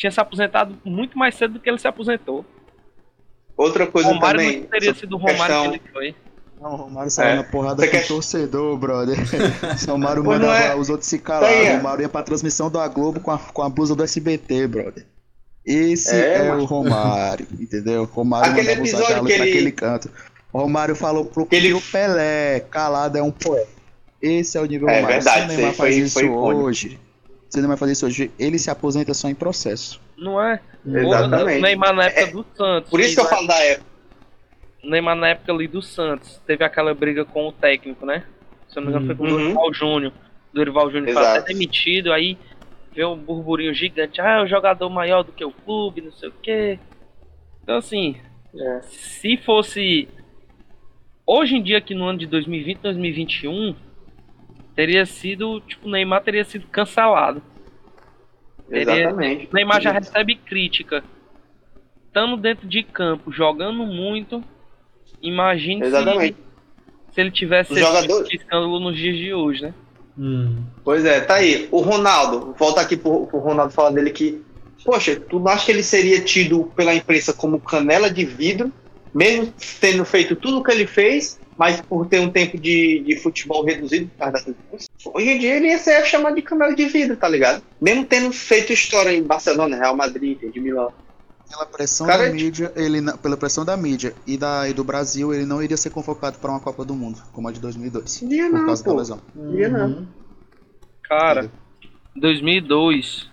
tinha 0.00 0.10
se 0.10 0.18
aposentado 0.18 0.78
muito 0.82 1.18
mais 1.18 1.34
cedo 1.34 1.54
do 1.54 1.60
que 1.60 1.68
ele 1.68 1.78
se 1.78 1.86
aposentou. 1.86 2.42
Outra 3.56 3.84
O 3.84 3.88
coisa 3.92 4.08
Romário 4.08 4.40
também. 4.40 4.60
não 4.60 4.66
teria 4.68 4.94
sido 4.94 5.14
o 5.14 5.18
Romário 5.18 5.38
questão- 5.38 5.62
que 5.72 5.76
ele 5.76 5.82
foi. 5.92 6.14
Não, 6.60 6.72
o 6.72 6.76
Romário 6.76 7.10
saiu 7.10 7.28
É. 7.30 7.36
na 7.36 7.44
porrada 7.44 7.82
Você 7.82 7.88
com 7.88 7.96
quer- 7.98 8.04
o 8.04 8.08
torcedor, 8.08 8.76
brother. 8.78 9.16
o 9.88 9.90
Romário 9.90 10.24
mandava 10.24 10.58
é? 10.58 10.74
os 10.74 10.88
outros 10.88 11.08
se 11.08 11.16
Aí, 11.16 11.20
calar. 11.22 11.52
é. 11.52 11.72
O 11.74 11.76
Romário 11.76 12.02
ia 12.02 12.08
pra 12.08 12.22
transmissão 12.22 12.70
da 12.70 12.86
Globo 12.88 13.20
com 13.20 13.30
a, 13.30 13.38
com 13.38 13.62
a 13.62 13.68
blusa 13.68 13.94
do 13.94 14.02
SBT, 14.02 14.66
brother. 14.66 15.06
Esse 15.64 16.14
É, 16.16 16.46
é, 16.46 16.52
o 16.54 16.64
Romário, 16.64 17.46
entendeu? 17.58 18.02
O 18.02 18.04
Romário 18.06 18.52
Aquele 18.52 18.74
mandava 18.92 19.26
que 19.26 19.34
pra 19.34 19.46
ele- 19.46 19.50
aquele 19.50 19.72
canto. 19.72 20.10
O 20.52 20.58
Romário 20.58 20.96
falou 20.96 21.26
pro 21.26 21.44
Que 21.44 21.56
ele- 21.56 21.74
o 21.74 21.80
Pelé, 21.82 22.60
calado 22.70 23.18
é 23.18 23.22
um 23.22 23.30
poeta. 23.30 23.68
Esse 24.22 24.56
é 24.56 24.60
o 24.60 24.64
nível 24.64 24.88
É 24.88 24.96
Romário. 25.00 25.16
verdade, 25.16 25.40
Se 25.40 25.44
o 25.44 25.48
Neymar 25.56 25.74
faz 25.74 25.94
foi- 25.94 26.02
isso 26.04 26.14
foi 26.14 26.24
icônico. 26.24 26.62
hoje, 26.64 26.98
se 27.50 27.58
o 27.58 27.60
Neymar 27.60 27.76
faz 27.76 27.90
isso 27.92 28.06
hoje, 28.06 28.30
ele 28.38 28.58
se 28.58 28.70
aposenta 28.70 29.12
só 29.12 29.28
em 29.28 29.34
processo. 29.34 30.00
Não 30.16 30.40
é? 30.40 30.60
Exatamente. 30.86 31.58
O 31.58 31.62
Neymar 31.62 31.92
na 31.94 32.04
época 32.06 32.20
É, 32.22 32.26
do 32.32 32.46
Santos. 32.56 32.90
Por 32.90 33.00
isso 33.00 33.14
que 33.16 33.20
eu 33.20 33.24
falo 33.26 33.46
da 33.46 33.58
época. 33.64 33.90
Neymar 34.82 35.16
na 35.16 35.28
época 35.28 35.52
ali 35.52 35.68
do 35.68 35.82
Santos. 35.82 36.40
Teve 36.46 36.64
aquela 36.64 36.94
briga 36.94 37.24
com 37.24 37.48
o 37.48 37.52
técnico, 37.52 38.06
né? 38.06 38.24
Se 38.68 38.78
eu 38.78 38.82
não 38.82 38.90
me 38.92 38.96
engano, 38.96 39.06
foi 39.06 39.14
com 39.16 39.24
o 39.24 39.26
Uhum. 39.36 39.42
Dorival 39.42 39.74
Júnior. 39.74 40.12
O 40.52 40.56
Dorival 40.56 40.90
Júnior 40.90 41.12
foi 41.12 41.26
até 41.26 41.42
demitido, 41.52 42.12
aí 42.12 42.38
veio 42.94 43.10
um 43.12 43.16
burburinho 43.18 43.74
gigante. 43.74 44.20
Ah, 44.20 44.38
é 44.38 44.42
um 44.42 44.46
jogador 44.48 44.88
maior 44.88 45.22
do 45.22 45.32
que 45.32 45.44
o 45.44 45.50
clube, 45.50 46.00
não 46.00 46.12
sei 46.12 46.28
o 46.28 46.34
quê. 46.42 46.78
Então, 47.62 47.76
assim, 47.76 48.16
É. 48.58 48.80
se 48.82 49.36
fosse 49.38 50.08
hoje 51.26 51.56
em 51.56 51.62
dia 51.62 51.78
aqui 51.78 51.94
no 51.94 52.04
ano 52.06 52.18
de 52.18 52.26
2020, 52.26 52.78
2021, 52.78 53.74
teria 54.80 55.04
sido, 55.04 55.60
tipo, 55.60 55.86
o 55.86 55.90
Neymar 55.90 56.22
teria 56.22 56.42
sido 56.42 56.66
cancelado. 56.68 57.42
Teria- 58.66 59.00
Exatamente. 59.08 59.46
O 59.52 59.54
Neymar 59.54 59.78
já 59.82 59.92
recebe 59.92 60.36
crítica. 60.36 61.04
Estando 62.06 62.38
dentro 62.38 62.66
de 62.66 62.82
campo, 62.82 63.30
jogando 63.30 63.84
muito, 63.84 64.42
imagine 65.20 65.82
se, 65.82 65.86
Exatamente. 65.88 66.36
se 67.12 67.20
ele 67.20 67.30
tivesse 67.30 67.74
de 67.74 67.80
escândalo 68.36 68.80
nos 68.80 68.96
dias 68.96 69.16
de 69.18 69.34
hoje, 69.34 69.64
né? 69.64 69.74
Hum. 70.18 70.64
Pois 70.82 71.04
é, 71.04 71.20
tá 71.20 71.34
aí. 71.34 71.68
O 71.70 71.82
Ronaldo, 71.82 72.54
volta 72.58 72.80
aqui 72.80 72.96
pro, 72.96 73.26
pro 73.26 73.38
Ronaldo 73.38 73.74
falar 73.74 73.90
dele 73.90 74.10
que, 74.10 74.42
poxa, 74.82 75.14
tu 75.20 75.38
não 75.38 75.48
acha 75.48 75.66
que 75.66 75.72
ele 75.72 75.82
seria 75.82 76.22
tido 76.24 76.64
pela 76.74 76.94
imprensa 76.94 77.34
como 77.34 77.60
canela 77.60 78.10
de 78.10 78.24
vidro, 78.24 78.72
mesmo 79.14 79.52
tendo 79.78 80.06
feito 80.06 80.34
tudo 80.34 80.60
o 80.60 80.64
que 80.64 80.72
ele 80.72 80.86
fez, 80.86 81.38
mas 81.60 81.78
por 81.82 82.06
ter 82.06 82.20
um 82.20 82.30
tempo 82.30 82.56
de, 82.56 83.00
de 83.06 83.16
futebol 83.16 83.62
reduzido 83.62 84.06
por 84.08 84.16
causa 84.32 84.38
lesões? 84.38 84.88
Hoje 85.04 85.28
em 85.28 85.38
dia 85.38 85.56
ele 85.56 85.66
ia 85.66 85.76
ser 85.76 86.02
chamado 86.06 86.34
de 86.34 86.40
canela 86.40 86.74
de 86.74 86.86
vidro, 86.86 87.18
tá 87.18 87.28
ligado? 87.28 87.62
Mesmo 87.78 88.02
tendo 88.06 88.32
feito 88.32 88.72
história 88.72 89.12
em 89.12 89.22
Barcelona, 89.22 89.76
Real 89.76 89.94
Madrid, 89.94 90.38
de 90.40 90.58
Milão. 90.58 90.90
Pela 91.50 91.66
pressão 91.66 92.06
Cara, 92.06 92.22
da 92.22 92.28
é- 92.30 92.32
mídia, 92.32 92.72
ele 92.74 93.02
não- 93.02 93.14
pela 93.18 93.36
pressão 93.36 93.62
da 93.62 93.76
mídia 93.76 94.14
e, 94.26 94.38
da, 94.38 94.70
e 94.70 94.72
do 94.72 94.82
Brasil, 94.82 95.34
ele 95.34 95.44
não 95.44 95.62
iria 95.62 95.76
ser 95.76 95.90
convocado 95.90 96.38
para 96.38 96.50
uma 96.50 96.60
Copa 96.60 96.82
do 96.82 96.94
Mundo, 96.94 97.20
como 97.30 97.46
a 97.46 97.52
de 97.52 97.60
2002, 97.60 98.22
Ia 98.22 98.48
por 98.48 98.58
não, 98.58 98.64
causa 98.66 98.82
da 98.82 98.90
pô. 98.90 98.96
lesão. 98.96 99.20
Ia 99.52 99.68
não. 99.68 99.86
Uhum. 99.86 100.06
Cara, 101.02 101.50
2002 102.16 103.28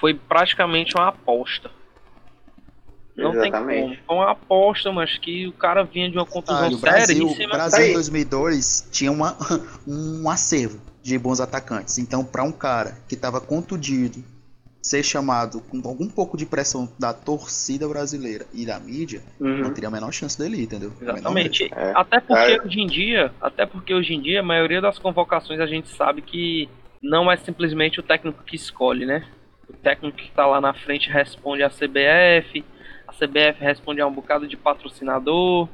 foi 0.00 0.14
praticamente 0.14 0.94
uma 0.96 1.08
aposta. 1.08 1.70
Não 3.16 3.32
tem 3.32 3.40
Exatamente. 3.48 3.82
como. 3.82 3.96
Foi 4.06 4.16
uma 4.16 4.30
aposta, 4.30 4.90
mas 4.92 5.18
que 5.18 5.46
o 5.46 5.52
cara 5.52 5.82
vinha 5.84 6.10
de 6.10 6.16
uma 6.16 6.24
contusão 6.26 6.62
Ah, 6.64 6.70
e 6.70 6.74
o 6.74 6.78
séria 6.78 6.96
Brasil, 6.98 7.26
em 7.26 7.34
cima 7.34 7.52
Brasil 7.52 7.78
Tá 7.78 7.84
em 7.84 7.88
aí. 7.88 7.92
2002 7.94 8.88
tinha 8.90 9.12
uma, 9.12 9.36
um 9.86 10.28
acervo 10.30 10.80
de 11.02 11.18
bons 11.18 11.40
atacantes. 11.40 11.98
Então, 11.98 12.24
para 12.24 12.42
um 12.42 12.52
cara 12.52 12.96
que 13.08 13.14
estava 13.14 13.40
contundido, 13.40 14.22
ser 14.80 15.02
chamado 15.04 15.60
com 15.60 15.80
algum 15.86 16.08
pouco 16.08 16.36
de 16.36 16.44
pressão 16.44 16.88
da 16.98 17.12
torcida 17.12 17.86
brasileira 17.86 18.46
e 18.52 18.66
da 18.66 18.80
mídia, 18.80 19.20
Uhum. 19.38 19.58
não 19.58 19.72
teria 19.72 19.88
a 19.88 19.92
menor 19.92 20.10
chance 20.12 20.36
dele 20.38 20.56
ir, 20.56 20.62
entendeu? 20.64 20.92
Exatamente. 21.00 21.70
É. 21.72 21.92
Até 21.94 22.18
porque 22.18 22.34
Cara. 22.56 22.66
hoje 22.66 22.80
em 22.80 22.86
dia, 22.86 23.32
até 23.40 23.64
porque 23.66 23.94
hoje 23.94 24.14
em 24.14 24.20
dia 24.20 24.40
a 24.40 24.42
maioria 24.42 24.80
das 24.80 24.98
convocações 24.98 25.60
a 25.60 25.66
gente 25.66 25.88
sabe 25.88 26.20
que 26.22 26.68
não 27.02 27.30
é 27.30 27.36
simplesmente 27.36 28.00
o 28.00 28.02
técnico 28.02 28.42
que 28.44 28.56
escolhe, 28.56 29.04
né? 29.06 29.24
O 29.68 29.72
técnico 29.72 30.16
que 30.16 30.30
tá 30.32 30.46
lá 30.46 30.60
na 30.60 30.74
frente 30.74 31.08
responde 31.08 31.62
à 31.62 31.70
CBF, 31.70 32.64
a 33.12 33.26
CBF 33.26 33.60
responde 33.62 34.00
a 34.00 34.06
um 34.06 34.12
bocado 34.12 34.46
de 34.48 34.56
patrocinador. 34.56 35.68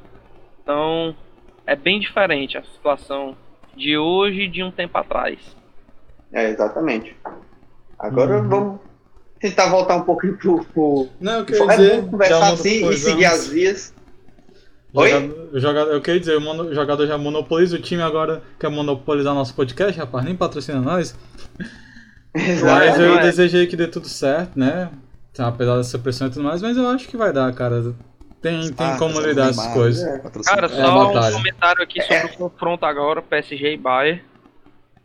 Então, 0.61 1.15
é 1.65 1.75
bem 1.75 1.99
diferente 1.99 2.57
a 2.57 2.63
situação 2.63 3.35
de 3.75 3.97
hoje 3.97 4.41
e 4.41 4.47
de 4.49 4.63
um 4.63 4.71
tempo 4.71 4.97
atrás. 4.97 5.39
É, 6.31 6.49
exatamente. 6.49 7.15
Agora 7.97 8.37
Uhum. 8.41 8.49
vamos 8.49 8.79
tentar 9.39 9.69
voltar 9.69 9.95
um 9.95 10.03
pouquinho 10.03 10.37
pro. 10.37 10.63
pro... 10.65 11.07
Não, 11.19 11.39
eu 11.39 11.45
queria 11.45 11.63
É 11.63 11.75
dizer. 11.77 12.05
conversar 12.09 12.53
assim 12.53 12.89
e 12.89 12.97
seguir 12.97 13.25
as 13.25 13.47
vias. 13.47 13.93
Oi? 14.93 15.09
Jogador, 15.09 15.49
o 15.53 15.59
jogador, 15.59 15.91
eu 15.93 16.01
queria 16.01 16.19
dizer, 16.19 16.37
o, 16.37 16.41
mono- 16.41 16.63
o 16.63 16.73
jogador 16.73 17.05
já 17.07 17.17
monopoliza 17.17 17.75
o 17.77 17.81
time 17.81 18.01
agora, 18.01 18.41
quer 18.59 18.69
monopolizar 18.69 19.33
nosso 19.35 19.53
podcast, 19.53 19.97
rapaz, 19.99 20.25
nem 20.25 20.35
patrocina 20.35 20.79
nós. 20.81 21.15
Mas 22.33 22.47
Exato. 22.49 23.01
eu 23.01 23.17
é. 23.17 23.21
desejei 23.21 23.65
que 23.67 23.75
dê 23.75 23.87
tudo 23.87 24.07
certo, 24.07 24.57
né? 24.57 24.89
Apesar 25.47 25.77
dessa 25.77 25.97
pressão 25.99 26.27
e 26.27 26.31
tudo 26.31 26.43
mais, 26.43 26.61
mas 26.61 26.77
eu 26.77 26.87
acho 26.87 27.07
que 27.07 27.17
vai 27.17 27.31
dar, 27.33 27.53
cara. 27.53 27.95
Tem, 28.41 28.71
tem 28.73 28.87
Ah, 28.87 28.97
como 28.97 29.15
mas 29.15 29.25
é 29.25 29.27
lidar 29.29 29.49
essas 29.49 29.67
coisas. 29.67 30.03
É. 30.05 30.19
Cara, 30.43 30.67
É 30.67 30.81
a 30.83 30.91
só 30.91 31.29
um 31.29 31.33
comentário 31.33 31.83
aqui 31.83 32.01
sobre 32.01 32.27
o 32.27 32.37
confronto 32.37 32.85
agora, 32.85 33.21
PSG 33.21 33.73
e 33.73 33.77
Bayern. 33.77 34.21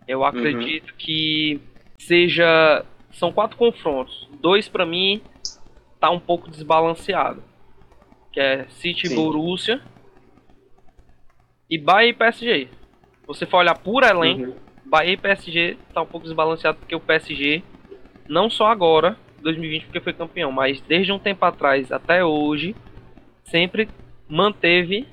Eu 0.06 0.20
Uhum. 0.20 0.26
acredito 0.26 0.94
que 0.96 1.60
seja. 1.98 2.84
São 3.12 3.32
quatro 3.32 3.56
confrontos. 3.56 4.28
Dois, 4.40 4.68
pra 4.68 4.84
mim, 4.84 5.22
tá 6.00 6.10
um 6.10 6.20
pouco 6.20 6.50
desbalanceado. 6.50 7.42
Que 8.32 8.40
é 8.40 8.66
City 8.68 9.06
e 9.06 9.08
Sim. 9.10 9.14
Borussia. 9.14 9.80
E 11.70 11.78
Bayern 11.78 12.10
e 12.10 12.14
PSG. 12.14 12.68
Se 13.20 13.26
você 13.26 13.46
for 13.46 13.58
olhar 13.58 13.78
por 13.78 14.02
elenco, 14.02 14.42
Uhum. 14.50 14.54
Bahia 14.86 15.12
e 15.14 15.16
PSG 15.16 15.76
tá 15.94 16.02
um 16.02 16.06
pouco 16.06 16.26
desbalanceado 16.26 16.78
porque 16.78 16.94
o 16.94 17.00
PSG, 17.00 17.62
não 18.28 18.50
só 18.50 18.66
agora, 18.66 19.16
2020 19.44 19.84
porque 19.84 20.00
foi 20.00 20.12
campeão, 20.12 20.50
mas 20.50 20.80
desde 20.80 21.12
um 21.12 21.18
tempo 21.18 21.44
atrás 21.44 21.92
até 21.92 22.24
hoje, 22.24 22.74
sempre 23.44 23.88
manteve 24.28 25.06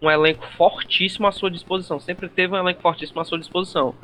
um 0.00 0.10
elenco 0.10 0.46
fortíssimo 0.56 1.26
à 1.26 1.32
sua 1.32 1.50
disposição. 1.50 1.98
Sempre 1.98 2.28
teve 2.28 2.54
um 2.54 2.56
elenco 2.56 2.80
fortíssimo 2.80 3.20
à 3.20 3.24
sua 3.24 3.38
disposição. 3.38 3.94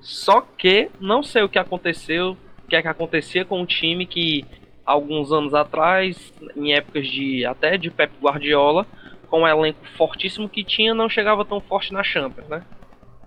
Só 0.00 0.40
que 0.40 0.90
não 1.00 1.22
sei 1.22 1.42
o 1.42 1.48
que 1.48 1.58
aconteceu, 1.58 2.36
o 2.64 2.68
que 2.68 2.76
é 2.76 2.82
que 2.82 2.88
acontecia 2.88 3.44
com 3.44 3.62
o 3.62 3.66
time 3.66 4.06
que 4.06 4.44
alguns 4.84 5.32
anos 5.32 5.54
atrás, 5.54 6.32
em 6.56 6.74
épocas 6.74 7.06
de 7.06 7.44
até 7.44 7.76
de 7.76 7.90
Pep 7.90 8.12
Guardiola, 8.20 8.86
com 9.28 9.42
um 9.42 9.48
elenco 9.48 9.80
fortíssimo 9.96 10.48
que 10.48 10.64
tinha, 10.64 10.94
não 10.94 11.08
chegava 11.08 11.44
tão 11.44 11.60
forte 11.60 11.92
na 11.92 12.02
Champions, 12.02 12.48
né? 12.48 12.62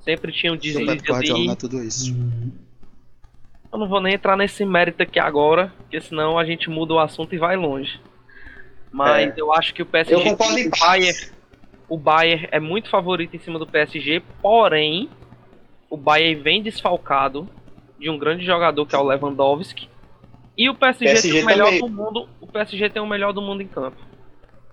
Sempre 0.01 0.32
tinha 0.32 0.53
um 0.53 0.57
deslize 0.57 0.97
Guardiola 0.97 1.39
ali. 1.39 1.45
não 1.47 1.53
é 1.53 1.55
tudo 1.55 1.82
isso. 1.82 2.13
Hum. 2.13 2.64
Eu 3.72 3.80
não 3.80 3.88
vou 3.88 3.99
nem 4.01 4.13
entrar 4.13 4.38
nesse 4.38 4.63
mérito 4.66 5.03
aqui 5.03 5.20
agora, 5.20 5.74
porque 5.80 5.99
senão 5.99 6.38
a 6.39 6.45
gente 6.45 6.70
muda 6.70 6.93
o 6.93 6.99
assunto 6.99 7.36
e 7.36 7.38
vai 7.38 7.55
longe. 7.55 7.99
Mas 8.91 9.30
É. 9.38 9.41
eu 9.41 9.51
acho 9.53 9.74
que 9.74 9.82
o 9.82 9.86
PSG, 9.86 10.13
Eu 10.16 10.22
concordo 10.24 10.57
em 10.57 10.68
o 10.68 10.72
Bayern, 10.80 11.18
o 11.89 11.97
Bayern 11.97 12.47
é 12.51 12.59
muito 12.59 12.89
favorito 12.89 13.36
em 13.36 13.39
cima 13.39 13.59
do 13.59 13.68
PSG, 13.68 14.22
porém 14.41 15.09
o 15.89 15.97
Bayern 15.97 16.41
vem 16.41 16.61
desfalcado 16.63 17.47
de 17.99 18.09
um 18.09 18.18
grande 18.18 18.45
jogador 18.45 18.86
que 18.86 18.95
é 18.95 18.97
o 18.99 19.03
Lewandowski. 19.03 19.89
E 20.57 20.70
o 20.70 20.76
PSG, 20.76 21.05
PSG 21.05 21.32
tem 21.34 21.43
o 21.43 21.45
melhor 21.45 21.66
também. 21.66 21.80
do 21.82 21.89
mundo, 21.89 22.30
o 22.39 22.47
PSG 22.47 22.89
tem 22.89 23.01
o 23.01 23.07
melhor 23.07 23.34
do 23.34 23.41
mundo 23.41 23.61
em 23.61 23.68
campo. 23.68 23.97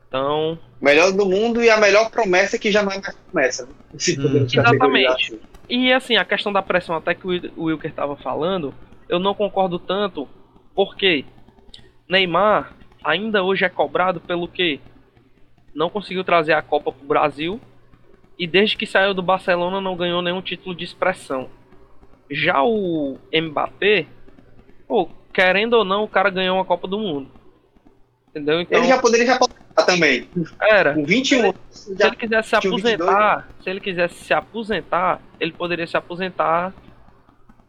Então, 0.07 0.59
Melhor 0.81 1.11
do 1.13 1.25
mundo 1.25 1.63
e 1.63 1.71
a 1.71 1.77
melhor 1.79 2.11
promessa 2.11 2.59
que 2.59 2.71
já 2.71 2.83
não 2.83 2.93
é 2.93 3.01
mais 3.01 3.17
promessa. 3.17 3.65
né? 3.67 3.73
Hum, 4.19 4.45
exatamente. 4.45 5.41
E 5.69 5.93
assim, 5.93 6.17
a 6.17 6.25
questão 6.25 6.53
da 6.53 6.63
pressão, 6.63 6.95
até 6.97 7.15
que 7.15 7.27
o 7.27 7.31
Wil- 7.31 7.53
o 7.57 7.65
Wilker 7.65 7.91
estava 7.91 8.17
falando, 8.17 8.75
eu 9.09 9.19
não 9.19 9.35
concordo 9.35 9.79
tanto, 9.79 10.29
porque 10.75 11.25
Neymar 12.09 12.73
ainda 13.03 13.43
hoje 13.43 13.65
é 13.65 13.69
cobrado 13.69 14.21
pelo 14.21 14.47
que 14.49 14.81
não 15.75 15.89
conseguiu 15.89 16.23
trazer 16.25 16.53
a 16.53 16.63
Copa 16.63 16.93
pro 16.93 17.07
Brasil 17.07 17.61
e 18.39 18.47
desde 18.47 18.77
que 18.77 18.87
saiu 18.87 19.15
do 19.15 19.23
Barcelona 19.23 19.81
não 19.81 19.97
ganhou 19.97 20.21
nenhum 20.21 20.43
título 20.43 20.75
de 20.75 20.85
expressão. 20.85 21.49
Já 22.31 22.63
o 22.63 23.19
Mbappé, 23.33 24.07
pô, 24.87 25.09
querendo 25.33 25.75
ou 25.75 25.85
não, 25.85 26.05
o 26.05 26.09
cara 26.09 26.31
ganhou 26.31 26.57
uma 26.57 26.65
Copa 26.65 26.87
do 26.89 26.99
Mundo. 26.99 27.31
Entendeu? 28.29 28.61
Então, 28.61 28.79
Ele 28.79 28.89
já 28.89 28.99
poderia 29.01 29.27
já 29.27 29.39
também. 29.75 30.29
era. 30.61 30.95
Com 30.95 31.05
21 31.05 31.41
anos, 31.41 31.55
Se 31.71 32.03
ele 32.03 32.17
quisesse 32.17 32.49
se 32.51 32.61
tinha 32.61 32.71
22, 32.71 32.95
aposentar, 32.95 33.49
se 33.63 33.71
ele 33.71 33.81
quisesse 33.81 34.15
se 34.15 34.35
aposentar, 34.35 35.21
ele 35.41 35.53
poderia 35.53 35.87
se 35.87 35.97
aposentar. 35.97 36.73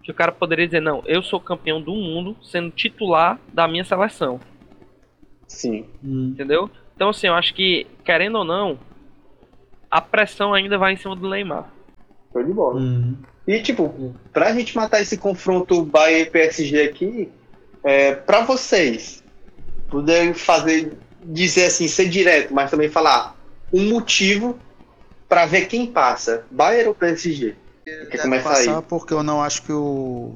Que 0.04 0.12
o 0.12 0.14
cara 0.14 0.34
poderia 0.34 0.66
dizer, 0.66 0.82
não, 0.82 1.02
eu 1.06 1.24
sou 1.24 1.40
campeão 1.40 1.82
do 1.82 1.94
mundo 1.96 2.36
sendo 2.42 2.70
titular 2.72 3.40
da 3.54 3.70
minha 3.70 3.86
seleção, 3.86 4.38
Sim. 5.48 5.86
Hum. 6.04 6.32
entendeu? 6.34 6.70
Então 6.94 7.10
assim, 7.10 7.28
eu 7.28 7.34
acho 7.34 7.54
que, 7.54 7.88
querendo 8.04 8.40
ou 8.40 8.44
não, 8.44 8.78
a 9.90 10.02
pressão 10.02 10.54
ainda 10.54 10.78
vai 10.78 10.94
em 10.94 10.98
cima 10.98 11.16
do 11.16 11.30
Neymar. 11.30 11.72
Show 12.34 12.44
de 12.44 12.52
bola. 12.52 12.82
Hum. 12.82 13.16
E, 13.48 13.62
tipo, 13.62 14.14
pra 14.32 14.54
gente 14.54 14.76
matar 14.76 15.02
esse 15.02 15.18
confronto 15.18 15.84
Bayern 15.84 16.24
e 16.24 16.32
PSG 16.32 16.82
aqui, 16.82 17.30
é, 17.84 18.16
pra 18.16 18.42
vocês 18.44 19.24
poderem 19.90 20.34
fazer, 20.34 20.94
dizer 21.26 21.66
assim, 21.66 21.88
ser 21.88 22.10
direto, 22.10 22.54
mas 22.54 22.70
também 22.72 22.90
falar 22.90 23.36
um 23.72 23.90
motivo 23.90 24.58
pra 25.28 25.46
ver 25.46 25.68
quem 25.68 25.88
passa, 25.88 26.46
Bayern 26.52 26.90
ou 26.90 26.96
PSG? 26.96 27.56
Quer 27.86 28.06
Deve 28.08 28.18
começar 28.22 28.50
passar 28.50 28.78
aí? 28.78 28.84
porque 28.88 29.14
eu 29.14 29.24
não 29.24 29.42
acho 29.44 29.62
que 29.64 29.74
o. 29.74 30.36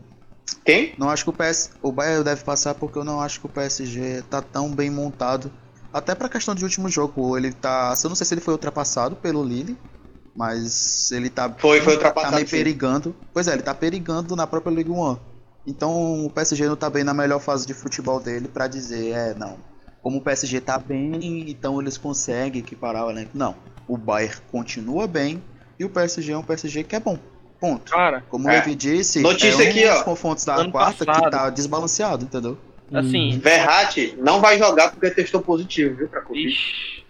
Quem? 0.66 0.94
Não 0.98 1.10
acho 1.10 1.24
que 1.24 1.30
o 1.30 1.34
PS. 1.34 1.72
O 1.82 1.92
Bayern 1.92 2.24
deve 2.24 2.44
passar 2.44 2.74
porque 2.76 2.98
eu 2.98 3.04
não 3.04 3.22
acho 3.22 3.40
que 3.40 3.46
o 3.46 3.50
PSG 3.50 4.24
tá 4.30 4.42
tão 4.42 4.70
bem 4.74 4.90
montado. 4.90 5.52
Até 5.94 6.14
pra 6.14 6.28
questão 6.28 6.54
de 6.54 6.64
último 6.64 6.90
jogo. 6.90 7.38
Ele 7.38 7.54
tá. 7.54 7.94
Eu 8.04 8.10
não 8.10 8.16
sei 8.16 8.26
se 8.26 8.34
ele 8.34 8.42
foi 8.42 8.54
ultrapassado 8.54 9.16
pelo 9.16 9.44
Lille. 9.44 9.78
Mas 10.36 11.12
ele 11.12 11.30
tá. 11.30 11.50
Foi, 11.58 11.80
foi 11.80 11.94
Tá 11.94 12.00
ultrapassado. 12.00 12.36
meio 12.36 12.48
sim. 12.48 12.56
perigando. 12.58 13.16
Pois 13.34 13.48
é, 13.48 13.54
ele 13.54 13.64
tá 13.64 13.74
perigando 13.74 14.36
na 14.36 14.46
própria 14.46 14.72
Ligue 14.74 14.92
1. 14.92 15.18
Então 15.66 16.26
o 16.26 16.30
PSG 16.30 16.68
não 16.68 16.76
tá 16.76 16.90
bem 16.90 17.04
na 17.04 17.14
melhor 17.14 17.40
fase 17.40 17.66
de 17.66 17.74
futebol 17.74 18.20
dele 18.20 18.48
pra 18.48 18.68
dizer, 18.68 19.12
é, 19.12 19.34
não. 19.34 19.58
Como 20.08 20.20
o 20.20 20.22
PSG 20.22 20.62
tá 20.62 20.80
bem, 20.80 21.50
então 21.50 21.82
eles 21.82 21.98
conseguem 21.98 22.62
equiparar 22.62 23.06
o 23.08 23.12
elenco. 23.12 23.32
Não. 23.34 23.58
O 23.86 23.98
Bayern 23.98 24.38
continua 24.50 25.06
bem 25.06 25.44
e 25.78 25.84
o 25.84 25.90
PSG 25.90 26.32
é 26.32 26.38
um 26.38 26.44
PSG 26.44 26.86
que 26.86 26.96
é 26.96 27.00
bom. 27.02 27.20
Ponto. 27.60 27.92
Cara, 27.92 28.24
Como 28.30 28.48
o 28.48 28.50
É. 28.50 28.54
Levi 28.54 28.74
disse, 28.74 29.20
Notícia 29.20 29.62
é 29.62 29.68
um 29.68 29.70
aqui, 29.70 29.82
dos 29.86 30.00
ó. 30.00 30.04
confrontos 30.06 30.46
da 30.46 30.72
quarta 30.72 31.06
passado. 31.06 31.24
que 31.26 31.30
tá 31.30 31.50
desbalanceado, 31.50 32.24
entendeu? 32.24 32.58
assim, 32.94 33.38
Verratti 33.38 34.16
não 34.18 34.40
vai 34.40 34.58
jogar 34.58 34.92
porque 34.92 35.12
testou 35.12 35.42
positivo, 35.42 35.98
viu, 35.98 36.08
pra 36.08 36.22
Covid. 36.22 36.48
ixi, 36.48 37.04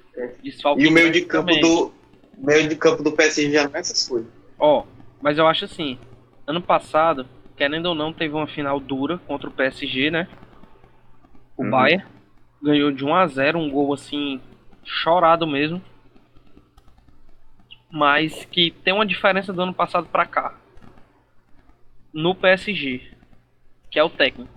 desfalque 0.44 0.82
E 0.82 0.88
o 0.88 0.92
meio 0.92 1.12
de 1.12 1.22
campo 1.22 1.50
também. 1.54 1.62
do 1.62 1.92
meio 2.36 2.68
de 2.68 2.76
campo 2.76 3.04
do 3.04 3.12
PSG 3.12 3.52
já 3.52 3.68
não 3.70 3.76
é 3.76 3.80
essas 3.80 4.08
coisas. 4.10 4.28
Ó, 4.58 4.86
mas 5.22 5.38
eu 5.38 5.46
acho 5.46 5.66
assim, 5.66 6.00
ano 6.48 6.64
passado, 6.64 7.28
querendo 7.56 7.86
ou 7.86 7.94
não, 7.94 8.12
teve 8.12 8.34
uma 8.34 8.48
final 8.48 8.80
dura 8.80 9.20
contra 9.28 9.48
o 9.48 9.52
PSG, 9.54 10.10
né? 10.10 10.28
O 11.56 11.62
Uhum. 11.64 11.70
Bayern 11.70 12.04
ganhou 12.62 12.92
de 12.92 13.06
1 13.06 13.16
a 13.16 13.28
0, 13.28 13.60
um 13.60 13.70
gol 13.70 13.94
assim 13.94 14.42
chorado 14.84 15.46
mesmo. 15.46 15.82
Mas 17.90 18.46
que 18.46 18.72
tem 18.72 18.94
uma 18.94 19.06
diferença 19.06 19.54
do 19.54 19.62
ano 19.62 19.74
passado 19.74 20.08
pra 20.08 20.26
cá. 20.26 20.56
No 22.14 22.36
PSG, 22.36 23.02
que 23.90 24.00
é 24.00 24.04
o 24.04 24.10
técnico. 24.10 24.52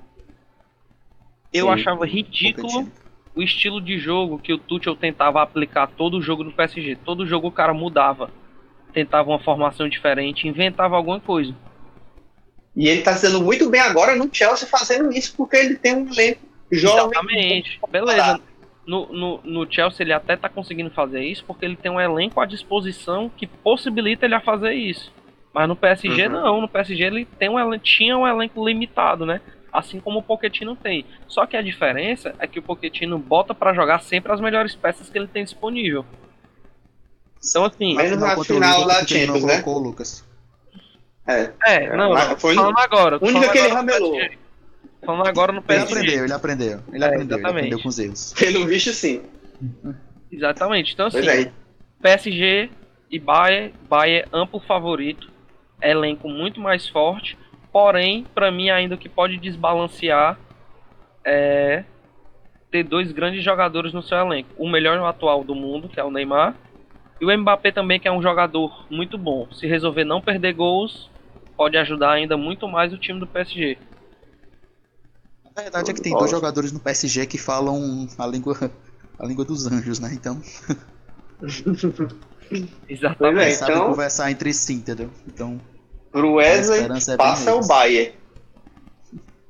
Eu 1.52 1.66
Sim. 1.66 1.72
achava 1.72 2.06
ridículo 2.06 2.88
o 3.34 3.42
estilo 3.42 3.80
de 3.80 3.98
jogo 3.98 4.38
que 4.38 4.52
o 4.52 4.58
Tuchel 4.58 4.96
tentava 4.96 5.42
aplicar 5.42 5.86
todo 5.88 6.18
o 6.18 6.22
jogo 6.22 6.44
no 6.44 6.52
PSG. 6.52 6.96
Todo 7.04 7.26
jogo 7.26 7.48
o 7.48 7.52
cara 7.52 7.74
mudava. 7.74 8.30
Tentava 8.92 9.28
uma 9.28 9.38
formação 9.38 9.88
diferente, 9.88 10.48
inventava 10.48 10.96
alguma 10.96 11.20
coisa. 11.20 11.54
E 12.74 12.88
ele 12.88 13.02
tá 13.02 13.16
sendo 13.16 13.40
muito 13.40 13.68
bem 13.68 13.80
agora 13.80 14.16
no 14.16 14.28
Chelsea 14.32 14.66
fazendo 14.66 15.12
isso 15.12 15.34
porque 15.36 15.56
ele 15.56 15.76
tem 15.76 15.94
um 15.94 16.08
elenco 16.08 16.49
jovem. 16.70 17.04
Exatamente. 17.10 17.80
Beleza. 17.90 18.40
No, 18.86 19.06
no, 19.12 19.40
no 19.44 19.72
Chelsea 19.72 20.02
ele 20.04 20.12
até 20.12 20.36
tá 20.36 20.48
conseguindo 20.48 20.90
fazer 20.90 21.22
isso 21.22 21.44
porque 21.44 21.64
ele 21.64 21.76
tem 21.76 21.90
um 21.92 22.00
elenco 22.00 22.40
à 22.40 22.46
disposição 22.46 23.30
que 23.36 23.46
possibilita 23.46 24.24
ele 24.26 24.34
a 24.34 24.40
fazer 24.40 24.72
isso. 24.72 25.12
Mas 25.52 25.68
no 25.68 25.76
PSG 25.76 26.26
Uhum. 26.26 26.32
não, 26.32 26.60
no 26.62 26.68
PSG 26.68 27.04
ele 27.04 27.24
tem 27.24 27.48
um 27.48 27.58
elenco, 27.58 27.84
tinha 27.84 28.16
um 28.16 28.26
elenco 28.26 28.64
limitado, 28.66 29.24
né? 29.26 29.40
Assim 29.72 30.00
como 30.00 30.18
o 30.18 30.22
Pochettino 30.22 30.74
tem. 30.74 31.04
Só 31.28 31.46
que 31.46 31.56
a 31.56 31.62
diferença 31.62 32.34
é 32.40 32.46
que 32.46 32.58
o 32.58 32.62
Pochettino 32.62 33.18
bota 33.18 33.54
pra 33.54 33.72
jogar 33.74 34.00
sempre 34.00 34.32
as 34.32 34.40
melhores 34.40 34.74
peças 34.74 35.08
que 35.08 35.16
ele 35.16 35.28
tem 35.28 35.44
disponível. 35.44 36.04
Então 37.48 37.64
assim, 37.64 37.94
Mas- 37.94 38.10
Menos 38.10 38.24
na 38.24 38.44
final 38.44 38.86
da 38.86 39.06
Champions, 39.06 39.44
né? 39.44 39.62
colocou 39.62 39.76
o 39.82 39.88
Lucas. 39.88 40.24
É. 41.26 41.52
é, 41.64 41.96
não, 41.96 42.10
mas 42.12 42.40
foi 42.40 42.54
falando 42.56 42.78
agora. 42.78 43.18
única 43.20 43.32
falando 43.40 43.52
que 43.52 43.58
ele 43.58 43.68
ramelou. 43.68 44.12
PSG. 44.16 44.38
Falando 45.04 45.26
agora 45.28 45.52
no 45.52 45.58
Ele 45.58 45.66
PSG. 45.66 45.92
aprendeu, 45.94 46.24
ele 46.24 46.32
aprendeu. 46.32 46.80
Ele 46.92 47.04
É, 47.04 47.06
aprendeu, 47.06 47.10
ele 47.10 47.22
exatamente. 47.34 47.46
aprendeu 47.58 47.82
com 47.82 47.88
os 47.88 47.98
erros. 47.98 48.34
Pelo 48.38 48.66
visto, 48.66 48.92
sim. 48.92 49.22
Exatamente. 50.30 50.92
Então 50.94 51.06
assim, 51.06 51.26
é. 51.26 51.50
PSG 52.02 52.70
e 53.10 53.18
Bayern, 53.18 53.74
Bayern 53.88 54.28
amplo 54.32 54.60
favorito, 54.60 55.30
elenco 55.82 56.28
muito 56.28 56.60
mais 56.60 56.88
forte, 56.88 57.36
porém, 57.72 58.26
pra 58.34 58.50
mim 58.50 58.70
ainda 58.70 58.94
o 58.94 58.98
que 58.98 59.08
pode 59.08 59.36
desbalancear 59.38 60.38
é 61.24 61.84
ter 62.70 62.84
dois 62.84 63.10
grandes 63.12 63.42
jogadores 63.42 63.92
no 63.92 64.02
seu 64.02 64.18
elenco. 64.18 64.50
O 64.56 64.68
melhor 64.68 64.98
atual 65.04 65.42
do 65.42 65.54
mundo, 65.54 65.88
que 65.88 65.98
é 65.98 66.04
o 66.04 66.10
Neymar, 66.10 66.54
e 67.20 67.24
o 67.24 67.38
Mbappé 67.38 67.72
também, 67.72 67.98
que 67.98 68.06
é 68.08 68.12
um 68.12 68.22
jogador 68.22 68.86
muito 68.88 69.18
bom. 69.18 69.48
Se 69.52 69.66
resolver 69.66 70.04
não 70.04 70.20
perder 70.20 70.52
gols, 70.54 71.10
pode 71.56 71.76
ajudar 71.76 72.12
ainda 72.12 72.36
muito 72.36 72.68
mais 72.68 72.92
o 72.92 72.98
time 72.98 73.18
do 73.18 73.26
PSG. 73.26 73.76
A 75.60 75.62
verdade 75.62 75.90
é 75.90 75.94
que 75.94 76.00
tem 76.00 76.16
dois 76.16 76.30
jogadores 76.30 76.72
no 76.72 76.80
PSG 76.80 77.26
que 77.26 77.36
falam 77.36 78.08
a 78.18 78.26
língua, 78.26 78.56
a 79.18 79.26
língua 79.26 79.44
dos 79.44 79.66
anjos, 79.66 80.00
né? 80.00 80.10
Então, 80.14 80.40
Exatamente. 82.88 83.40
É, 83.40 83.46
eles 83.46 83.58
sabem 83.58 83.74
então- 83.76 83.88
conversar 83.90 84.30
entre 84.30 84.54
si, 84.54 84.72
entendeu? 84.72 85.10
Então, 85.28 85.60
Pro 86.10 86.34
Wesley, 86.34 86.80
é 87.08 87.16
passa 87.16 87.54
o. 87.54 87.66
Bayern. 87.66 88.14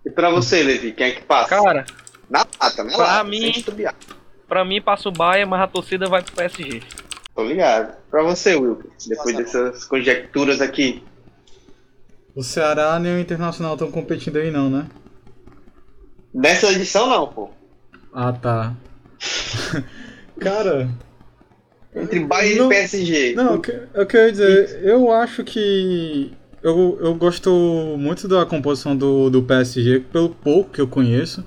E 0.05 0.11
pra 0.11 0.31
você, 0.31 0.63
Levi, 0.65 0.93
quem 0.93 1.07
é 1.07 1.11
que 1.13 1.23
passa? 1.23 1.49
Cara, 1.49 1.87
na 2.29 2.41
lata, 2.61 2.85
na 2.85 2.93
pra 2.93 3.07
lata. 3.07 3.25
mim- 3.25 3.53
pra 4.49 4.65
mim 4.65 4.83
passa 4.83 5.09
o 5.09 5.13
Bayern, 5.13 5.49
mas 5.49 5.61
a 5.63 5.67
torcida 5.69 6.09
vai 6.09 6.23
pro 6.23 6.33
PSG. 6.35 6.83
Tô 7.35 7.45
ligado. 7.45 7.97
Pra 8.11 8.23
você, 8.25 8.57
Wilker, 8.57 8.91
depois 9.07 9.37
Passa 9.37 9.63
dessas 9.65 9.85
conjecturas 9.85 10.61
aqui. 10.61 11.03
O 12.35 12.43
Ceará 12.43 12.99
nem 12.99 13.15
o 13.15 13.19
Internacional 13.21 13.75
estão 13.75 13.91
competindo 13.91 14.37
aí 14.37 14.51
não, 14.51 14.69
né? 14.69 14.87
Nessa 16.33 16.71
edição, 16.73 17.09
não, 17.09 17.27
pô. 17.27 17.51
Ah, 18.13 18.33
tá. 18.33 18.75
Cara, 20.39 20.89
Entre 21.95 22.21
Bayern 22.21 22.59
Não- 22.59 22.67
e 22.67 22.69
PSG. 22.69 23.35
não, 23.35 23.55
o 23.57 23.61
que- 23.61 23.79
eu 23.93 24.07
queria 24.07 24.31
dizer, 24.31 24.81
eu 24.85 25.11
acho 25.13 25.43
que 25.45 26.33
eu, 26.63 26.99
eu 27.01 27.15
gosto 27.15 27.51
muito 27.99 28.29
da 28.29 28.47
composição 28.47 28.97
do, 28.97 29.29
do 29.29 29.43
PSG, 29.43 30.01
pelo 30.13 30.31
pouco 30.31 30.71
que 30.71 30.81
eu 30.81 30.87
conheço, 30.89 31.45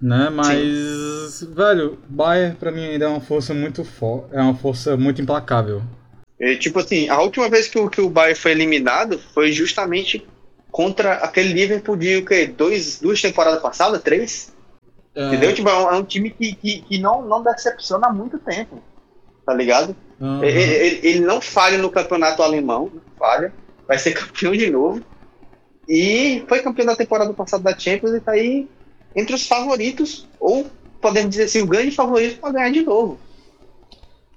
né? 0.00 0.30
Mas, 0.30 1.44
velho, 1.54 1.98
Bayern 2.08 2.56
pra 2.56 2.72
mim 2.72 2.84
ainda 2.84 3.04
é 3.04 3.08
uma 3.08 3.20
força 3.20 3.52
muito 3.54 3.84
forte, 3.84 4.28
é 4.34 4.40
uma 4.40 4.54
força 4.54 4.96
muito 4.96 5.20
implacável. 5.20 5.82
E, 6.40 6.56
tipo 6.56 6.78
assim, 6.80 7.08
a 7.08 7.20
última 7.20 7.48
vez 7.48 7.68
que 7.68 7.78
o, 7.78 7.88
que 7.88 8.00
o 8.00 8.08
Bayern 8.10 8.34
foi 8.38 8.50
eliminado 8.52 9.18
foi 9.32 9.52
justamente 9.52 10.26
contra 10.72 11.14
aquele 11.14 11.52
Liverpool 11.52 11.96
de 11.96 12.16
o 12.16 12.24
quê? 12.26 12.46
Dois, 12.48 13.00
duas 13.00 13.22
temporadas 13.22 13.62
passadas? 13.62 14.02
Três? 14.02 14.52
É, 15.14 15.28
Entendeu? 15.28 15.54
Tipo, 15.54 15.68
é 15.68 15.74
um, 15.78 15.90
é 15.90 15.98
um 15.98 16.04
time 16.04 16.30
que, 16.30 16.54
que, 16.56 16.82
que 16.82 16.98
não, 16.98 17.22
não 17.22 17.42
decepciona 17.44 18.08
há 18.08 18.12
muito 18.12 18.38
tempo. 18.40 18.82
Tá 19.46 19.54
ligado? 19.54 19.94
aham. 20.20 20.42
Ele, 20.44 20.60
ele- 20.62 21.00
ele 21.08 21.20
não 21.20 21.40
falha 21.40 21.78
no 21.78 21.90
campeonato 21.90 22.42
alemão, 22.42 22.90
não 22.92 23.02
falha. 23.18 23.52
Vai 23.86 23.98
ser 23.98 24.14
campeão 24.18 24.52
de 24.52 24.70
novo. 24.70 25.04
E 25.88 26.44
foi 26.48 26.62
campeão 26.62 26.86
da 26.86 26.96
temporada 26.96 27.32
passada 27.34 27.62
da 27.64 27.78
Champions 27.78 28.14
e 28.14 28.20
tá 28.20 28.32
aí 28.32 28.68
entre 29.14 29.34
os 29.34 29.46
favoritos, 29.46 30.26
ou 30.40 30.66
podemos 31.00 31.30
dizer 31.30 31.44
assim, 31.44 31.60
o 31.62 31.66
grande 31.66 31.90
favorito 31.90 32.40
para 32.40 32.52
ganhar 32.52 32.70
de 32.72 32.82
novo. 32.82 33.18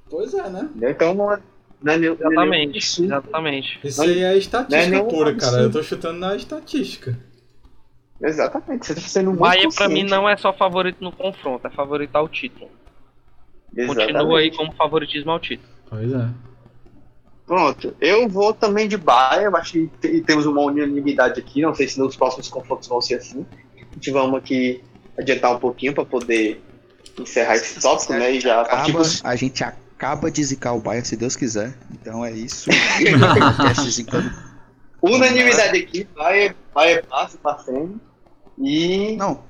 Pois 0.09 0.33
é, 0.33 0.49
né? 0.49 0.69
Então 0.81 1.13
não 1.13 1.31
é, 1.33 1.39
não 1.85 1.93
é, 1.93 1.97
nenhum- 1.97 2.17
não 2.19 2.25
é 2.25 2.29
nenhum 2.29 2.41
Exatamente, 2.41 2.77
absurdo. 2.77 3.05
exatamente. 3.13 3.79
Isso 3.83 4.01
aí 4.01 4.23
é 4.23 4.37
estatística 4.37 4.77
Não 4.77 4.83
é 4.83 4.89
nenhum 4.89 5.07
pura, 5.07 5.35
cara. 5.35 5.47
absurdo. 5.47 5.63
Eu 5.63 5.71
tô 5.71 5.83
chutando 5.83 6.19
na 6.19 6.35
estatística. 6.35 7.17
Exatamente, 8.21 8.85
você 8.87 8.95
tá 8.95 9.01
sendo 9.01 9.27
muito 9.31 9.39
Bahia 9.41 9.67
pra 9.75 9.89
mim 9.89 10.03
não 10.03 10.27
é 10.27 10.37
só 10.37 10.51
favorito 10.53 11.03
no 11.03 11.11
confronto, 11.11 11.67
é 11.67 11.69
favorito 11.69 12.15
ao 12.15 12.27
título. 12.29 12.69
Exatamente. 13.75 14.13
Continua 14.13 14.39
aí 14.39 14.51
como 14.55 14.71
favoritismo 14.73 15.31
ao 15.31 15.39
título. 15.39 15.69
Pois 15.89 16.11
é. 16.13 16.29
Pronto, 17.45 17.93
eu 18.01 18.27
vou 18.27 18.53
também 18.53 18.87
de 18.87 18.97
Bahia, 18.97 19.43
eu 19.43 19.55
acho 19.55 19.73
que 19.73 19.87
te- 20.01 20.21
temos 20.21 20.45
uma 20.47 20.61
unanimidade 20.61 21.39
aqui, 21.39 21.61
não 21.61 21.75
sei 21.75 21.87
se 21.87 21.99
nos 21.99 22.15
próximos 22.15 22.47
confrontos 22.47 22.87
vão 22.87 22.99
ser 23.01 23.15
assim. 23.15 23.45
A 23.91 23.93
gente 23.93 24.09
vamos 24.11 24.37
aqui 24.39 24.81
adiantar 25.19 25.53
um 25.55 25.59
pouquinho 25.59 25.93
para 25.93 26.05
poder 26.05 26.61
encerrar 27.19 27.55
esse 27.55 27.79
tópico, 27.81 28.13
né? 28.13 28.31
E 28.31 28.39
já 28.39 28.63
pros- 28.91 29.23
a 29.23 29.35
gente 29.35 29.63
acaba 29.63 29.84
de 30.31 30.43
zicar 30.43 30.73
o 30.73 30.79
Bayern, 30.79 31.07
se 31.07 31.15
Deus 31.15 31.35
quiser. 31.35 31.73
Então 31.91 32.23
é 32.23 32.31
isso. 32.31 32.69
Unanimidade 35.01 35.77
aqui, 35.77 36.07
Bahia, 36.15 36.55
Bahia 36.73 37.03
passa, 37.07 37.37
passando. 37.37 37.99
E 38.61 39.15
Não, 39.17 39.43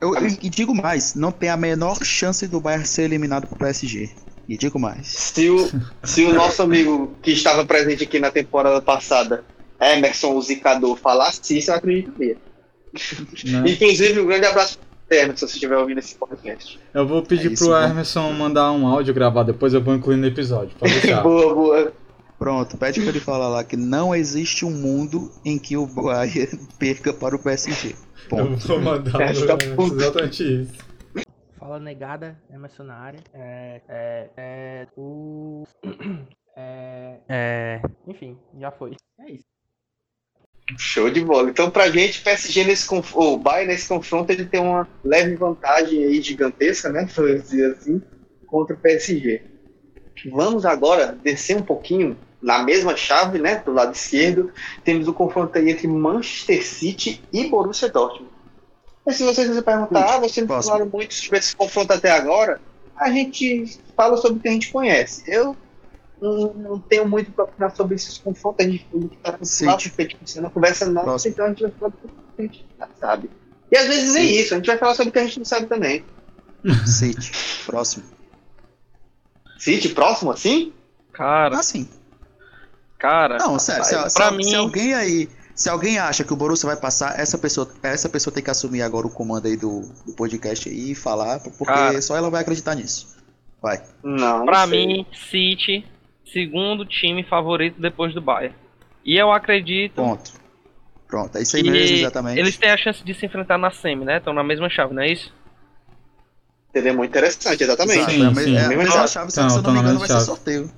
eu, 0.00 0.14
eu- 0.14 0.26
e 0.26 0.48
digo 0.48 0.74
mais, 0.74 1.14
não 1.14 1.32
tem 1.32 1.48
a 1.48 1.56
menor 1.56 2.02
chance 2.04 2.46
do 2.46 2.60
Bayern 2.60 2.86
ser 2.86 3.02
eliminado 3.02 3.46
pro 3.46 3.58
PSG. 3.58 4.10
E 4.48 4.56
digo 4.56 4.78
mais. 4.78 5.06
se 5.06 5.48
o, 5.48 5.70
se 6.02 6.24
o 6.24 6.34
nosso 6.34 6.62
amigo 6.62 7.14
que 7.22 7.30
estava 7.30 7.64
presente 7.64 8.02
aqui 8.04 8.18
na 8.18 8.30
temporada 8.30 8.82
passada, 8.82 9.44
Emerson, 9.80 10.34
o 10.34 10.42
Zicador, 10.42 10.96
falasse 10.96 11.58
isso, 11.58 11.70
eu 11.70 11.74
acreditaria. 11.76 12.36
Né? 13.44 13.70
Inclusive, 13.70 14.20
um 14.20 14.26
grande 14.26 14.46
abraço 14.46 14.78
Emerson, 15.16 15.46
se 15.46 15.54
estiver 15.54 15.76
ouvindo 15.76 15.98
esse 15.98 16.14
podcast. 16.14 16.80
Eu 16.92 17.06
vou 17.06 17.22
pedir 17.22 17.48
É 17.48 17.52
isso, 17.52 17.64
pro. 17.66 17.76
Emerson 17.76 18.32
mandar 18.32 18.72
um 18.72 18.86
áudio 18.86 19.12
gravado, 19.14 19.52
depois 19.52 19.74
eu 19.74 19.82
vou 19.82 19.94
incluir 19.94 20.16
no 20.16 20.26
episódio. 20.26 20.76
Deixar. 20.80 21.22
boa, 21.24 21.54
boa. 21.54 21.92
Pronto, 22.38 22.76
pede 22.76 23.00
pra 23.00 23.10
ele 23.10 23.20
falar 23.20 23.48
lá 23.48 23.62
que 23.62 23.76
não 23.76 24.12
existe 24.12 24.64
um 24.64 24.70
mundo 24.70 25.30
em 25.44 25.58
que 25.58 25.76
o 25.76 25.86
Bayern 25.86 26.48
perca 26.78 27.12
para 27.12 27.36
o 27.36 27.38
PSG. 27.38 27.90
eu 27.90 28.28
Ponto. 28.28 28.66
vou 28.66 28.80
mandar 28.80 29.20
É, 29.22 29.32
pro 29.74 29.86
exatamente 29.86 30.62
isso. 30.62 30.72
Fala 31.56 31.78
negada, 31.78 32.36
Emerson 32.52 32.82
na 32.82 32.94
área. 32.94 33.20
É, 33.32 33.80
é, 33.88 34.30
é, 34.36 34.86
o. 34.96 35.64
É, 36.54 37.16
é, 37.30 37.82
enfim, 38.06 38.36
já 38.60 38.70
foi. 38.70 38.94
É 39.20 39.32
isso. 39.32 39.46
Show 40.78 41.10
de 41.10 41.20
bola. 41.20 41.50
Então, 41.50 41.70
pra 41.70 41.90
gente, 41.90 42.20
o 42.20 42.22
PSG 42.22 42.64
nesse 42.64 42.86
conf... 42.86 43.14
o 43.14 43.36
Bayern 43.36 43.72
nesse 43.72 43.88
confronto, 43.88 44.30
ele 44.30 44.44
tem 44.44 44.60
uma 44.60 44.88
leve 45.04 45.34
vantagem 45.36 46.04
aí 46.04 46.20
gigantesca, 46.20 46.88
né? 46.88 47.08
Vamos 47.14 47.42
dizer 47.42 47.72
assim, 47.72 48.02
contra 48.46 48.74
o 48.74 48.78
PSG. 48.78 49.42
Vamos 50.30 50.64
agora 50.64 51.18
descer 51.22 51.56
um 51.56 51.62
pouquinho 51.62 52.16
na 52.40 52.62
mesma 52.62 52.96
chave, 52.96 53.38
né? 53.38 53.62
Do 53.64 53.72
lado 53.72 53.94
esquerdo, 53.94 54.52
temos 54.84 55.06
o 55.08 55.12
confronto 55.12 55.56
aí 55.56 55.70
entre 55.70 55.86
Manchester 55.86 56.64
City 56.66 57.22
e 57.32 57.46
Borussia 57.46 57.88
Dortmund. 57.88 58.30
Mas 59.04 59.16
se 59.16 59.24
vocês 59.24 59.48
me 59.48 59.62
perguntar, 59.62 60.14
ah, 60.14 60.18
vocês 60.18 60.46
não 60.46 60.62
falaram 60.62 60.86
muito 60.86 61.14
sobre 61.14 61.38
esse 61.38 61.56
confronto 61.56 61.92
até 61.92 62.10
agora, 62.10 62.60
a 62.96 63.10
gente 63.10 63.78
fala 63.96 64.16
sobre 64.16 64.38
o 64.38 64.40
que 64.40 64.48
a 64.48 64.52
gente 64.52 64.70
conhece. 64.70 65.24
Eu 65.26 65.56
não, 66.22 66.54
não 66.54 66.78
tenho 66.78 67.06
muito 67.08 67.30
para 67.32 67.44
opinar 67.44 67.74
sobre 67.76 67.96
esses 67.96 68.16
confrontos, 68.18 68.64
a 68.64 68.68
gente 68.70 68.86
o 68.92 69.08
que 69.08 69.16
tá 69.18 69.36
City. 69.42 69.90
por 69.90 69.96
feito 69.96 70.40
na 70.40 70.48
conversa 70.50 70.86
nossa, 70.86 71.04
Próximo. 71.04 71.32
então 71.32 71.44
a 71.44 71.48
gente 71.48 71.62
vai 71.62 71.70
falar 71.72 71.90
do 71.90 71.96
que 71.98 72.12
a 72.38 72.42
gente 72.42 72.66
já 72.78 72.88
sabe. 73.00 73.30
E 73.70 73.76
às 73.76 73.86
vezes 73.88 74.14
nem 74.14 74.28
City. 74.28 74.40
isso, 74.40 74.54
a 74.54 74.56
gente 74.58 74.66
vai 74.66 74.78
falar 74.78 74.94
sobre 74.94 75.10
o 75.10 75.12
que 75.12 75.18
a 75.18 75.24
gente 75.24 75.38
não 75.38 75.44
sabe 75.44 75.66
também. 75.66 76.04
City. 76.86 77.32
Próximo. 77.66 78.04
City, 79.58 79.88
próximo 79.90 80.30
assim? 80.30 80.72
Cara, 81.12 81.58
Assim. 81.58 81.88
cara, 82.98 83.36
Não, 83.38 83.58
sério, 83.58 83.84
se, 83.84 83.90
se- 84.10 84.14
pra 84.14 84.30
se 84.30 84.36
mim- 84.36 84.54
alguém 84.54 84.94
aí. 84.94 85.28
Se 85.54 85.68
alguém 85.68 85.98
acha 85.98 86.24
que 86.24 86.32
o 86.32 86.36
Borussia 86.36 86.66
vai 86.66 86.76
passar, 86.76 87.20
essa 87.20 87.36
pessoa, 87.36 87.70
essa 87.82 88.08
pessoa 88.08 88.32
tem 88.32 88.42
que 88.42 88.50
assumir 88.50 88.80
agora 88.80 89.06
o 89.06 89.10
comando 89.10 89.46
aí 89.46 89.54
do, 89.56 89.82
do 90.06 90.14
podcast 90.14 90.66
aí 90.68 90.92
e 90.92 90.94
falar, 90.94 91.40
porque 91.40 91.64
Cara. 91.66 92.00
só 92.00 92.16
ela 92.16 92.30
vai 92.30 92.40
acreditar 92.40 92.74
nisso. 92.74 93.14
Vai. 93.60 93.82
Não. 94.02 94.46
pra 94.46 94.62
não 94.62 94.68
sei. 94.70 94.86
mim, 94.86 95.06
City, 95.30 95.84
segundo 96.32 96.84
time 96.84 97.22
favorito 97.22 97.80
depois 97.80 98.14
do 98.14 98.20
Bayern. 98.20 98.54
E 99.04 99.16
eu 99.16 99.32
acredito 99.32 99.96
Ponto. 99.96 100.32
Pronto, 101.08 101.36
é 101.36 101.42
isso 101.42 101.56
aí 101.56 101.62
mesmo, 101.62 101.96
exatamente. 101.98 102.38
eles 102.40 102.56
têm 102.56 102.70
a 102.70 102.76
chance 102.76 103.04
de 103.04 103.12
se 103.12 103.26
enfrentar 103.26 103.58
na 103.58 103.70
semi, 103.70 104.04
né? 104.04 104.16
Estão 104.16 104.32
na 104.32 104.42
mesma 104.42 104.70
chave, 104.70 104.94
não 104.94 105.02
é 105.02 105.10
isso? 105.10 105.32
Seria 106.72 106.94
muito 106.94 107.10
interessante, 107.10 107.62
exatamente. 107.62 108.10
Sim, 108.10 108.26
é 108.26 108.34
sim. 108.34 108.56
é 108.56 108.64
a 108.64 108.68
Mesma 108.68 108.84
mesma 108.84 108.92
chave. 108.92 109.08
chave, 109.08 109.30
só 109.30 109.42
Não, 109.42 109.50
se 109.50 109.56
eu 109.58 109.62
tô 109.62 109.68
não 109.68 109.74
me 109.76 109.82
na 109.82 109.90
engano 109.90 109.98
vai 109.98 110.08
mesma 110.08 110.20
ser 110.20 110.24
chave. 110.24 110.24
sorteio. 110.38 110.72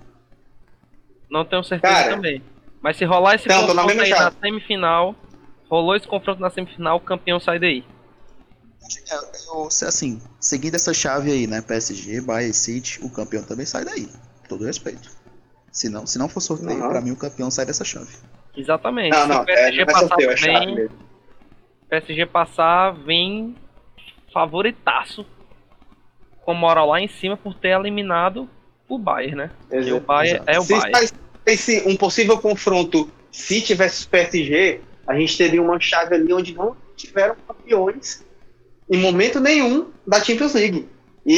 Não 1.30 1.44
tenho 1.44 1.62
certeza 1.62 1.94
Cara. 1.94 2.14
também. 2.16 2.42
Mas 2.82 2.96
se 2.96 3.04
rolar 3.04 3.34
esse 3.36 3.48
Não, 3.48 3.62
na 3.74 3.82
confronto 3.82 4.06
chave. 4.06 4.24
na 4.24 4.40
semifinal, 4.40 5.14
rolou 5.70 5.94
esse 5.96 6.06
confronto 6.08 6.40
na 6.40 6.50
semifinal, 6.50 6.96
o 6.96 7.00
campeão 7.00 7.38
sai 7.38 7.58
daí. 7.60 7.84
É, 9.10 9.14
eu- 9.48 9.70
se- 9.70 9.84
assim, 9.86 10.20
seguindo 10.40 10.74
essa 10.74 10.92
chave 10.92 11.30
aí, 11.30 11.46
né? 11.46 11.62
PSG, 11.62 12.20
Bayern 12.20 12.52
City, 12.52 12.98
o 13.02 13.08
campeão 13.08 13.42
também 13.44 13.64
sai 13.64 13.84
daí. 13.84 14.08
Todo 14.48 14.64
respeito. 14.64 15.10
Se 15.74 15.88
não, 15.90 16.06
se 16.06 16.18
não 16.18 16.28
for 16.28 16.40
sorteio, 16.40 16.80
Uhum. 16.80 16.88
pra 16.88 17.00
mim 17.00 17.10
o 17.10 17.16
campeão 17.16 17.50
sai 17.50 17.66
dessa 17.66 17.84
chave. 17.84 18.06
Exatamente. 18.56 19.10
Não, 19.10 19.22
se 19.22 19.28
não, 19.28 19.42
o 19.42 19.44
PSG 19.44 19.80
é, 19.80 19.84
não 19.84 19.92
passar 19.92 20.08
sorteio, 20.08 20.30
é. 20.30 20.88
PSG 21.90 22.26
passar, 22.26 22.90
vem 22.92 23.56
favoritaço. 24.32 25.26
Com 26.44 26.54
moral 26.54 26.88
lá 26.90 27.00
em 27.00 27.08
cima 27.08 27.36
por 27.36 27.54
ter 27.54 27.68
eliminado 27.70 28.48
o 28.88 28.98
Bayern, 28.98 29.34
né? 29.36 29.50
E 29.72 29.92
o 29.92 30.00
Bayern 30.00 30.36
exato. 30.36 30.50
é 30.50 30.58
o 30.58 30.62
Se 30.62 30.78
Bayern. 30.78 31.10
esse, 31.46 31.82
um 31.88 31.96
possível 31.96 32.38
confronto 32.38 33.10
City 33.32 33.74
versus 33.74 34.04
PSG, 34.04 34.80
a 35.06 35.18
gente 35.18 35.36
teria 35.36 35.60
uma 35.62 35.80
chave 35.80 36.14
ali 36.14 36.32
onde 36.32 36.54
não 36.54 36.76
tiveram 36.96 37.34
campeões 37.48 38.22
em 38.90 38.98
momento 38.98 39.40
nenhum 39.40 39.90
da 40.06 40.22
Champions 40.22 40.52
League. 40.54 40.86
E, 41.26 41.32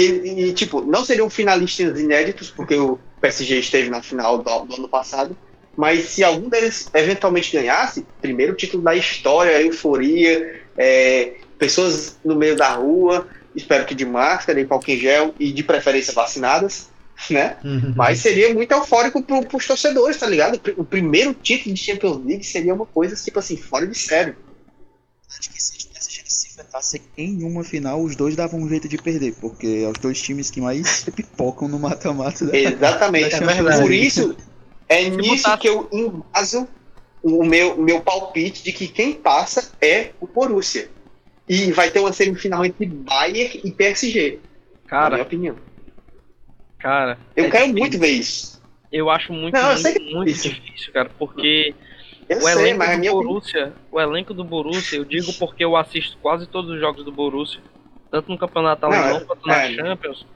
e, 0.48 0.52
tipo, 0.52 0.80
não 0.80 1.04
seriam 1.04 1.30
finalistas 1.30 2.00
inéditos, 2.00 2.50
porque 2.50 2.74
o 2.74 2.98
PSG 3.26 3.58
esteve 3.58 3.90
na 3.90 4.02
final 4.02 4.38
do, 4.38 4.64
do 4.64 4.74
ano 4.76 4.88
passado, 4.88 5.36
mas 5.76 6.04
se 6.04 6.24
algum 6.24 6.48
deles 6.48 6.88
eventualmente 6.94 7.52
ganhasse, 7.52 8.06
primeiro 8.20 8.54
título 8.54 8.82
da 8.82 8.94
história, 8.94 9.60
euforia, 9.60 10.62
é, 10.76 11.34
pessoas 11.58 12.16
no 12.24 12.36
meio 12.36 12.56
da 12.56 12.70
rua, 12.70 13.26
espero 13.54 13.84
que 13.84 13.94
de 13.94 14.04
máscara 14.04 14.60
e 14.60 14.66
álcool 14.68 14.90
em 14.90 14.98
gel 14.98 15.34
e 15.38 15.52
de 15.52 15.62
preferência 15.62 16.12
vacinadas, 16.12 16.88
né? 17.30 17.56
Uhum. 17.64 17.94
Mas 17.96 18.20
seria 18.20 18.52
muito 18.54 18.72
eufórico 18.72 19.22
pro, 19.22 19.44
pros 19.44 19.66
torcedores, 19.66 20.16
tá 20.16 20.26
ligado? 20.26 20.60
O 20.76 20.84
primeiro 20.84 21.34
título 21.34 21.74
de 21.74 21.80
Champions 21.80 22.24
League 22.24 22.44
seria 22.44 22.74
uma 22.74 22.86
coisa, 22.86 23.16
tipo 23.16 23.38
assim, 23.38 23.56
fora 23.56 23.86
de 23.86 23.98
sério. 23.98 24.36
Acho 25.38 25.50
que 25.50 25.62
se 25.62 25.76
tivesse 25.78 25.86
gente 25.86 25.95
se 26.36 26.48
enfrentasse 26.48 27.02
em 27.16 27.42
uma 27.42 27.64
final, 27.64 28.02
os 28.02 28.14
dois 28.16 28.36
davam 28.36 28.60
um 28.60 28.68
jeito 28.68 28.88
de 28.88 28.98
perder, 28.98 29.34
porque 29.40 29.82
é 29.84 29.88
os 29.88 29.98
dois 29.98 30.20
times 30.20 30.50
que 30.50 30.60
mais 30.60 31.04
pipocam 31.14 31.68
no 31.68 31.78
mata-mata 31.78 32.44
da 32.46 32.56
Exatamente. 32.56 33.30
Da 33.30 33.38
Champions 33.38 33.80
Por 33.80 33.92
isso, 33.92 34.36
é 34.88 35.08
nisso 35.10 35.56
que 35.58 35.68
eu 35.68 35.88
embaso 35.92 36.68
o 37.22 37.44
meu, 37.44 37.76
meu 37.76 38.00
palpite 38.02 38.62
de 38.62 38.72
que 38.72 38.86
quem 38.88 39.14
passa 39.14 39.72
é 39.80 40.12
o 40.20 40.26
Borussia. 40.26 40.88
E 41.48 41.72
vai 41.72 41.90
ter 41.90 42.00
uma 42.00 42.12
semifinal 42.12 42.64
entre 42.64 42.86
Bayern 42.86 43.60
e 43.64 43.70
PSG, 43.72 44.40
na 44.98 45.10
Cara, 45.10 45.10
minha 45.10 45.22
opinião. 45.22 45.56
cara. 46.78 47.18
Eu 47.34 47.46
é 47.46 47.50
quero 47.50 47.72
difícil. 47.72 47.78
muito 47.78 47.98
ver 47.98 48.08
isso. 48.10 48.62
Eu 48.92 49.10
acho 49.10 49.32
muito, 49.32 49.54
Não, 49.54 49.72
eu 49.72 49.78
muito, 49.78 49.98
é 49.98 50.00
muito 50.00 50.32
difícil. 50.32 50.52
difícil, 50.52 50.92
cara, 50.92 51.10
porque 51.18 51.74
Eu 52.28 52.38
o 52.38 52.40
sei, 52.42 52.52
elenco 52.52 52.78
mas 52.78 52.90
do 52.92 52.98
minha. 52.98 53.12
Borussia, 53.12 53.72
o 53.90 54.00
elenco 54.00 54.34
do 54.34 54.42
Borussia, 54.44 54.98
eu 54.98 55.04
digo 55.04 55.32
porque 55.34 55.64
eu 55.64 55.76
assisto 55.76 56.16
quase 56.18 56.46
todos 56.46 56.70
os 56.70 56.80
jogos 56.80 57.04
do 57.04 57.12
Borussia, 57.12 57.60
tanto 58.10 58.30
no 58.30 58.36
campeonato 58.38 58.84
alemão 58.86 59.18
é- 59.18 59.24
quanto 59.24 59.46
na 59.46 59.62
é. 59.62 59.74
Champions. 59.74 60.26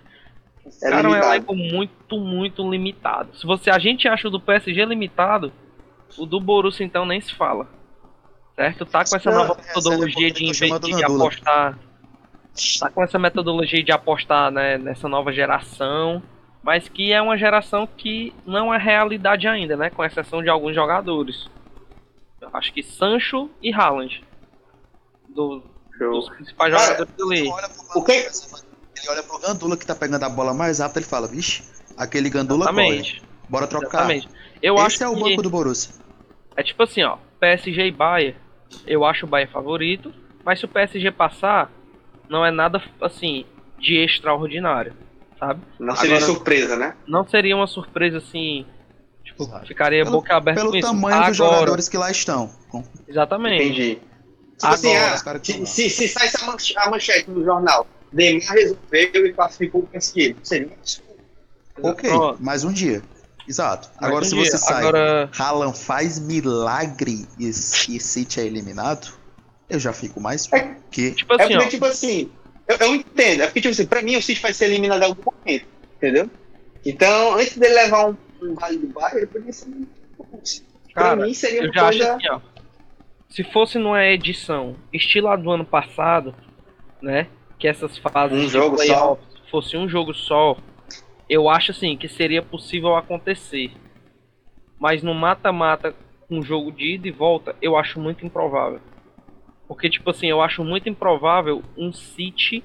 É 0.83 0.91
cara, 0.91 0.95
é 0.95 1.09
um 1.09 1.11
limitado. 1.11 1.35
elenco 1.35 1.55
muito, 1.57 2.19
muito 2.19 2.71
limitado. 2.71 3.37
Se 3.37 3.45
você 3.47 3.71
a 3.71 3.79
gente 3.79 4.07
acha 4.07 4.29
o 4.29 4.31
do 4.31 4.39
PSG 4.41 4.85
limitado, 4.85 5.53
o 6.17 6.25
do 6.27 6.39
Borussia 6.41 6.85
então 6.85 7.05
nem 7.05 7.21
se 7.21 7.35
fala. 7.35 7.67
Certo? 8.55 8.85
Tá 8.85 9.05
com 9.05 9.17
essa 9.17 9.31
Não, 9.31 9.39
nova 9.49 9.61
metodologia 9.67 10.29
é 10.29 10.31
de, 10.31 10.51
a 10.51 10.55
chamada 10.55 10.87
inve- 10.87 10.97
de 10.97 11.03
Gandula. 11.03 11.25
apostar. 11.25 11.79
Tá 12.79 12.91
com 12.91 13.03
essa 13.03 13.19
metodologia 13.19 13.83
de 13.83 13.91
apostar 13.91 14.51
né, 14.51 14.77
nessa 14.77 15.09
nova 15.09 15.33
geração, 15.33 16.23
mas 16.63 16.89
que 16.89 17.11
é 17.13 17.23
uma 17.23 17.39
geração 17.39 17.89
que 17.97 18.35
não 18.47 18.73
é 18.73 18.77
realidade 18.79 19.49
ainda, 19.49 19.77
né? 19.77 19.89
Com 19.89 20.05
exceção 20.05 20.43
de 20.43 20.51
alguns 20.51 20.75
jogadores. 20.75 21.49
Acho 22.53 22.73
que 22.73 22.83
Sancho 22.83 23.49
e 23.63 23.73
Haaland. 23.73 24.25
Do, 25.29 25.63
dos 25.99 26.29
principais 26.31 26.73
Cara, 26.75 26.85
jogadores 26.87 27.15
do 27.15 27.33
Ele 27.33 27.43
League. 27.43 27.53
olha 27.55 27.69
pro 27.69 28.01
O 28.01 28.05
que- 28.05 28.23
Gandula, 28.23 28.63
ele 28.97 29.09
olha 29.09 29.23
pro 29.23 29.39
Gandula 29.39 29.77
que 29.77 29.87
tá 29.87 29.95
pegando 29.95 30.25
a 30.25 30.29
bola 30.29 30.53
mais 30.53 30.79
rápido, 30.81 30.99
ele 30.99 31.07
fala, 31.07 31.29
vixe, 31.29 31.63
aquele 31.97 32.29
Gandula 32.29 32.67
corre. 32.67 32.87
Exatamente. 32.89 33.23
Bora 33.49 33.67
trocar. 33.67 34.11
Exatamente. 34.11 34.29
Eu 34.63 34.75
Esse 34.77 34.85
acho 34.87 35.05
é 35.05 35.09
o 35.09 35.15
que 35.15 35.21
banco 35.31 35.43
do 35.43 35.51
Borussia. 35.51 35.95
é 36.57 36.63
tipo 36.63 36.83
assim, 36.83 37.03
ó, 37.03 37.17
PSG 37.39 37.87
e 37.87 37.91
Bayern 37.91 38.37
eu 38.87 39.05
acho 39.05 39.25
o 39.27 39.29
Bayern 39.29 39.53
favorito, 39.53 40.13
mas 40.45 40.59
se 40.59 40.65
o 40.65 40.69
PSG 40.69 41.11
passar, 41.11 41.71
não 42.29 42.45
é 42.45 42.51
nada 42.51 42.83
assim 43.01 43.45
de 43.79 43.97
extraordinário, 43.97 44.93
sabe? 45.39 45.63
Não 45.79 45.95
seria 45.97 46.17
Agora- 46.17 46.33
surpresa, 46.33 46.77
né? 46.77 46.95
Não 47.07 47.27
seria 47.27 47.57
uma 47.57 47.67
surpresa 47.67 48.19
assim, 48.19 48.67
Exato. 49.45 49.67
ficaria 49.67 50.05
Pelo- 50.05 50.17
boca 50.17 50.37
aberta 50.37 50.61
Pelo 50.61 50.73
com 50.73 50.77
isso. 50.79 50.87
tamanho 50.89 51.17
dos 51.27 51.41
Agora, 51.41 51.55
jogadores 51.57 51.89
que 51.89 51.97
lá 51.99 52.11
estão. 52.11 52.51
Exatamente. 53.09 53.63
Entendi. 53.65 53.95
Tipo 54.59 54.73
assim, 54.75 54.95
Agora, 54.97 55.15
ah, 55.15 55.21
caras 55.25 55.43
que 55.43 55.53
se, 55.53 55.67
se, 55.67 55.91
se 55.91 56.09
sai 56.09 56.27
essa 56.27 56.45
manche- 56.47 56.75
a 56.77 56.91
manchete 56.91 57.31
no 57.31 57.43
jornal, 57.45 57.87
Neymar 58.13 58.55
resolveu 58.55 59.27
e 59.27 59.33
classificou 59.33 59.81
o 59.83 59.87
PSG. 59.87 60.37
Seria 60.43 60.69
um 60.69 60.73
absurdo. 60.73 61.11
Ok, 61.83 62.11
Pronto. 62.11 62.43
mais 62.43 62.65
um 62.65 62.73
dia. 62.73 63.03
Exato. 63.49 63.89
Mais 64.01 64.07
Agora, 64.11 64.25
um 64.25 64.29
se 64.29 64.35
dia. 64.35 64.45
você 64.45 64.59
sai, 64.59 64.79
Agora, 64.81 65.31
Haaland 65.39 65.79
faz 65.79 66.19
milagre 66.19 67.27
e, 67.39 67.49
e 67.49 67.53
City 67.53 68.41
é 68.41 68.45
eliminado, 68.45 69.13
eu 69.69 69.79
já 69.81 69.93
fico 69.93 70.21
mais 70.21 70.47
É- 70.53 70.77
que 70.91 71.13
tipo 71.13 71.33
É 71.33 71.43
assim, 71.43 71.53
porque, 71.55 71.67
ó, 71.67 71.69
tipo 71.71 71.85
assim, 71.87 72.31
eu, 72.69 72.77
eu 72.77 72.95
entendo. 72.95 73.43
É 73.43 73.47
porque, 73.47 73.61
tipo 73.63 73.73
assim, 73.73 73.87
pra 73.87 74.03
mim 74.03 74.17
o 74.17 74.23
City 74.23 74.41
vai 74.43 74.53
ser 74.53 74.67
eliminado 74.67 75.01
em 75.03 75.07
algum 75.07 75.23
momento, 75.33 75.65
entendeu? 75.97 76.29
Então, 76.85 77.35
antes 77.35 77.57
dele 77.57 77.75
levar 77.75 78.09
um, 78.11 78.17
um 78.43 78.55
vale 78.55 78.79
do 78.79 78.87
Bayern, 78.89 79.19
ele 79.19 79.27
podia 79.27 79.53
ser. 79.53 79.69
um 79.69 79.87
Pra 80.93 81.03
Cara, 81.03 81.17
mim 81.25 81.33
seria 81.35 81.63
uma 81.63 81.73
coisa. 81.73 82.15
assim, 82.15 82.29
ó. 82.31 82.41
Se 83.29 83.45
fosse 83.45 83.79
numa 83.79 84.05
edição 84.05 84.75
estilo 84.93 85.35
do 85.37 85.51
ano 85.53 85.65
passado, 85.65 86.35
né? 87.01 87.29
Que 87.59 87.69
essas 87.69 87.97
fases 87.99 88.37
Um 88.37 88.49
jogo 88.49 88.77
só. 88.79 89.19
fosse 89.51 89.77
um 89.77 89.89
jogo 89.89 90.13
só, 90.13 90.57
eu 91.29 91.49
acho 91.49 91.71
assim 91.71 91.97
que 91.97 92.09
seria 92.09 92.43
possível 92.43 92.97
acontecer. 92.97 93.71
Mas 94.79 95.03
no 95.03 95.15
mata-mata, 95.15 95.95
um 96.29 96.43
jogo 96.43 96.73
de 96.73 96.95
ida 96.95 97.07
e 97.07 97.13
volta, 97.13 97.55
eu 97.63 97.77
acho 97.77 98.01
muito 98.01 98.27
improvável. 98.27 98.81
Porque, 99.69 99.89
tipo 99.89 100.11
assim, 100.11 100.27
eu 100.29 100.43
acho 100.43 100.65
muito 100.65 100.89
improvável 100.89 101.63
um 101.77 101.93
City 101.93 102.65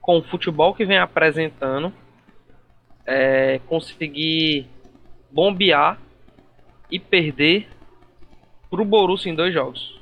com 0.00 0.18
o 0.18 0.22
futebol 0.22 0.72
que 0.74 0.86
vem 0.86 0.96
apresentando 0.98 1.92
é, 3.04 3.60
conseguir 3.66 4.66
bombear 5.36 5.98
e 6.90 6.98
perder 6.98 7.68
pro 8.70 8.84
Borussia 8.86 9.30
em 9.30 9.34
dois 9.34 9.52
jogos. 9.52 10.00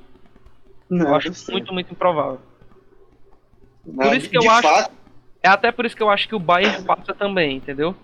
Não, 0.89 1.09
Eu 1.09 1.15
acho 1.17 1.33
muito, 1.51 1.73
muito 1.75 1.93
improvável. 1.93 2.41
Não, 3.85 4.07
por 4.07 4.17
isso 4.17 4.31
que 4.31 4.37
eu 4.37 4.43
de 4.43 4.49
acho- 4.49 4.63
fato- 4.63 4.93
É 5.43 5.49
até 5.49 5.71
por 5.73 5.85
isso 5.85 5.95
que 5.97 6.03
eu 6.03 6.09
acho 6.09 6.27
que 6.29 6.35
o 6.35 6.39
Bayern 6.39 6.85
passa 6.85 7.13
também, 7.13 7.57
entendeu? 7.57 7.95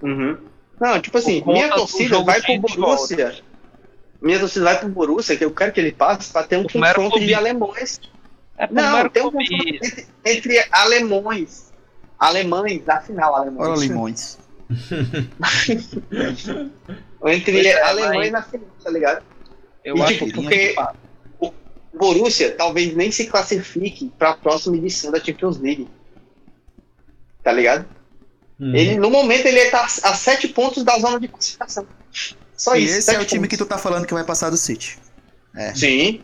Uhum. 0.00 0.38
Não, 0.80 0.98
tipo 1.00 1.18
assim, 1.18 1.42
minha 1.44 1.68
torcida 1.70 2.22
vai 2.22 2.40
pro 2.40 2.58
Borussia. 2.58 3.34
Minha 4.22 4.38
torcida 4.38 4.64
vai 4.64 4.78
pro 4.78 4.88
Borussia, 4.88 5.36
que 5.36 5.44
eu 5.44 5.50
quero 5.52 5.72
que 5.72 5.80
ele 5.80 5.92
passe 5.92 6.32
pra 6.32 6.42
ter 6.44 6.56
um 6.56 6.62
confronto 6.62 7.18
de 7.20 7.34
alemães. 7.34 8.00
É 8.56 8.66
Não, 8.70 9.08
tem 9.10 9.22
um 9.22 9.30
confronto 9.30 9.52
entre, 9.52 10.06
entre 10.24 10.64
alemães. 10.72 11.72
Alemães, 12.18 12.82
na 12.86 13.00
final, 13.00 13.34
alemães. 13.36 14.38
Entre 17.26 17.52
Pois 17.52 17.66
é, 17.66 17.82
alemães 17.82 18.16
mas- 18.18 18.32
na 18.32 18.42
final, 18.42 18.66
tá 18.82 18.90
ligado? 18.90 19.24
Eu 19.84 19.96
E, 19.96 20.02
acho 20.02 20.12
tipo, 20.14 20.26
que 20.26 20.32
porque 20.32 20.74
o 21.38 21.52
Borussia 21.94 22.50
talvez 22.56 22.94
nem 22.94 23.10
se 23.10 23.26
classifique 23.26 24.10
pra 24.18 24.34
próxima 24.34 24.76
edição 24.76 25.10
da 25.10 25.20
Champions 25.22 25.58
League. 25.60 25.88
Tá 27.42 27.52
ligado? 27.52 27.86
Hum. 28.58 28.74
Ele, 28.74 28.96
no 28.96 29.10
momento, 29.10 29.46
ele 29.46 29.70
tá 29.70 29.84
a 29.84 30.14
sete 30.14 30.48
pontos 30.48 30.82
da 30.84 30.98
zona 30.98 31.20
de 31.20 31.28
classificação. 31.28 31.86
Só 32.56 32.76
E 32.76 32.84
isso. 32.84 32.98
esse 32.98 33.14
é 33.14 33.18
o 33.20 33.24
time 33.24 33.46
que 33.48 33.56
pontos. 33.56 33.66
tu 33.66 33.68
tá 33.68 33.78
falando 33.78 34.06
que 34.06 34.14
vai 34.14 34.24
passar 34.24 34.48
do 34.50 34.56
City. 34.56 34.98
Sim. 35.74 36.22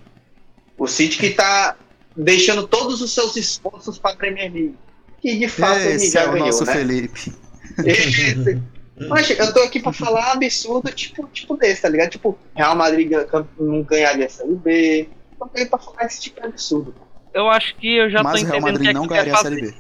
O 0.78 0.86
City 0.86 1.18
que 1.18 1.30
tá 1.30 1.76
deixando 2.16 2.66
todos 2.66 3.01
os 3.03 3.12
seus 3.12 3.36
esforços 3.36 3.99
pra 3.99 4.16
Premier 4.16 4.51
League. 4.53 4.76
Que 5.20 5.38
de 5.38 5.49
fato 5.49 5.80
ele 5.80 5.95
Esse 5.97 6.11
já 6.12 6.22
é 6.22 6.28
o 6.28 6.32
ganhou, 6.32 6.47
nosso 6.47 6.64
né? 6.64 6.72
Felipe. 6.72 7.32
Esse. 7.84 8.60
Mas 9.08 9.30
eu 9.30 9.52
tô 9.54 9.60
aqui 9.60 9.80
pra 9.80 9.92
falar 9.92 10.32
absurdo 10.32 10.90
tipo, 10.92 11.26
tipo 11.32 11.56
desse, 11.56 11.80
tá 11.82 11.88
ligado? 11.88 12.10
Tipo, 12.10 12.38
Real 12.54 12.76
Madrid 12.76 13.10
não 13.58 13.82
ganharia 13.82 14.26
a 14.26 14.28
Série 14.28 14.54
B. 14.54 15.08
Eu 15.32 15.38
tô 15.38 15.44
aqui 15.44 15.64
pra 15.66 15.78
falar 15.78 16.04
esse 16.04 16.20
tipo 16.20 16.40
de 16.40 16.46
absurdo. 16.46 16.94
Eu 17.32 17.48
acho 17.48 17.74
que 17.76 17.96
eu 17.96 18.10
já 18.10 18.22
Mas 18.22 18.42
tô 18.42 18.46
o 18.46 18.50
Real 18.50 18.58
entendendo 18.68 18.76
o 18.76 18.78
que 18.78 18.84
Madrid 18.84 18.90
é 18.90 18.92
não 18.92 19.02
que 19.02 19.08
quer 19.08 19.14
ganharia 19.14 19.32
a 19.32 19.36
fazer. 19.38 19.56
Série 19.56 19.70
B. 19.70 19.76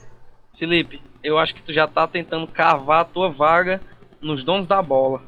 Felipe, 0.58 1.02
eu 1.22 1.38
acho 1.38 1.54
que 1.54 1.62
tu 1.62 1.72
já 1.72 1.86
tá 1.86 2.06
tentando 2.06 2.46
cavar 2.46 3.02
a 3.02 3.04
tua 3.04 3.30
vaga 3.30 3.80
nos 4.22 4.42
donos 4.44 4.66
da 4.66 4.80
bola. 4.80 5.22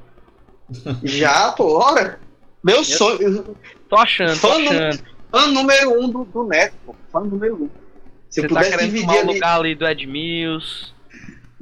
Já, 1.03 1.53
pô, 1.53 1.79
ora. 1.79 2.19
Meu 2.65 2.83
sonho. 2.85 3.57
Tô 3.89 3.97
achando, 3.97 4.41
tô 4.41 4.49
Fã 4.49 4.59
não- 4.59 4.71
achando. 4.71 5.05
Fã 5.31 5.47
número 5.49 6.01
um 6.03 6.09
do, 6.09 6.25
do 6.25 6.45
Neto, 6.45 6.75
pô. 6.87 6.95
Fã 7.11 7.21
número 7.21 7.65
um. 7.65 7.69
Se 8.31 8.41
Você 8.41 8.47
eu 8.47 8.51
tá 8.51 8.63
querendo 8.65 9.01
tomar 9.01 9.15
o 9.15 9.19
ali. 9.19 9.35
lugar 9.35 9.59
ali 9.59 9.75
do 9.75 9.87
Edmilson. 9.87 10.93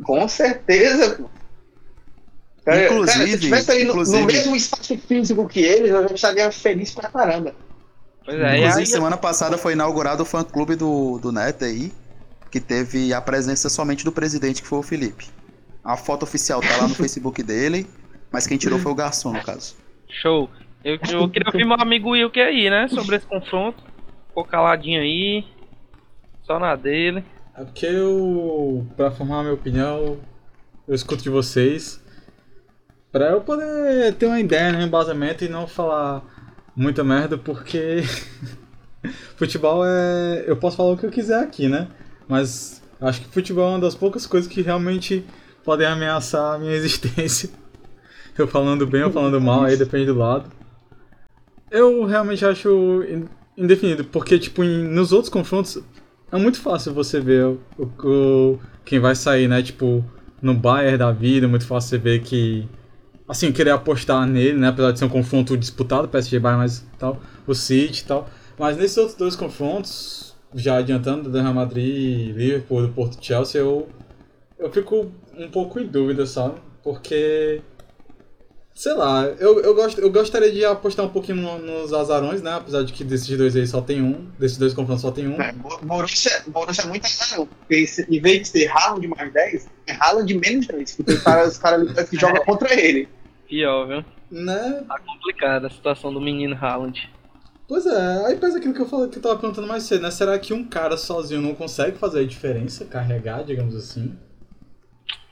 Com 0.05 0.27
certeza, 0.29 1.17
pô. 1.17 1.31
Cara, 2.65 2.85
Inclusive- 2.85 3.19
cara, 3.19 3.27
se 3.27 3.33
eu 3.35 3.41
tivesse 3.41 3.71
ali 3.71 3.85
no, 3.85 3.95
no 3.95 4.27
mesmo 4.27 4.55
espaço 4.57 4.97
físico 4.99 5.49
que 5.49 5.61
eles, 5.61 5.91
eu 5.91 6.09
já 6.09 6.15
estaria 6.15 6.53
feliz 6.53 6.93
pra 6.93 7.09
caramba. 7.09 7.55
Pois 8.25 8.39
é, 8.39 8.59
Inclusive, 8.59 8.81
aí, 8.81 8.87
semana 8.87 9.17
passada 9.17 9.57
foi 9.57 9.73
inaugurado 9.73 10.23
o 10.23 10.27
fã-clube 10.27 10.77
do, 10.77 11.19
do 11.19 11.33
Neto 11.33 11.65
aí, 11.65 11.91
que 12.51 12.61
teve 12.61 13.13
a 13.15 13.21
presença 13.21 13.69
somente 13.69 14.05
do 14.05 14.13
presidente, 14.13 14.61
que 14.63 14.69
foi 14.69 14.79
o 14.79 14.83
Felipe. 14.83 15.27
A 15.83 15.97
foto 15.97 16.25
oficial 16.25 16.61
tá 16.61 16.77
lá 16.77 16.87
no 16.89 16.95
Facebook 16.97 17.43
dele, 17.43 17.87
mas 18.31 18.47
quem 18.47 18.59
tirou 18.59 18.79
foi 18.79 18.93
o 18.93 18.95
garçom, 18.95 19.33
no 19.33 19.43
caso. 19.43 19.75
show. 20.09 20.49
Eu, 20.85 20.95
eu 20.95 21.29
queria 21.29 21.47
ouvir 21.47 21.65
meu 21.65 21.77
amigo 21.79 22.11
Wilke 22.11 22.41
aí, 22.41 22.71
né? 22.71 22.89
Sobre 22.89 23.17
esse 23.17 23.27
confronto. 23.27 23.83
Ficou 24.29 24.45
caladinho 24.45 25.01
aí. 25.01 25.45
Só 26.43 26.59
na 26.59 26.75
dele. 26.75 27.23
É 27.61 27.65
porque 27.65 27.85
eu, 27.85 28.87
pra 28.97 29.11
formar 29.11 29.43
minha 29.43 29.53
opinião, 29.53 30.17
eu 30.89 30.95
escuto 30.95 31.23
de 31.23 31.29
vocês. 31.29 32.01
Pra 33.13 33.33
eu 33.33 33.43
poder 33.43 34.15
ter 34.15 34.25
uma 34.27 34.41
ideia, 34.41 34.73
né, 34.73 34.79
um 34.79 34.87
embasamento 34.87 35.45
e 35.45 35.49
não 35.49 35.67
falar 35.67 36.23
muita 36.75 37.05
merda, 37.05 37.37
porque 37.37 38.03
futebol 39.37 39.85
é. 39.85 40.45
Eu 40.47 40.57
posso 40.57 40.77
falar 40.79 40.93
o 40.93 40.97
que 40.97 41.05
eu 41.05 41.11
quiser 41.11 41.43
aqui, 41.43 41.69
né? 41.69 41.89
Mas 42.27 42.81
acho 42.99 43.21
que 43.21 43.29
futebol 43.29 43.67
é 43.67 43.71
uma 43.73 43.81
das 43.81 43.95
poucas 43.95 44.27
coisas 44.27 44.51
que 44.51 44.63
realmente 44.63 45.23
podem 45.63 45.87
ameaçar 45.87 46.55
a 46.55 46.59
minha 46.59 46.73
existência. 46.75 47.51
Eu 48.39 48.49
falando 48.49 48.87
bem 48.87 49.03
ou 49.03 49.11
falando 49.11 49.39
mal, 49.39 49.65
aí 49.65 49.77
depende 49.77 50.07
do 50.07 50.15
lado. 50.15 50.51
Eu 51.71 52.07
realmente 52.07 52.43
acho 52.43 53.03
in- 53.05 53.29
indefinido, 53.55 54.05
porque, 54.05 54.39
tipo, 54.39 54.65
em- 54.65 54.85
nos 54.89 55.13
outros 55.13 55.29
confrontos 55.31 55.79
é 56.33 56.37
muito 56.39 56.61
fácil 56.61 56.95
você 56.95 57.21
ver 57.21 57.45
o, 57.47 57.61
o- 58.05 58.59
quem 58.85 58.99
vai 58.99 59.15
sair, 59.15 59.49
né? 59.49 59.63
Tipo, 59.63 60.05
no 60.43 60.55
Bayern 60.55 60.99
da 60.99 61.13
vida, 61.13 61.47
é 61.47 61.49
muito 61.49 61.67
fácil 61.67 61.91
você 61.91 61.99
ver 61.99 62.23
que. 62.23 62.69
Assim, 63.29 63.53
querer 63.53 63.71
apostar 63.71 64.27
nele, 64.27 64.59
né? 64.59 64.69
Apesar 64.69 64.93
de 64.93 64.99
ser 65.01 65.05
um 65.07 65.09
confronto 65.09 65.57
disputado, 65.57 66.09
PSG 66.09 66.39
Bayern, 66.41 66.63
mas 66.63 66.85
tal, 66.99 67.21
o 67.47 67.55
City 67.55 68.03
e 68.03 68.07
tal. 68.07 68.29
Mas 68.59 68.77
nesses 68.77 68.97
outros 68.99 69.17
dois 69.17 69.37
confrontos, 69.37 70.35
já 70.55 70.79
adiantando 70.79 71.31
do 71.31 71.41
Real 71.41 71.55
Madrid, 71.55 72.37
Liverpool, 72.37 72.83
do 72.83 72.89
Porto 72.91 73.25
Chelsea, 73.25 73.61
eu, 73.61 73.89
eu 74.59 74.71
fico 74.73 75.11
um 75.39 75.51
pouco 75.51 75.81
em 75.81 75.87
dúvida, 75.87 76.27
sabe? 76.27 76.57
Porque. 76.83 77.63
Sei 78.75 78.95
lá, 78.95 79.25
eu, 79.39 79.61
eu, 79.61 79.75
gosto, 79.75 80.01
eu 80.01 80.11
gostaria 80.11 80.51
de 80.51 80.65
apostar 80.65 81.05
um 81.05 81.11
pouquinho 81.11 81.37
no- 81.37 81.59
nos 81.59 81.93
azarões, 81.93 82.41
né? 82.41 82.55
Apesar 82.55 82.83
de 82.83 82.93
que 82.95 83.05
desses 83.05 83.37
dois 83.37 83.55
aí 83.55 83.67
só 83.67 83.81
tem 83.83 84.01
um, 84.01 84.27
desses 84.39 84.57
dois 84.57 84.73
confrontos 84.73 85.03
só 85.03 85.11
tem 85.11 85.29
um. 85.29 85.41
É, 85.41 85.53
Bo- 85.53 85.79
Borussia, 85.83 86.43
Borussia 86.47 86.85
é 86.85 86.87
muito 86.87 87.05
azarão. 87.05 87.47
Porque 87.47 87.87
se- 87.87 88.07
em 88.09 88.21
vez 88.21 88.43
de 88.43 88.49
ser 88.49 88.69
Haaland 88.69 89.01
de 89.03 89.09
mais 89.09 89.31
10, 89.33 89.69
é 89.87 89.93
Haaland 89.93 90.33
de 90.33 90.39
menos 90.39 90.67
10. 90.67 90.97
Porque 90.97 91.13
tem 91.13 91.21
cara- 91.23 91.47
os 91.47 91.59
caras 91.59 91.81
ali 91.99 92.07
que 92.09 92.17
jogam 92.19 92.43
contra 92.45 92.73
ele. 92.73 93.07
Pior, 93.47 93.87
viu? 93.87 94.05
Né? 94.31 94.85
Tá 94.89 94.99
complicada 95.01 95.67
a 95.67 95.71
situação 95.71 96.15
do 96.15 96.21
menino 96.21 96.57
Haaland. 96.59 97.11
Pois 97.69 97.85
é, 97.87 98.27
aí 98.27 98.37
pensa 98.37 98.59
aquilo 98.59 98.73
que 98.75 98.81
eu 98.81 98.89
falei 98.89 99.09
que 99.09 99.19
eu 99.19 99.23
tava 99.23 99.37
perguntando 99.39 99.67
mais 99.67 99.83
cedo, 99.83 100.03
né? 100.03 100.11
Será 100.11 100.39
que 100.39 100.55
um 100.55 100.65
cara 100.65 100.97
sozinho 100.97 101.41
não 101.43 101.55
consegue 101.55 101.99
fazer 101.99 102.21
a 102.21 102.27
diferença, 102.27 102.85
carregar, 102.85 103.45
digamos 103.45 103.77
assim? 103.77 104.17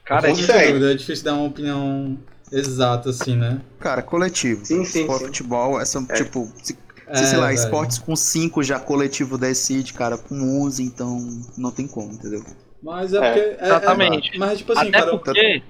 Cara, 0.05 0.29
é 0.31 0.33
dúvida, 0.33 0.93
é 0.93 0.95
difícil 0.95 1.25
dar 1.25 1.35
uma 1.35 1.47
opinião 1.47 2.19
exata, 2.53 3.11
assim, 3.11 3.37
né? 3.37 3.61
Cara, 3.79 4.03
coletivo. 4.03 4.65
Sim, 4.65 4.85
sim, 4.85 5.01
Esporte, 5.01 5.21
sim. 5.21 5.27
Futebol, 5.27 5.81
essa, 5.81 6.05
É. 6.09 6.15
tipo, 6.15 6.51
se, 6.63 6.73
se, 6.75 6.79
É, 7.07 7.17
sei 7.17 7.39
lá, 7.39 7.47
velho. 7.49 7.55
esportes 7.59 7.99
com 7.99 8.15
5 8.17 8.63
já 8.63 8.79
coletivo 8.79 9.37
decide, 9.39 9.93
cara, 9.95 10.17
com 10.19 10.63
11, 10.65 10.83
então 10.83 11.19
não 11.57 11.71
tem 11.71 11.87
como, 11.87 12.13
entendeu? 12.13 12.45
Mas 12.83 13.13
é 13.13 13.17
É, 13.19 13.21
porque. 13.21 13.41
é- 13.41 13.57
é- 13.61 13.65
exatamente. 13.67 14.39
mas 14.39 14.59
tipo 14.59 14.73
assim, 14.73 14.89
até 14.89 14.99
cara. 14.99 15.11
porque. 15.11 15.63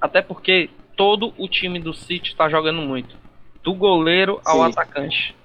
Até 0.00 0.22
porque 0.22 0.70
todo 0.96 1.32
o 1.38 1.48
time 1.48 1.78
do 1.80 1.94
City 1.94 2.34
tá 2.36 2.48
jogando 2.48 2.80
muito. 2.82 3.16
Do 3.62 3.74
goleiro 3.74 4.40
ao 4.44 4.58
Sim. 4.64 4.70
atacante. 4.72 5.36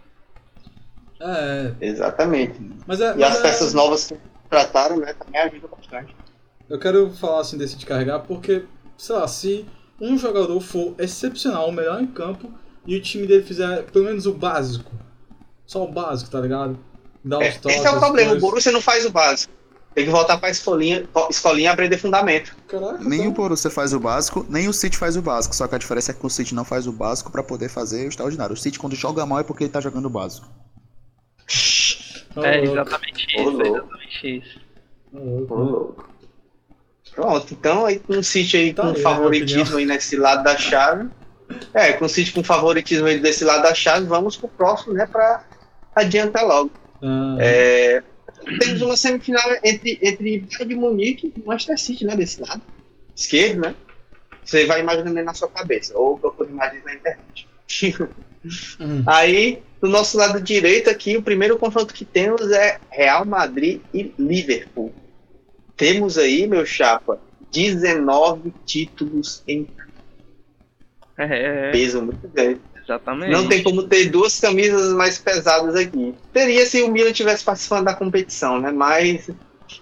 É, 1.19 1.73
Exatamente. 1.79 2.59
mas 2.87 2.99
é. 2.99 3.13
E 3.13 3.17
mas 3.19 3.33
as 3.33 3.39
é- 3.39 3.41
peças 3.43 3.73
novas 3.73 4.07
que 4.07 4.17
trataram, 4.49 4.97
né, 4.97 5.13
também 5.13 5.39
ajudam 5.41 5.69
bastante. 5.69 6.15
Eu 6.69 6.79
quero 6.79 7.11
falar 7.11 7.41
assim 7.41 7.57
desse 7.57 7.77
de 7.77 7.85
carregar 7.85 8.19
porque, 8.21 8.63
sei 8.97 9.15
lá, 9.15 9.27
se 9.27 9.65
um 10.01 10.17
jogador 10.17 10.59
for 10.59 10.95
excepcional, 10.97 11.69
o 11.69 11.71
melhor 11.71 12.01
em 12.01 12.07
campo, 12.07 12.51
e 12.85 12.95
o 12.97 13.01
time 13.01 13.25
dele 13.27 13.43
fizer 13.43 13.83
pelo 13.83 14.05
menos 14.05 14.25
o 14.25 14.33
básico, 14.33 14.91
só 15.65 15.83
o 15.85 15.91
básico, 15.91 16.29
tá 16.31 16.41
ligado? 16.41 16.77
Dá 17.23 17.41
É, 17.43 17.49
os 17.51 17.57
toques, 17.57 17.77
esse 17.77 17.85
é 17.87 17.91
o 17.91 17.99
problema. 17.99 18.29
O 18.29 18.31
coisas. 18.31 18.41
Borussia 18.41 18.71
não 18.71 18.81
faz 18.81 19.05
o 19.05 19.11
básico. 19.11 19.53
Tem 19.93 20.05
que 20.05 20.09
voltar 20.11 20.37
pra 20.37 20.49
escolinha, 20.49 21.05
escolinha 21.29 21.69
e 21.69 21.71
aprender 21.71 21.97
fundamento. 21.97 22.55
Caraca, 22.67 22.97
Nem 23.03 23.19
o 23.19 23.23
então- 23.23 23.33
Borussia 23.33 23.69
faz 23.69 23.93
o 23.93 23.99
básico, 23.99 24.45
nem 24.49 24.67
o 24.67 24.73
City 24.73 24.97
faz 24.97 25.15
o 25.17 25.21
básico. 25.21 25.53
Só 25.55 25.67
que 25.67 25.75
a 25.75 25.77
diferença 25.77 26.11
é 26.11 26.15
que 26.15 26.25
o 26.25 26.29
City 26.29 26.55
não 26.55 26.63
faz 26.65 26.87
o 26.87 26.91
básico 26.93 27.29
pra 27.29 27.43
poder 27.43 27.69
fazer 27.69 28.05
o 28.05 28.07
extraordinário. 28.09 28.53
O 28.53 28.57
City, 28.57 28.79
quando 28.79 28.95
joga 28.95 29.25
mal, 29.25 29.39
é 29.39 29.43
porque 29.43 29.65
ele 29.65 29.71
tá 29.71 29.81
jogando 29.81 30.05
o 30.05 30.09
básico. 30.09 30.47
É 32.37 32.57
louco, 32.61 32.71
exatamente 32.71 33.25
isso, 33.35 33.61
é 33.61 33.67
exatamente 33.67 34.37
isso. 34.37 34.59
ô, 35.13 35.53
louco. 35.53 36.09
Pronto, 37.13 37.53
então 37.53 37.85
aí 37.85 37.99
com 37.99 38.13
o 38.13 38.23
City 38.23 38.57
aí 38.57 38.73
Tá 38.73 38.83
com 38.83 38.89
aí, 38.89 38.95
né, 38.95 39.01
favoritismo 39.01 39.77
aí 39.77 39.85
nesse 39.85 40.15
lado 40.15 40.43
da 40.43 40.57
chave. 40.57 41.09
É, 41.73 41.93
com 41.93 42.05
o 42.05 42.09
City 42.09 42.31
com 42.31 42.43
favoritismo 42.43 43.07
aí 43.07 43.19
desse 43.19 43.43
lado 43.43 43.63
da 43.63 43.73
chave, 43.73 44.05
vamos 44.05 44.37
pro 44.37 44.47
próximo, 44.47 44.93
né, 44.93 45.05
pra 45.05 45.43
adiantar 45.95 46.45
logo. 46.45 46.71
Ah, 47.01 47.37
É, 47.39 48.03
temos 48.59 48.81
uma 48.81 48.95
semifinal 48.95 49.43
entre, 49.63 49.99
entre 50.01 50.39
Bayern 50.39 50.65
de 50.65 50.75
Munique 50.75 51.33
e 51.35 51.45
Manchester 51.45 51.79
City, 51.79 52.05
né, 52.05 52.15
desse 52.15 52.41
lado. 52.41 52.61
Esquerdo, 53.15 53.61
né? 53.61 53.75
Você 54.43 54.65
vai 54.65 54.79
imaginando 54.79 55.17
aí 55.17 55.23
na 55.23 55.33
sua 55.33 55.47
cabeça, 55.49 55.97
ou 55.97 56.17
procura 56.17 56.49
imagens 56.49 56.83
na 56.83 56.95
internet. 56.95 57.47
hum. 58.79 59.03
Aí, 59.05 59.61
do 59.79 59.87
nosso 59.87 60.17
lado 60.17 60.41
direito 60.41 60.89
aqui, 60.89 61.15
o 61.15 61.21
primeiro 61.21 61.57
confronto 61.57 61.93
que 61.93 62.03
temos 62.03 62.51
é 62.51 62.79
Real 62.89 63.23
Madrid 63.23 63.81
e 63.93 64.13
Liverpool. 64.17 64.93
Temos 65.81 66.15
aí, 66.17 66.45
meu 66.45 66.63
chapa, 66.63 67.19
19 67.51 68.53
títulos 68.67 69.41
em 69.47 69.67
É, 71.17 71.69
é, 71.69 71.71
peso 71.71 72.03
muito 72.03 72.27
grande. 72.27 72.61
exatamente. 72.83 73.31
Não 73.31 73.47
tem 73.49 73.63
como 73.63 73.83
ter 73.87 74.09
duas 74.11 74.39
camisas 74.39 74.93
mais 74.93 75.17
pesadas 75.17 75.75
aqui. 75.75 76.13
Teria 76.31 76.65
se 76.67 76.83
o 76.83 76.91
Milan 76.91 77.11
tivesse 77.11 77.43
participando 77.43 77.85
da 77.85 77.95
competição, 77.95 78.59
né? 78.61 78.71
Mas 78.71 79.29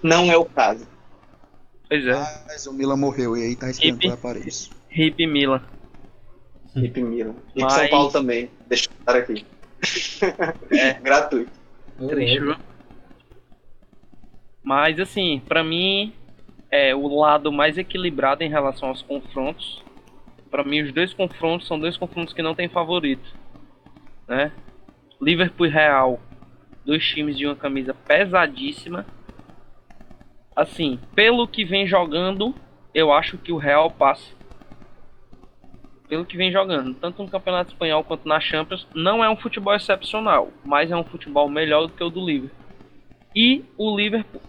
não 0.02 0.32
é 0.32 0.38
o 0.38 0.46
caso. 0.46 0.88
Pois 1.90 2.06
é, 2.06 2.44
Mas 2.48 2.66
o 2.66 2.72
Milan 2.74 2.96
morreu 2.96 3.36
e 3.36 3.44
aí 3.44 3.56
tá 3.58 3.68
respirando 3.68 3.98
Hip. 3.98 4.06
pela 4.08 4.16
Paris. 4.18 4.70
hip 4.92 5.28
Milan. 5.28 5.62
Hip 6.78 7.02
Milan. 7.02 7.36
E 7.56 7.62
Mas- 7.62 7.74
São 7.74 7.88
Paulo 7.90 8.10
também. 8.12 8.50
Deixa 8.68 8.86
eu 8.86 8.94
botar 9.00 9.18
aqui. 9.20 9.46
É. 10.72 10.94
Gratuito. 11.04 11.52
Viu? 12.00 12.56
Mas 14.70 15.00
assim, 15.00 15.42
pra 15.48 15.64
mim 15.64 16.14
é 16.70 16.94
o 16.94 17.08
lado 17.08 17.52
mais 17.52 17.76
equilibrado 17.76 18.44
em 18.44 18.50
relação 18.50 18.90
aos 18.90 19.02
confrontos. 19.02 19.84
Pra 20.52 20.64
mim 20.64 20.84
os 20.84 20.94
dois 20.94 21.12
confrontos 21.12 21.66
são 21.66 21.80
dois 21.80 21.98
confrontos 21.98 22.36
que 22.36 22.44
não 22.44 22.54
tem 22.54 22.70
favorito, 22.70 23.36
né? 24.28 24.52
Liverpool 25.20 25.66
e 25.66 25.70
Real, 25.70 26.20
dois 26.86 27.04
times 27.04 27.36
de 27.36 27.48
uma 27.48 27.56
camisa 27.56 27.96
pesadíssima. 27.96 29.08
Assim, 30.56 31.00
pelo 31.16 31.48
que 31.48 31.66
vem 31.66 31.88
jogando, 31.88 32.54
eu 32.94 33.12
acho 33.12 33.40
que 33.40 33.52
o 33.52 33.58
Real 33.58 33.90
passa. 33.90 34.36
Pelo 36.08 36.26
que 36.26 36.38
vem 36.38 36.52
jogando, 36.52 36.94
tanto 36.94 37.24
no 37.24 37.30
Campeonato 37.30 37.72
Espanhol 37.72 38.04
quanto 38.04 38.28
na 38.28 38.40
Champions, 38.40 38.88
não 38.94 39.24
é 39.24 39.30
um 39.32 39.36
futebol 39.36 39.74
excepcional, 39.74 40.50
mas 40.64 40.92
é 40.92 40.96
um 40.96 41.04
futebol 41.04 41.50
melhor 41.50 41.88
do 41.88 41.94
que 41.94 42.04
o 42.04 42.10
do 42.12 42.24
Liverpool. 42.24 42.56
E 43.36 43.66
o 43.76 43.98
Liverpool 43.98 44.42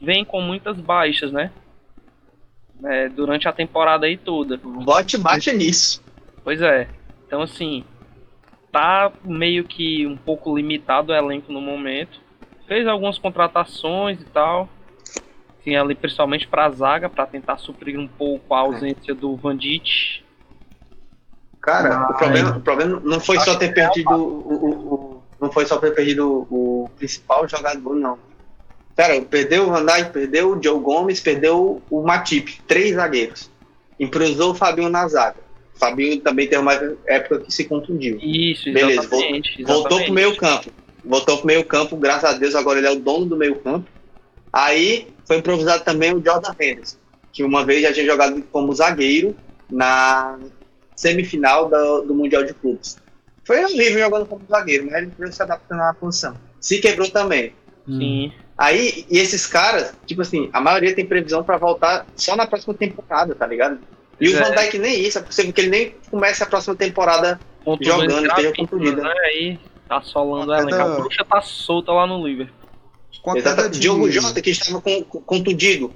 vem 0.00 0.24
com 0.24 0.40
muitas 0.40 0.78
baixas, 0.78 1.32
né? 1.32 1.50
É, 2.84 3.08
durante 3.08 3.48
a 3.48 3.52
temporada 3.52 4.06
aí 4.06 4.16
toda. 4.16 4.56
Bote 4.58 5.16
bate 5.16 5.52
nisso. 5.52 6.02
Pois 6.44 6.60
é. 6.60 6.88
Então 7.26 7.40
assim, 7.42 7.84
tá 8.70 9.10
meio 9.24 9.64
que 9.64 10.06
um 10.06 10.16
pouco 10.16 10.54
limitado 10.56 11.10
o 11.12 11.14
elenco 11.14 11.50
no 11.52 11.60
momento. 11.60 12.20
Fez 12.66 12.86
algumas 12.86 13.18
contratações 13.18 14.20
e 14.20 14.24
tal. 14.26 14.68
Assim, 15.60 15.74
ali 15.74 15.94
principalmente 15.94 16.46
pra 16.46 16.68
zaga, 16.70 17.08
pra 17.08 17.26
tentar 17.26 17.58
suprir 17.58 17.98
um 17.98 18.06
pouco 18.06 18.54
a 18.54 18.58
ausência 18.60 19.14
do 19.14 19.34
Van 19.36 19.56
Dijk. 19.56 20.22
Cara, 21.60 21.96
Ah, 21.96 22.10
o, 22.10 22.14
problema, 22.18 22.50
é. 22.50 22.52
o 22.56 22.60
problema 22.60 23.00
não 23.04 23.18
foi 23.20 23.40
só 23.40 23.56
ter 23.56 23.72
perdido 23.74 24.10
o, 24.12 24.52
o- 24.52 24.94
o- 24.94 25.22
não 25.40 25.50
foi 25.50 25.66
só 25.66 25.78
ter 25.78 25.92
perdido 25.94 26.46
o, 26.50 26.84
o 26.84 26.88
principal 26.90 27.48
jogador, 27.48 27.96
não. 27.96 28.18
Cara, 28.96 29.20
perdeu 29.20 29.64
o 29.64 29.70
Van 29.70 29.84
Dijk, 29.84 30.10
perdeu 30.10 30.52
o 30.52 30.62
Joe 30.62 30.80
Gomes, 30.80 31.20
perdeu 31.20 31.82
o 31.90 32.02
Matip, 32.02 32.60
três 32.66 32.94
zagueiros. 32.94 33.50
Improvisou 34.00 34.52
o 34.52 34.54
Fabinho 34.54 34.88
na 34.88 35.06
zaga. 35.06 35.36
O 35.74 35.78
Fabinho 35.78 36.18
também 36.20 36.48
teve 36.48 36.62
uma 36.62 36.72
época 37.06 37.40
que 37.40 37.52
se 37.52 37.64
contundiu. 37.64 38.18
Isso, 38.22 38.72
Beleza, 38.72 39.02
exatamente. 39.02 39.62
Voltou 39.62 39.98
exatamente. 39.98 40.04
pro 40.06 40.14
meio 40.14 40.36
campo. 40.36 40.70
Voltou 41.04 41.36
pro 41.36 41.46
meio 41.46 41.64
campo, 41.64 41.96
graças 41.96 42.24
a 42.24 42.32
Deus, 42.32 42.54
agora 42.54 42.78
ele 42.78 42.88
é 42.88 42.90
o 42.90 42.98
dono 42.98 43.26
do 43.26 43.36
meio 43.36 43.56
campo. 43.56 43.86
Aí 44.50 45.08
foi 45.26 45.36
improvisado 45.36 45.84
também 45.84 46.14
o 46.14 46.24
Jordan 46.24 46.54
Henderson, 46.58 46.96
que 47.30 47.44
uma 47.44 47.64
vez 47.66 47.82
já 47.82 47.92
tinha 47.92 48.06
jogado 48.06 48.42
como 48.50 48.74
zagueiro 48.74 49.36
na 49.70 50.38
semifinal 50.94 51.68
do, 51.68 52.02
do 52.02 52.14
Mundial 52.14 52.44
de 52.44 52.54
Clubes. 52.54 52.96
Foi 53.44 53.62
horrível 53.62 54.00
jogando 54.00 54.26
como 54.26 54.42
zagueiro, 54.50 54.86
mas 54.86 55.02
ele 55.02 55.12
foi 55.14 55.30
se 55.30 55.42
adaptando 55.42 55.82
à 55.82 55.92
posição. 55.92 56.34
Se 56.58 56.80
quebrou 56.80 57.08
também. 57.10 57.52
Hum. 57.86 58.32
Aí, 58.56 59.04
e 59.10 59.18
esses 59.18 59.46
caras, 59.46 59.94
tipo 60.06 60.22
assim, 60.22 60.48
a 60.52 60.60
maioria 60.60 60.94
tem 60.94 61.04
previsão 61.04 61.44
pra 61.44 61.58
voltar 61.58 62.06
só 62.16 62.34
na 62.34 62.46
próxima 62.46 62.72
temporada, 62.74 63.34
tá 63.34 63.46
ligado? 63.46 63.78
E 64.18 64.28
o 64.30 64.36
É. 64.36 64.42
Van 64.42 64.54
Dijk 64.54 64.78
nem 64.78 64.98
isso, 65.00 65.18
é 65.18 65.22
possível 65.22 65.52
que 65.52 65.60
ele 65.60 65.70
nem 65.70 65.94
comece 66.10 66.42
a 66.42 66.46
próxima 66.46 66.74
temporada 66.74 67.38
Jogando, 67.80 68.26
esteja 68.26 68.52
contundido. 68.56 69.02
Né? 69.02 69.12
Aí 69.24 69.58
tá 69.88 70.00
solando 70.00 70.52
ela. 70.54 70.62
A 70.62 70.88
da- 70.88 70.96
bruxa 70.96 71.24
tá 71.24 71.42
solta 71.42 71.92
lá 71.92 72.06
no 72.06 72.26
Liverpool. 72.26 72.54
A 73.26 73.36
Exato. 73.36 73.68
de... 73.70 73.80
Diogo 73.80 74.08
Jota, 74.10 74.40
que 74.40 74.50
estava 74.50 74.80
com, 74.80 75.02
com- 75.02 75.20
contundido. 75.20 75.92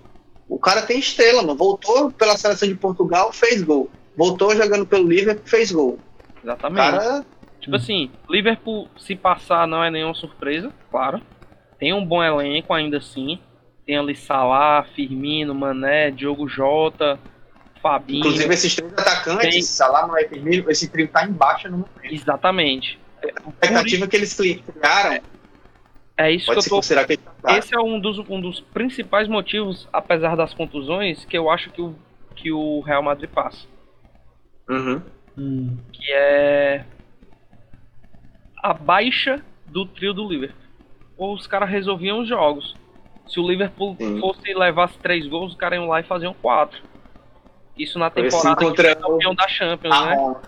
O 0.48 0.58
cara 0.58 0.82
tem 0.82 0.98
estrela, 0.98 1.42
mano. 1.42 1.54
Voltou 1.54 2.10
pela 2.10 2.36
seleção 2.36 2.68
de 2.68 2.74
Portugal, 2.74 3.32
fez 3.32 3.62
gol. 3.62 3.88
Voltou 4.16 4.54
jogando 4.56 4.84
pelo 4.84 5.08
Liverpool, 5.08 5.46
fez 5.46 5.70
gol. 5.70 5.98
Exatamente. 6.42 6.76
cara, 6.98 7.24
Tipo 7.60 7.76
assim, 7.76 8.10
Liverpool, 8.28 8.88
se 8.98 9.14
passar, 9.14 9.66
não 9.68 9.84
é 9.84 9.90
nenhuma 9.90 10.14
surpresa, 10.14 10.72
claro. 10.90 11.20
Tem 11.80 11.92
um 11.92 12.04
bom 12.06 12.22
elenco 12.22 12.72
ainda 12.72 12.98
assim. 12.98 13.40
Tem 13.86 13.96
ali 13.98 14.14
Salah, 14.14 14.84
Firmino, 14.94 15.54
Mané, 15.54 16.10
Diogo 16.12 16.46
Jota, 16.46 17.18
Fabinho. 17.82 18.20
inclusive 18.20 18.52
esses 18.54 18.76
três 18.76 18.92
atacantes, 18.92 19.50
Tem- 19.50 19.62
Salah, 19.62 20.06
Mané 20.06 20.22
e 20.24 20.28
Firmino, 20.28 20.70
esse 20.70 20.88
trio 20.88 21.08
tá 21.08 21.24
em 21.24 21.32
baixa 21.32 21.68
no 21.68 21.78
momento. 21.78 22.04
Exatamente. 22.04 23.00
A 23.24 23.26
expectativa 23.48 24.06
que 24.06 24.16
eles 24.16 24.34
cri- 24.34 24.62
criaram, 24.62 25.20
É 26.16 26.30
isso 26.30 26.46
pode 26.46 26.60
que 26.60 26.66
eu 26.66 26.80
tô. 26.80 26.86
que 26.86 27.12
ele 27.14 27.16
tá. 27.42 27.56
Esse 27.58 27.74
é 27.74 27.80
um 27.80 27.98
dos, 27.98 28.18
um 28.18 28.40
dos 28.40 28.60
principais 28.60 29.26
motivos, 29.26 29.88
apesar 29.92 30.36
das 30.36 30.52
contusões, 30.54 31.24
que 31.24 31.36
eu 31.36 31.50
acho 31.50 31.70
que 31.70 31.80
o, 31.80 31.94
que 32.36 32.52
o 32.52 32.80
Real 32.80 33.02
Madrid 33.02 33.28
passa. 33.30 33.66
Uhum. 34.68 35.02
Hum. 35.36 35.76
Que 35.92 36.12
é 36.12 36.84
a 38.62 38.74
baixa 38.74 39.42
do 39.66 39.86
trio 39.86 40.12
do 40.12 40.28
Liverpool. 40.28 40.59
Ou 41.20 41.34
os 41.34 41.46
caras 41.46 41.68
resolviam 41.68 42.20
os 42.20 42.28
jogos. 42.28 42.74
Se 43.28 43.38
o 43.38 43.46
Liverpool 43.46 43.94
Sim. 43.98 44.18
fosse 44.18 44.54
levasse 44.54 44.98
três 44.98 45.26
gols, 45.28 45.52
os 45.52 45.56
caras 45.58 45.78
iam 45.78 45.86
lá 45.86 46.00
e 46.00 46.02
faziam 46.02 46.32
quatro. 46.32 46.80
Isso 47.78 47.98
na 47.98 48.08
temporada 48.08 48.56
que 48.56 48.64
foi 48.82 48.94
campeão 48.94 49.34
da 49.34 49.46
Champions, 49.46 49.94
a 49.94 50.06
né? 50.06 50.14
Roma. 50.14 50.42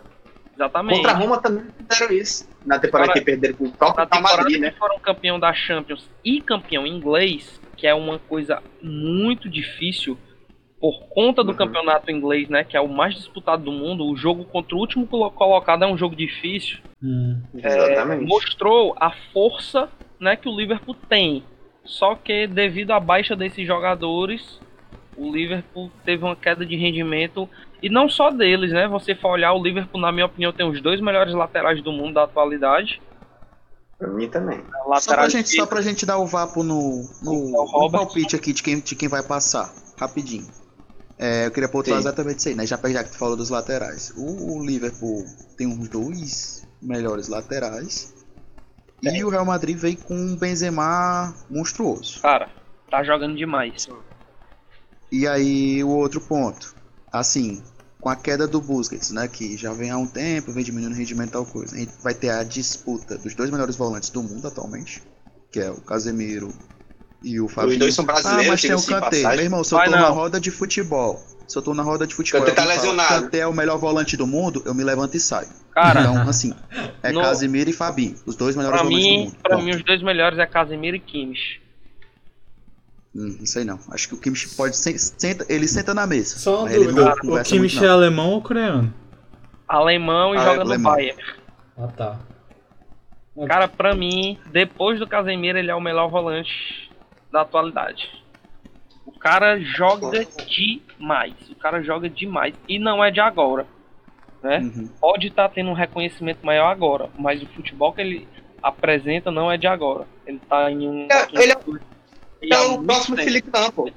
Exatamente. 0.55 0.97
Contra 0.97 1.13
a 1.13 1.15
Roma 1.15 1.41
também 1.43 1.65
fizeram 1.91 2.15
isso. 2.15 2.49
Na 2.65 2.79
temporada 2.79 3.09
Cara, 3.09 3.19
que 3.21 3.25
perderam 3.27 3.55
com 3.57 3.65
o 3.65 3.73
Real 3.79 3.93
temporada 3.95 4.21
Madrid, 4.21 4.55
que 4.55 4.61
né? 4.61 4.71
foram 4.79 4.99
campeão 4.99 5.39
da 5.39 5.53
Champions 5.53 6.09
e 6.25 6.41
campeão 6.41 6.87
inglês, 6.87 7.61
que 7.77 7.87
é 7.87 7.95
uma 7.95 8.19
coisa 8.19 8.63
muito 8.83 9.49
difícil 9.51 10.17
por 10.81 11.01
conta 11.11 11.45
do 11.45 11.51
Uhum. 11.53 11.57
campeonato 11.57 12.11
inglês, 12.11 12.49
né, 12.49 12.65
que 12.65 12.77
é 12.77 12.81
o 12.81 12.89
mais 12.89 13.15
disputado 13.15 13.63
do 13.63 13.71
mundo, 13.71 14.05
o 14.05 14.17
jogo 14.17 14.45
contra 14.45 14.75
o 14.75 14.79
último 14.79 15.07
colo- 15.07 15.31
colocado 15.31 15.85
é 15.85 15.87
um 15.87 15.97
jogo 15.97 16.17
difícil. 16.17 16.79
Hum. 17.03 17.41
Exatamente. 17.55 18.25
Mostrou 18.27 18.95
a 18.99 19.11
força, 19.33 19.89
né, 20.23 20.37
que 20.37 20.49
o 20.49 20.57
Liverpool 20.57 20.97
tem. 21.09 21.45
Só 21.85 22.15
que 22.15 22.47
devido 22.47 22.93
à 22.93 23.01
baixa 23.01 23.35
desses 23.35 23.67
jogadores, 23.67 24.61
o 25.17 25.31
Liverpool 25.33 25.91
teve 26.05 26.25
uma 26.25 26.37
queda 26.37 26.65
de 26.65 26.77
rendimento 26.77 27.49
e 27.83 27.89
não 27.91 28.09
só 28.09 28.31
deles, 28.31 28.71
né? 28.71 28.87
Você 28.87 29.15
for 29.15 29.31
olhar 29.31 29.53
o 29.53 29.63
Liverpool, 29.63 30.01
na 30.01 30.13
minha 30.13 30.27
opinião, 30.27 30.53
tem 30.53 30.67
os 30.67 30.81
dois 30.81 31.01
melhores 31.01 31.35
laterais 31.35 31.83
do 31.83 31.91
mundo 31.91 32.15
da 32.15 32.23
atualidade. 32.23 33.03
Pra 33.99 34.09
mim 34.09 34.29
também. 34.29 34.63
Só 35.01 35.15
pra, 35.15 35.29
gente, 35.29 35.49
só 35.51 35.67
pra 35.67 35.83
gente 35.83 36.07
dar 36.07 36.19
o 36.19 36.27
vapo 36.27 36.63
no, 36.63 37.05
no, 37.23 37.33
O 37.33 37.83
no 37.83 37.91
palpite 37.91 38.37
aqui 38.37 38.53
de 38.53 38.63
quem, 38.63 38.81
de 38.81 38.95
quem 38.95 39.09
vai 39.09 39.23
passar, 39.23 39.73
rapidinho. 39.99 40.47
É, 41.19 41.47
eu 41.47 41.51
queria 41.51 41.69
pontuar 41.69 41.97
Sim. 41.97 42.09
exatamente 42.09 42.39
isso 42.39 42.49
aí, 42.49 42.55
né? 42.55 42.67
Já, 42.67 42.77
já 42.89 43.05
que 43.05 43.11
tu 43.11 43.19
falou 43.19 43.37
dos 43.37 43.51
laterais. 43.51 44.13
O, 44.17 44.59
o 44.59 44.67
Liverpool 44.67 45.25
tem 45.57 45.67
uns 45.67 45.89
dois 45.89 46.67
melhores 46.81 47.29
laterais. 47.29 48.12
E 49.03 49.25
o 49.25 49.29
Real 49.29 49.45
Madrid 49.45 49.77
veio 49.77 49.97
com 49.97 50.15
um 50.15 50.37
Benzema 50.37 51.35
monstruoso. 51.51 52.21
Cara, 52.21 52.49
tá 52.89 53.03
jogando 53.03 53.37
demais. 53.37 53.89
E 55.11 55.27
aí 55.27 55.83
o 55.83 55.89
outro 55.89 56.21
ponto. 56.21 56.75
Assim, 57.13 57.63
com 58.01 58.09
a 58.09 58.17
queda 58.17 58.47
do 58.47 58.61
Busquets, 58.61 59.11
né, 59.11 59.29
que 59.29 59.57
já 59.57 59.73
vem 59.73 59.91
há 59.91 59.99
um 59.99 60.07
tempo, 60.07 60.53
vem 60.53 60.65
diminuindo 60.65 60.95
o 60.95 60.99
rendimento 60.99 61.29
e 61.31 61.33
tal 61.33 61.45
coisa. 61.45 61.75
A 61.75 61.79
gente 61.79 61.93
vai 62.01 62.15
ter 62.15 62.31
a 62.31 62.45
disputa 62.45 63.19
dos 63.19 63.35
dois 63.35 63.51
melhores 63.51 63.77
volantes 63.77 64.09
do 64.11 64.23
mundo 64.23 64.47
atualmente, 64.47 65.03
que 65.51 65.61
é 65.61 65.71
o 65.71 65.81
Casemiro 65.81 66.53
e 67.23 67.41
o 67.41 67.49
Fabinho. 67.49 67.73
Os 67.73 67.79
dois 67.79 67.95
são 67.95 68.05
Ah, 68.05 68.07
brasileiros, 68.07 68.49
mas 68.49 68.63
tem 68.63 68.75
o 68.75 68.77
de 68.77 68.87
Kanté. 68.87 69.23
Meu 69.23 69.41
irmão, 69.45 69.65
se 69.65 69.75
eu 69.75 69.85
tô 69.85 69.91
na 69.91 70.09
roda 70.09 70.41
de 70.41 70.51
futebol, 70.51 71.23
se 71.47 71.57
eu 71.59 71.63
tô 71.63 71.75
na 71.75 71.83
roda 71.83 72.07
de 72.07 72.15
futebol, 72.15 72.41
Kanté 72.43 72.55
tá 72.55 72.63
fala, 72.63 72.75
lesionado. 72.75 73.23
Kanté 73.25 73.39
é 73.41 73.47
o 73.47 73.53
melhor 73.53 73.79
volante 73.79 74.17
do 74.17 74.27
mundo, 74.27 74.63
eu 74.67 74.75
me 74.75 74.83
levanto 74.85 75.17
e 75.17 75.21
saio. 75.21 75.49
Cara, 75.73 76.01
Então, 76.03 76.29
assim, 76.29 76.55
é 77.03 77.13
No- 77.13 77.21
Casemiro 77.23 77.71
e 77.71 77.73
Fabinho, 77.73 78.15
os 78.27 78.37
dois 78.37 78.55
melhores 78.57 78.79
pra 78.81 78.89
volantes 78.89 79.05
do 79.05 79.11
mim, 79.11 79.25
mundo. 79.25 79.37
pra 79.43 79.57
Ponto. 79.57 79.65
mim 79.65 79.71
os 79.73 79.83
dois 79.85 80.03
melhores 80.03 80.39
é 80.39 80.47
Casemiro 80.47 80.97
e 80.97 81.01
Kimmich. 81.01 81.61
Hum, 83.15 83.37
não 83.41 83.47
sei 83.47 83.65
não. 83.65 83.79
Acho 83.91 84.09
que 84.09 84.15
o 84.15 84.19
Kimmich 84.19 84.49
pode 84.57 84.77
sen- 84.77 84.97
senta, 84.99 85.45
ele 85.49 85.67
senta 85.69 85.93
na 85.95 86.07
mesa. 86.07 86.39
Só 86.39 86.67
ele 86.69 86.85
dúvida, 86.87 87.15
não 87.23 87.35
o 87.35 87.43
Kimmich 87.43 87.75
muito, 87.77 87.85
é 87.85 87.89
alemão 87.89 88.31
ou 88.31 88.43
coreano? 88.43 88.93
Alemão 89.69 90.35
e 90.35 90.39
Ah, 90.39 90.45
joga 90.45 90.65
no. 90.65 90.79
Bayern. 90.83 91.23
Ah, 91.77 91.89
tá. 91.89 92.19
Cara, 93.49 93.67
pra 93.67 93.95
mim, 93.95 94.39
depois 94.51 94.99
do 94.99 95.07
Casemiro, 95.07 95.59
ele 95.59 95.71
é 95.71 95.75
o 95.75 95.81
melhor 95.81 96.09
volante 96.11 96.91
da 97.33 97.41
atualidade. 97.43 98.07
O 99.07 99.13
cara 99.13 99.59
joga 99.61 100.11
demais. 100.47 101.35
O 101.51 101.55
cara 101.57 101.83
joga 101.83 102.09
demais. 102.09 102.55
E 102.69 102.79
não 102.79 103.03
é 103.05 103.11
de 103.11 103.21
agora. 103.21 103.67
Né? 104.43 104.59
Uhum. 104.59 104.89
Pode 105.01 105.29
estar 105.29 105.49
tendo 105.49 105.71
um 105.71 105.75
reconhecimento 105.75 106.45
maior 106.45 106.67
agora. 106.71 107.09
Mas 107.19 107.43
o 107.43 107.47
futebol 107.47 107.93
que 107.93 108.01
ele 108.01 108.29
apresenta 108.63 109.31
não 109.31 109.51
é 109.51 109.57
de 109.57 109.67
agora. 109.67 110.07
Ele 110.27 110.41
tá 110.49 110.71
em 110.71 110.89
um. 110.89 111.09
É, 111.11 111.29
ele 111.33 111.53
é- 111.53 111.57
Então, 112.43 112.75
o 112.77 112.85
próximo 112.85 113.17
tempo. 113.17 113.29
Felipe 113.29 113.51
pô. 113.75 113.91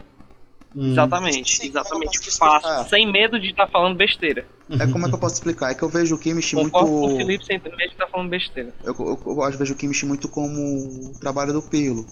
Hum. 0.77 0.91
Exatamente, 0.91 1.55
Sim, 1.55 1.67
exatamente. 1.69 2.17
eu 2.17 2.21
explicar. 2.21 2.59
Fácil, 2.61 2.89
sem 2.89 3.09
medo 3.09 3.39
de 3.39 3.47
estar 3.51 3.65
falando 3.67 3.95
besteira. 3.95 4.45
É 4.69 4.85
como 4.91 5.05
é 5.05 5.09
que 5.09 5.15
eu 5.15 5.19
posso 5.19 5.35
explicar? 5.35 5.71
É 5.71 5.73
que 5.73 5.81
eu 5.83 5.87
vejo 5.87 6.15
o 6.15 6.19
Kimmich 6.19 6.53
muito. 6.53 6.75
O 6.77 7.15
Felipe 7.15 7.45
sem 7.45 7.57
medo 7.59 7.77
de 7.77 7.85
estar 7.85 8.07
falando 8.07 8.29
besteira. 8.29 8.73
Eu, 8.83 8.93
eu, 8.99 9.19
eu 9.25 9.41
acho- 9.43 9.57
vejo 9.57 9.73
o 9.73 9.77
Kimmich 9.77 10.05
muito 10.05 10.27
como 10.27 10.59
o 10.59 11.17
trabalho 11.19 11.53
do 11.53 11.61
Pirlo. 11.61 12.05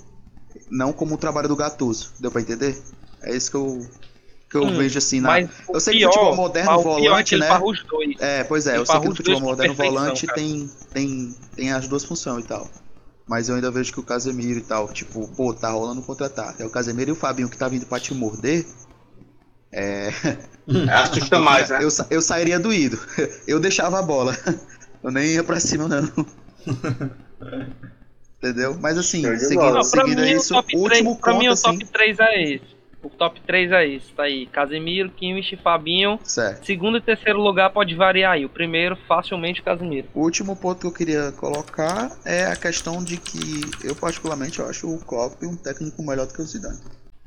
Não 0.70 0.94
como 0.94 1.16
o 1.16 1.18
trabalho 1.18 1.48
do 1.48 1.56
Gattuso. 1.56 2.14
Deu 2.20 2.32
pra 2.32 2.42
entender? 2.42 2.82
É 3.24 3.36
isso 3.36 3.50
que 3.50 3.58
eu, 3.58 3.88
que 4.50 4.58
eu 4.58 4.66
Hum, 4.66 4.78
vejo 4.78 4.98
assim 4.98 5.20
na. 5.20 5.30
Mas 5.30 5.50
o 5.68 5.74
eu 5.74 5.80
sei 5.80 5.94
que 5.94 6.00
pior, 6.00 6.12
futebol 6.12 6.36
moderno, 6.36 6.80
o 6.80 6.84
pior 6.84 6.94
é 6.94 6.94
volante, 7.00 7.36
ele 7.36 7.44
né? 7.44 7.62
os 7.64 7.84
dois. 7.84 8.16
É, 8.20 8.44
pois 8.44 8.68
é, 8.68 8.72
Ele 8.72 8.80
eu 8.80 8.86
sei 8.86 9.00
que 9.00 9.08
os 9.08 9.18
futebol 9.18 9.42
moderno 9.42 9.74
volante 9.74 10.28
cara. 10.28 10.40
tem, 10.40 10.70
tem, 10.94 11.36
tem 11.56 11.72
as 11.72 11.88
duas 11.88 12.04
funções 12.04 12.44
e 12.44 12.48
tal. 12.48 12.70
Mas 13.28 13.48
eu 13.48 13.56
ainda 13.56 13.72
vejo 13.72 13.94
que 13.94 14.00
o 14.00 14.04
Casemiro 14.04 14.60
e 14.60 14.64
tal, 14.64 14.92
tipo, 14.92 15.28
pô, 15.30 15.54
tá 15.54 15.70
rolando 15.72 16.02
um 16.02 16.04
contra-ataque. 16.04 16.62
É 16.62 16.66
o 16.66 16.70
Casemiro 16.70 17.12
e 17.12 17.14
o 17.14 17.16
Fabinho 17.16 17.50
que 17.50 17.58
tá 17.58 17.68
vindo 17.70 17.86
pra 17.86 18.00
te 18.00 18.14
morder. 18.14 18.66
É. 19.72 20.10
Assusta 20.94 21.40
mais, 21.40 21.70
né? 21.70 21.80
Eu, 21.84 21.90
eu 22.10 22.22
sairia 22.22 22.60
doído. 22.60 23.00
Eu 23.48 23.60
deixava 23.60 24.00
a 24.00 24.02
bola. 24.02 24.38
Eu 25.04 25.12
nem 25.12 25.34
ia 25.34 25.44
pra 25.44 25.60
cima, 25.60 25.88
não. 25.88 26.10
Entendeu? 28.44 28.78
Mas 28.82 28.98
assim, 28.98 29.22
seguindo. 29.38 29.74
Não, 29.74 29.84
seguindo 29.84 30.22
mim, 30.22 30.32
isso, 30.32 30.54
o 30.54 30.58
top 30.62 30.78
o 30.78 30.84
3, 30.84 31.00
último 31.06 31.22
pra 31.22 31.34
mim 31.34 31.48
ponto, 31.48 31.58
o 31.60 31.62
top 31.62 31.84
assim. 31.84 31.94
3 31.94 32.20
é 32.20 32.44
esse. 32.44 32.74
O 33.02 33.10
top 33.10 33.42
3 33.42 33.72
é 33.72 33.88
esse, 33.88 34.12
tá 34.14 34.24
aí. 34.24 34.46
Casemiro, 34.48 35.10
Kimmich 35.10 35.56
e 35.56 35.58
Fabinho. 35.58 36.20
Certo. 36.24 36.66
Segundo 36.66 36.98
e 36.98 37.02
terceiro 37.02 37.40
lugar 37.42 37.70
pode 37.70 37.96
variar 37.96 38.34
aí. 38.34 38.46
O 38.46 38.50
primeiro, 38.50 38.98
facilmente, 39.08 39.62
o 39.62 39.64
Casemiro. 39.64 40.08
O 40.14 40.22
último 40.22 40.56
ponto 40.56 40.80
que 40.82 40.88
eu 40.88 40.92
queria 40.92 41.32
colocar 41.34 42.12
é 42.26 42.46
a 42.46 42.56
questão 42.56 43.04
de 43.04 43.18
que 43.18 43.62
eu 43.84 43.96
particularmente 43.96 44.60
eu 44.60 44.68
acho 44.70 44.88
o 44.94 45.00
Klopp 45.00 45.42
um 45.44 45.56
técnico 45.56 46.02
melhor 46.04 46.28
do 46.28 46.34
que 46.34 46.42
o 46.42 46.46
Zidane. 46.46 46.80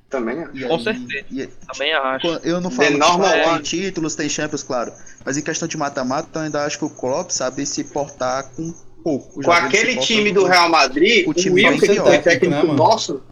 Também, 0.08 0.36
né? 0.36 0.48
E 0.54 0.64
Com 0.64 0.76
aí- 0.76 0.82
certeza. 0.84 1.26
e- 1.30 1.46
Também 1.46 1.92
acho. 1.92 2.26
Eu 2.44 2.60
não 2.60 2.70
falo 2.70 2.96
normal 2.96 3.26
ah, 3.26 3.32
tem 3.32 3.48
one. 3.54 3.62
títulos, 3.62 4.14
tem 4.14 4.28
Champions, 4.28 4.62
claro. 4.62 4.92
Mas 5.24 5.36
em 5.36 5.42
questão 5.42 5.66
de 5.66 5.76
mata-mata, 5.76 6.38
eu 6.38 6.42
ainda 6.42 6.64
acho 6.64 6.78
que 6.78 6.84
o 6.84 6.90
Klopp 6.90 7.30
sabe 7.30 7.66
se 7.66 7.84
portar 7.84 8.44
com 8.54 8.72
pouco. 9.06 9.42
Com 9.42 9.52
aquele 9.52 9.96
time 9.96 10.32
do 10.32 10.44
Real 10.44 10.68
Madrid, 10.68 11.26
O 11.26 11.30
o, 11.30 11.34
time 11.34 11.54
Wilke, 11.64 11.80
bem 11.86 11.96
que 11.96 12.00
foi 12.02 12.18
técnico, 12.18 12.24
técnico 12.24 12.66
né, 12.66 12.72
nosso, 12.74 13.22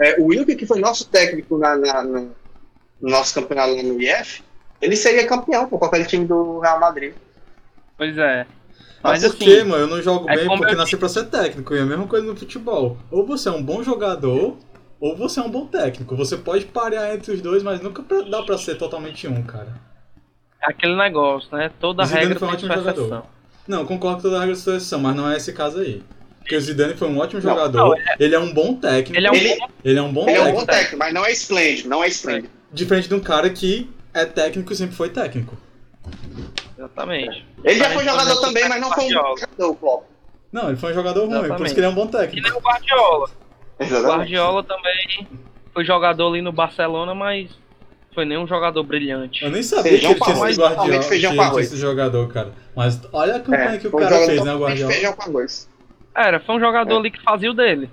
é, 0.00 0.20
o 0.20 0.26
Wilke, 0.26 0.54
que 0.56 0.66
foi 0.66 0.78
nosso 0.80 1.08
técnico 1.08 1.58
na, 1.58 1.76
na- 1.76 2.04
na- 2.04 2.20
no 3.00 3.10
nosso 3.10 3.34
campeonato 3.34 3.74
lá 3.74 3.82
no 3.82 4.00
IF, 4.00 4.42
ele 4.80 4.96
seria 4.96 5.26
campeão 5.26 5.66
pô, 5.68 5.78
com 5.78 5.84
aquele 5.86 6.04
time 6.04 6.24
do 6.24 6.60
Real 6.60 6.78
Madrid. 6.80 7.12
Pois 7.96 8.16
é. 8.18 8.46
Mas 9.02 9.22
Mas 9.22 9.22
por 9.22 9.28
assim, 9.36 9.44
quê, 9.44 9.64
mano? 9.64 9.82
Eu 9.82 9.86
não 9.88 10.02
jogo 10.02 10.30
é 10.30 10.36
bem 10.36 10.46
porque 10.46 10.72
eu 10.72 10.78
nasci 10.78 10.96
pra 10.96 11.08
ser 11.08 11.24
técnico. 11.26 11.74
E 11.74 11.78
é 11.78 11.82
a 11.82 11.86
mesma 11.86 12.06
coisa 12.06 12.26
no 12.26 12.34
futebol. 12.36 12.96
Ou 13.10 13.26
você 13.26 13.48
é 13.48 13.52
um 13.52 13.62
bom 13.62 13.82
jogador, 13.82 14.56
ou 14.98 15.16
você 15.16 15.40
é 15.40 15.42
um 15.42 15.50
bom 15.50 15.66
técnico. 15.66 16.16
Você 16.16 16.36
pode 16.38 16.64
parear 16.66 17.14
entre 17.14 17.32
os 17.32 17.40
dois, 17.42 17.62
mas 17.62 17.80
nunca 17.82 18.02
dá 18.30 18.42
pra 18.42 18.56
ser 18.56 18.76
totalmente 18.76 19.28
um, 19.28 19.42
cara. 19.42 19.74
é 20.62 20.70
aquele 20.70 20.96
negócio, 20.96 21.54
né? 21.56 21.70
Toda 21.78 22.02
O 22.02 22.06
Zidane 22.06 22.24
regra 22.26 22.38
foi 22.38 22.48
um 22.48 22.56
tem 22.56 22.60
jogador. 22.60 22.90
exceção. 22.90 23.33
Não, 23.66 23.84
concordo 23.86 24.16
com 24.16 24.22
toda 24.24 24.36
a 24.36 24.40
regra 24.40 24.54
de 24.54 24.60
seleção, 24.60 25.00
mas 25.00 25.16
não 25.16 25.30
é 25.30 25.36
esse 25.36 25.52
caso 25.52 25.78
aí. 25.80 26.02
Porque 26.40 26.54
o 26.56 26.60
Zidane 26.60 26.94
foi 26.94 27.08
um 27.08 27.18
ótimo 27.18 27.40
Não, 27.42 27.50
jogador, 27.50 27.96
não, 27.96 28.14
ele 28.20 28.34
é 28.34 28.38
um 28.38 28.52
bom 28.52 28.74
técnico, 28.74 29.16
Ele 29.18 29.26
é 29.26 29.30
um 29.30 29.34
Ele- 29.34 29.58
bom 29.58 29.68
ele 29.82 29.98
é 29.98 30.02
um 30.02 30.12
bom 30.12 30.28
Ele 30.28 30.36
é 30.36 30.40
um 30.40 30.44
técnico. 30.44 30.60
bom 30.60 30.66
técnico, 30.66 30.96
mas 30.98 31.14
não 31.14 31.24
é 31.24 31.32
esplêndido, 31.32 31.88
não 31.88 32.04
é 32.04 32.08
esplêndido. 32.08 32.50
Diferente 32.70 33.08
de 33.08 33.14
um 33.14 33.20
cara 33.20 33.48
que 33.48 33.90
é 34.12 34.26
técnico 34.26 34.70
e 34.72 34.76
sempre 34.76 34.94
foi 34.94 35.08
técnico. 35.08 35.56
Exatamente. 36.76 37.46
Ele 37.64 37.78
já 37.78 37.90
foi 37.90 38.04
jogador 38.04 38.40
também, 38.40 38.68
mas 38.68 38.80
não 38.80 38.90
foi 38.92 39.04
um 39.04 39.10
jogador, 39.10 39.70
o 39.70 39.74
Klopp. 39.74 40.04
Não, 40.52 40.68
ele 40.68 40.76
foi 40.76 40.92
um 40.92 40.94
jogador 40.94 41.20
ruim, 41.22 41.30
por 41.30 41.36
Exatamente. 41.46 41.64
isso 41.66 41.74
que 41.74 41.80
ele 41.80 41.86
é 41.86 41.90
um 41.90 41.94
bom 41.94 42.04
E 42.04 42.08
técnico. 42.10 42.48
nem 42.48 42.58
o 42.58 42.60
Guardiola. 42.62 43.30
O 43.78 43.82
Exatamente. 43.82 44.06
Guardiola 44.16 44.64
também 44.64 45.28
foi 45.72 45.84
jogador 45.84 46.28
ali 46.28 46.42
no 46.42 46.52
Barcelona, 46.52 47.14
mas 47.14 47.50
foi 48.14 48.24
nem 48.24 48.38
um 48.38 48.46
jogador 48.46 48.82
brilhante. 48.84 49.44
Eu 49.44 49.50
nem 49.50 49.62
sabia 49.62 49.92
Feijão 49.92 50.14
que 50.14 50.16
ele 50.16 50.24
tinha 50.24 50.36
arroz, 50.36 50.50
esse 50.50 50.60
Guardiola, 50.60 50.70
totalmente 50.70 51.08
feijão 51.08 51.30
que 51.32 51.36
com 51.36 51.50
tinha 51.50 51.60
esse 51.62 51.76
jogador, 51.76 52.28
cara. 52.28 52.52
Mas 52.76 53.00
olha 53.12 53.36
a 53.36 53.40
campanha 53.40 53.64
É, 53.74 53.78
que 53.78 53.86
o 53.86 53.90
um 53.90 53.98
cara 53.98 54.04
jogador 54.10 54.26
fez, 54.26 54.44
né, 54.44 54.54
o 54.54 54.58
Guardiola. 54.58 54.92
feijão 54.92 55.12
com 55.12 55.22
arroz. 55.22 55.68
Era, 56.16 56.40
foi 56.40 56.54
um 56.54 56.60
jogador 56.60 56.94
É. 56.94 56.98
ali 56.98 57.10
que 57.10 57.20
fazia 57.22 57.50
o 57.50 57.54
dele. 57.54 57.90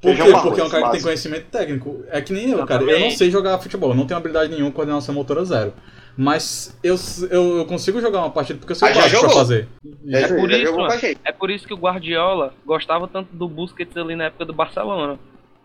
Por 0.00 0.14
quê? 0.16 0.22
Porque 0.42 0.60
é 0.60 0.64
um 0.64 0.68
cara 0.70 0.84
que 0.86 0.92
tem 0.92 1.02
conhecimento 1.02 1.44
técnico. 1.50 2.04
É 2.10 2.20
que 2.22 2.32
nem 2.32 2.50
eu, 2.50 2.64
cara. 2.66 2.82
Eu 2.82 3.00
não 3.00 3.10
sei 3.10 3.30
jogar 3.30 3.58
futebol, 3.58 3.90
eu 3.90 3.96
não 3.96 4.06
tenho 4.06 4.18
habilidade 4.18 4.50
nenhuma, 4.50 4.70
coordenação 4.70 5.14
motora 5.14 5.44
zero. 5.44 5.74
Mas 6.16 6.76
eu, 6.82 6.96
eu, 7.30 7.58
eu 7.58 7.64
consigo 7.66 8.00
jogar 8.00 8.18
uma 8.20 8.30
partida 8.30 8.58
porque 8.58 8.72
eu 8.72 8.76
sou 8.76 8.88
Ah, 8.88 8.92
já 8.92 9.00
básico 9.02 9.20
pra 9.20 9.30
fazer. 9.30 9.68
É, 10.08 10.26
por 10.28 10.50
já 10.50 10.58
isso, 10.58 10.76
mano. 10.76 10.92
É 11.24 11.32
por 11.32 11.50
isso 11.50 11.66
que 11.66 11.72
o 11.74 11.76
Guardiola 11.76 12.52
gostava 12.66 13.06
tanto 13.08 13.28
do 13.34 13.48
Busquets 13.48 13.96
ali 13.96 14.16
na 14.16 14.24
época 14.24 14.44
do 14.44 14.52
Barcelona. 14.52 15.18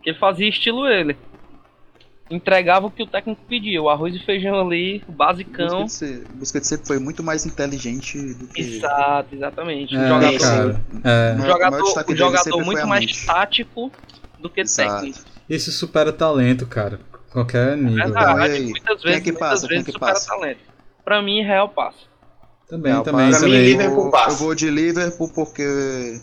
Que 0.03 0.11
ele 0.11 0.19
fazia 0.19 0.47
estilo 0.47 0.87
ele. 0.87 1.17
Entregava 2.29 2.87
o 2.87 2.91
que 2.91 3.03
o 3.03 3.07
técnico 3.07 3.39
pedia, 3.47 3.79
o 3.81 3.87
arroz 3.87 4.15
e 4.15 4.19
feijão 4.19 4.59
ali, 4.59 5.03
o 5.07 5.11
basicão. 5.11 5.83
Busquets, 5.83 5.93
se- 5.93 6.23
Busquets 6.33 6.67
sempre 6.67 6.87
foi 6.87 6.97
muito 6.97 7.21
mais 7.21 7.45
inteligente 7.45 8.17
do 8.33 8.47
que. 8.47 8.61
Exato, 8.61 9.35
exatamente. 9.35 9.95
É, 9.95 10.07
jogador, 10.07 10.39
cara. 10.39 10.81
É. 11.03 11.33
um 11.33 11.37
maior 11.37 11.51
jogador, 11.51 11.77
um 11.77 12.03
dele 12.05 12.17
jogador 12.17 12.65
muito 12.65 12.87
mais 12.87 13.25
tático 13.25 13.91
do 14.39 14.49
que 14.49 14.61
Exato. 14.61 14.91
técnico. 15.01 15.19
Isso 15.47 15.71
supera 15.71 16.11
talento, 16.11 16.65
cara. 16.65 16.99
Qualquer 17.31 17.77
nível. 17.77 18.03
É 18.03 18.07
Então, 18.07 18.25
verdade, 18.25 18.53
e 18.53 18.55
aí? 18.57 18.65
muitas 18.69 19.01
Quem 19.01 19.11
é 19.11 19.13
vezes, 19.13 19.23
que 19.23 19.31
muitas 19.31 19.49
passa? 19.49 19.67
Quem 19.67 19.75
é 19.75 19.79
vezes 19.79 19.85
que 19.85 19.91
supera 19.91 20.13
passa? 20.13 20.27
talento. 20.27 20.59
Pra 21.03 21.21
mim, 21.21 21.43
Real 21.43 21.69
passa. 21.69 21.97
Também, 22.67 22.91
Real 22.91 23.03
também. 23.03 23.29
Pra 23.29 23.39
mim. 23.41 23.49
Liverpool 23.51 24.05
Eu, 24.05 24.11
passa. 24.11 24.29
eu 24.31 24.35
vou 24.37 24.55
de 24.55 24.67
Liverpool 24.71 25.29
porque. 25.29 26.19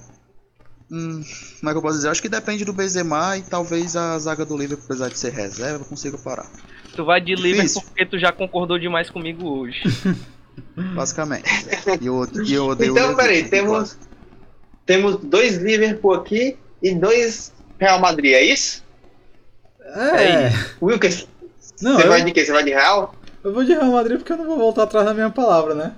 Hum, 0.93 1.25
como 1.59 1.71
é 1.71 1.73
que 1.73 1.79
eu 1.79 1.83
posso 1.83 1.97
dizer? 1.97 2.11
Acho 2.11 2.21
que 2.21 2.29
depende 2.29 2.67
do 2.67 2.73
Benzema 2.75 3.39
e 3.39 3.43
talvez 3.43 3.97
a 3.97 4.19
zaga 4.19 4.45
do 4.45 4.59
Liverpool, 4.59 4.85
apesar 4.85 5.09
de 5.09 5.19
ser 5.19 5.33
reserva, 5.33 5.87
consiga 5.87 6.19
parar. 6.19 6.47
Tu 6.95 7.03
vai 7.03 7.19
de 7.19 7.35
Difícil. 7.35 7.51
Liverpool 7.51 7.83
porque 7.85 8.07
tu 8.07 8.19
já 8.19 8.31
concordou 8.31 8.79
demais 8.79 9.09
comigo 9.09 9.49
hoje. 9.49 9.81
Basicamente. 10.95 11.49
E 11.99 12.07
eu, 12.07 12.29
e 12.45 12.53
eu 12.53 12.67
odeio 12.67 12.93
o 12.93 12.99
Então, 12.99 13.17
peraí, 13.17 13.49
temos, 13.49 13.97
temos 14.85 15.17
dois 15.17 15.57
Liverpool 15.57 16.13
aqui 16.13 16.59
e 16.83 16.95
dois 16.95 17.55
Real 17.79 17.99
Madrid, 17.99 18.35
é 18.35 18.45
isso? 18.45 18.85
É. 19.81 20.51
Wilkes, 20.83 21.27
Não, 21.81 21.97
você 21.97 22.05
eu, 22.05 22.09
vai 22.09 22.23
de 22.23 22.33
quê? 22.33 22.45
Você 22.45 22.53
vai 22.53 22.65
de 22.65 22.71
Real? 22.71 23.15
eu 23.43 23.55
vou 23.55 23.65
de 23.65 23.73
Real 23.73 23.93
Madrid 23.93 24.19
porque 24.19 24.35
eu 24.35 24.37
não 24.37 24.45
vou 24.45 24.59
voltar 24.59 24.83
atrás 24.83 25.07
da 25.07 25.15
minha 25.15 25.31
palavra, 25.31 25.75
né? 25.75 25.93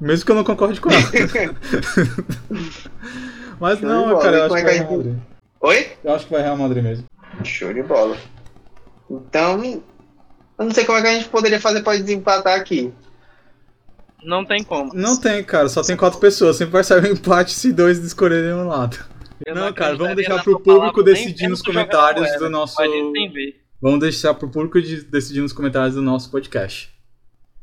Mesmo 0.00 0.24
que 0.26 0.32
eu 0.32 0.36
não 0.36 0.44
concorde 0.44 0.80
com 0.80 0.90
ela. 0.90 1.02
Mas 3.60 3.80
não, 3.80 4.08
bola. 4.08 4.22
cara, 4.22 4.36
eu 4.38 4.44
acho 4.44 4.54
que 4.54 4.60
é 4.60 4.64
vai 4.64 4.72
que 4.74 4.78
a 4.80 4.82
Real 4.82 4.96
Madrid. 4.96 5.18
Oi? 5.60 5.92
Eu 6.02 6.14
acho 6.14 6.24
que 6.26 6.32
vai 6.32 6.42
Real 6.42 6.56
Madrid 6.56 6.82
mesmo. 6.82 7.04
Show 7.44 7.72
de 7.72 7.82
bola. 7.82 8.16
Então, 9.10 9.62
eu 9.64 10.64
não 10.64 10.70
sei 10.70 10.84
como 10.84 10.98
é 10.98 11.02
que 11.02 11.08
a 11.08 11.12
gente 11.14 11.28
poderia 11.28 11.60
fazer 11.60 11.82
pra 11.82 11.96
desempatar 11.96 12.58
aqui. 12.58 12.92
Não 14.22 14.44
tem 14.44 14.62
como. 14.62 14.92
Não 14.94 15.18
tem, 15.18 15.42
cara, 15.42 15.68
só 15.68 15.82
tem 15.82 15.96
quatro 15.96 16.18
pessoas. 16.18 16.56
Sempre 16.56 16.72
vai 16.72 16.84
sair 16.84 17.02
um 17.02 17.12
empate 17.12 17.52
se 17.52 17.72
dois 17.72 17.98
escolherem 17.98 18.52
um 18.52 18.66
lado. 18.68 18.98
Eu 19.46 19.54
Não, 19.54 19.72
cara, 19.72 19.96
vamos 19.96 20.16
deixar 20.16 20.42
pro 20.42 20.60
público 20.60 21.02
decidir 21.02 21.48
nos 21.48 21.62
comentários 21.62 22.30
do 22.38 22.50
nosso. 22.50 22.76
Vamos 23.80 24.00
deixar 24.00 24.34
pro 24.34 24.48
público 24.50 24.80
de- 24.82 25.02
decidir 25.04 25.40
nos 25.40 25.54
comentários 25.54 25.94
do 25.94 26.02
nosso 26.02 26.30
podcast. 26.30 26.90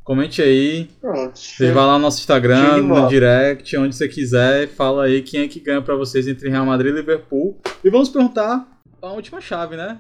Comente 0.08 0.42
aí, 0.42 0.86
Pronto. 1.02 1.38
você 1.38 1.70
vai 1.74 1.86
lá 1.86 1.94
no 1.96 2.00
nosso 2.00 2.20
Instagram, 2.22 2.78
no 2.78 3.10
direct, 3.10 3.76
onde 3.76 3.94
você 3.94 4.08
quiser, 4.08 4.70
fala 4.70 5.04
aí 5.04 5.22
quem 5.22 5.42
é 5.42 5.48
que 5.50 5.60
ganha 5.60 5.82
pra 5.82 5.96
vocês 5.96 6.30
entre 6.30 6.48
Real 6.50 6.66
Madrid 6.66 6.94
e 6.94 6.96
Liverpool. 6.96 7.60
E 7.84 7.90
vamos 7.90 8.08
perguntar 8.08 8.66
a 9.02 9.08
última 9.10 9.42
chave, 9.42 9.76
né? 9.76 10.00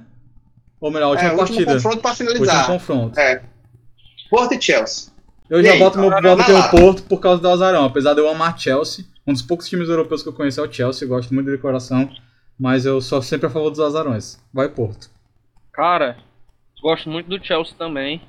Ou 0.79 0.89
melhor, 0.89 1.07
a 1.07 1.09
última 1.09 1.29
é, 1.29 1.35
o 1.35 1.39
último 1.39 1.57
partida. 1.57 1.73
confronto 1.73 1.97
pra 1.99 2.11
Último 2.11 2.29
finalizar. 2.29 2.67
confronto. 2.67 3.19
É. 3.19 3.43
Porto 4.29 4.53
e 4.53 4.61
Chelsea. 4.61 5.11
Eu 5.49 5.59
E 5.59 5.63
já 5.65 5.73
aí, 5.73 5.79
boto 5.79 5.99
meu 5.99 6.09
voto 6.09 6.25
aqui 6.25 6.25
na 6.25 6.35
no 6.47 6.53
lata. 6.53 6.77
Porto 6.77 7.03
por 7.03 7.19
causa 7.19 7.41
do 7.41 7.49
Azarão. 7.49 7.83
Apesar 7.83 8.13
de 8.13 8.21
eu 8.21 8.29
amar 8.29 8.57
Chelsea, 8.57 9.03
um 9.27 9.33
dos 9.33 9.41
poucos 9.41 9.67
times 9.67 9.89
europeus 9.89 10.23
que 10.23 10.29
eu 10.29 10.33
conheço 10.33 10.61
é 10.61 10.63
o 10.63 10.71
Chelsea, 10.71 11.05
gosto 11.05 11.33
muito 11.33 11.51
de 11.51 11.57
coração, 11.57 12.09
mas 12.57 12.85
eu 12.85 13.01
sou 13.01 13.21
sempre 13.21 13.47
a 13.47 13.49
favor 13.49 13.69
dos 13.69 13.81
Azarões. 13.81 14.41
Vai 14.53 14.69
Porto. 14.69 15.09
Cara, 15.73 16.15
gosto 16.81 17.09
muito 17.09 17.27
do 17.27 17.43
Chelsea 17.45 17.75
também. 17.77 18.21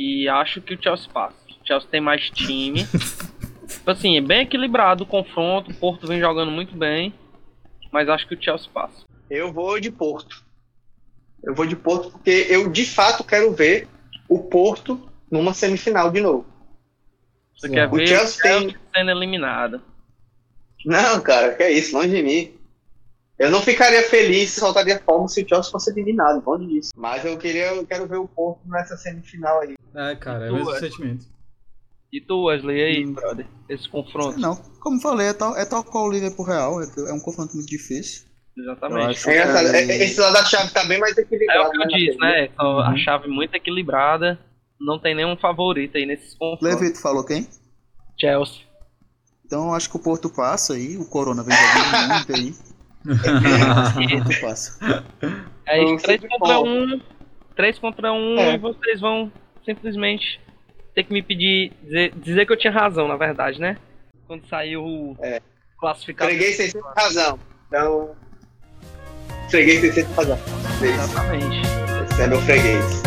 E 0.00 0.28
acho 0.28 0.60
que 0.60 0.74
o 0.74 0.80
Chelsea 0.82 1.10
passa. 1.12 1.36
O 1.60 1.66
Chelsea 1.66 1.88
tem 1.90 2.00
mais 2.00 2.30
time. 2.30 2.86
tipo 3.68 3.90
assim, 3.90 4.16
é 4.16 4.20
bem 4.20 4.42
equilibrado 4.42 5.02
o 5.02 5.06
confronto. 5.06 5.70
O 5.70 5.74
Porto 5.74 6.06
vem 6.06 6.20
jogando 6.20 6.52
muito 6.52 6.76
bem. 6.76 7.12
Mas 7.90 8.08
acho 8.08 8.26
que 8.28 8.34
o 8.34 8.40
Chelsea 8.42 8.68
passa. 8.72 9.04
Eu 9.28 9.52
vou 9.52 9.80
de 9.80 9.90
Porto. 9.90 10.44
Eu 11.42 11.54
vou 11.54 11.66
de 11.66 11.74
Porto 11.76 12.10
porque 12.12 12.46
eu 12.48 12.70
de 12.70 12.84
fato 12.86 13.24
quero 13.24 13.52
ver 13.52 13.88
o 14.28 14.38
Porto 14.38 15.00
numa 15.30 15.52
semifinal 15.52 16.10
de 16.10 16.20
novo. 16.20 16.46
Você 17.56 17.68
Sim. 17.68 17.74
quer 17.74 17.88
O 17.88 17.90
ver 17.92 18.06
Chelsea 18.06 18.26
o 18.26 18.42
Chelsea 18.42 18.68
tem- 18.68 18.76
sendo 18.94 19.10
eliminado. 19.10 19.82
Não, 20.86 21.20
cara, 21.20 21.54
que 21.54 21.62
é 21.62 21.72
isso, 21.72 21.96
longe 21.96 22.10
de 22.14 22.22
mim. 22.22 22.52
Eu 23.38 23.50
não 23.50 23.62
ficaria 23.62 24.02
feliz 24.02 24.50
se 24.50 24.60
soltaria 24.60 24.98
fogo 25.04 25.28
se 25.28 25.42
o 25.42 25.48
Chelsea 25.48 25.70
fosse 25.70 25.90
eliminado, 25.90 26.42
longe 26.44 26.66
disso. 26.66 26.90
Mas 26.96 27.24
eu 27.24 27.38
queria, 27.38 27.72
eu 27.74 27.86
quero 27.86 28.06
ver 28.08 28.16
o 28.16 28.26
Porto 28.26 28.60
nessa 28.66 28.96
semifinal 28.96 29.60
aí. 29.60 29.74
É, 29.94 30.16
cara, 30.16 30.46
é 30.46 30.50
o 30.50 30.54
mesmo 30.54 30.72
é? 30.74 30.80
sentimento. 30.80 31.24
E 32.12 32.20
tu, 32.20 32.44
Wesley, 32.46 32.82
aí, 32.82 33.06
Hum. 33.06 33.12
brother? 33.12 33.46
Esse 33.68 33.88
confronto. 33.88 34.38
Não, 34.40 34.56
como 34.80 35.00
falei, 35.00 35.28
é 35.28 35.32
tal, 35.32 35.56
é 35.56 35.64
tal 35.64 35.84
qual 35.84 36.06
o 36.06 36.10
Liverpool 36.10 36.44
Real, 36.46 36.82
é, 36.82 36.86
é 37.08 37.12
um 37.12 37.20
confronto 37.20 37.54
muito 37.54 37.68
difícil. 37.68 38.26
Exatamente. 38.56 39.20
É 39.30 39.46
que- 39.46 39.76
é- 39.76 39.84
é- 39.84 40.04
esse 40.04 40.18
lado 40.18 40.32
da 40.32 40.44
chave 40.44 40.72
tá 40.72 40.84
bem 40.84 40.98
mais 40.98 41.16
É 41.16 41.20
equilibrado. 41.20 41.68
o 41.68 41.70
que 41.70 41.76
eu 41.76 41.86
né, 41.86 41.98
disse, 41.98 42.18
né? 42.18 42.44
Então, 42.46 42.80
A 42.80 42.90
Uhum. 42.90 42.96
chave 42.96 43.28
muito 43.28 43.54
equilibrada. 43.54 44.38
Não 44.80 44.98
tem 44.98 45.14
nenhum 45.14 45.36
favorito 45.36 45.96
aí 45.96 46.06
nesses 46.06 46.34
confrontos. 46.34 46.62
Levito 46.80 47.00
falou 47.00 47.24
quem? 47.24 47.46
Chelsea. 48.20 48.62
Então 49.44 49.68
eu 49.68 49.74
acho 49.74 49.88
que 49.90 49.96
o 49.96 50.00
Porto 50.00 50.28
passa 50.28 50.74
aí, 50.74 50.96
o 50.96 51.04
Corona 51.04 51.42
vem 51.44 51.56
jogando 51.56 52.08
muito 52.26 52.32
aí. 52.34 52.54
O 53.04 54.08
Porto 54.24 54.40
passa. 54.40 55.04
É 55.66 55.80
Então, 55.82 55.94
isso, 55.94 56.04
3 56.04 56.20
sempre 56.20 56.38
contra 56.38 56.54
volta. 56.54 56.70
1. 56.70 57.00
3 57.56 57.78
contra 57.78 58.12
1 58.12 58.38
É. 58.38 58.54
e 58.54 58.58
vocês 58.58 59.00
vão 59.00 59.32
simplesmente 59.64 60.40
ter 60.94 61.04
que 61.04 61.12
me 61.12 61.22
pedir. 61.22 61.72
Dizer, 61.82 62.12
dizer 62.16 62.46
que 62.46 62.52
eu 62.52 62.56
tinha 62.56 62.72
razão, 62.72 63.06
na 63.08 63.16
verdade, 63.16 63.60
né? 63.60 63.76
Quando 64.26 64.46
saiu 64.48 64.82
o 64.84 65.16
É. 65.20 65.40
classificado. 65.78 66.30
Freguês 66.30 66.56
tem 66.56 66.70
sempre 66.70 66.90
razão. 66.96 67.38
Então. 67.68 68.10
Freguês 69.50 69.80
tem 69.80 69.92
sempre 69.92 70.14
razão. 70.14 70.38
Exatamente. 70.82 71.60
Esse 72.10 72.22
é 72.22 72.26
meu 72.26 72.40
freguês. 72.42 73.02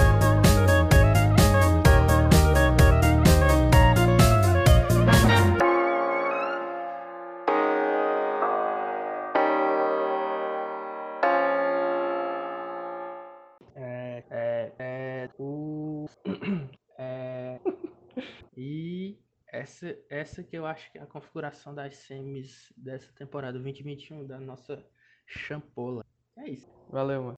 Essa, 19.52 19.97
essa 20.10 20.43
que 20.43 20.58
eu 20.58 20.66
acho 20.66 20.91
que 20.91 20.97
é 20.97 21.02
a 21.02 21.06
configuração 21.06 21.76
das 21.76 21.97
semis 21.97 22.72
dessa 22.78 23.12
temporada 23.14 23.60
2021 23.60 24.26
da 24.26 24.39
nossa 24.39 24.84
champola. 25.28 26.06
É 26.38 26.49
isso. 26.49 26.72
Valeu, 26.89 27.22
mano. 27.22 27.30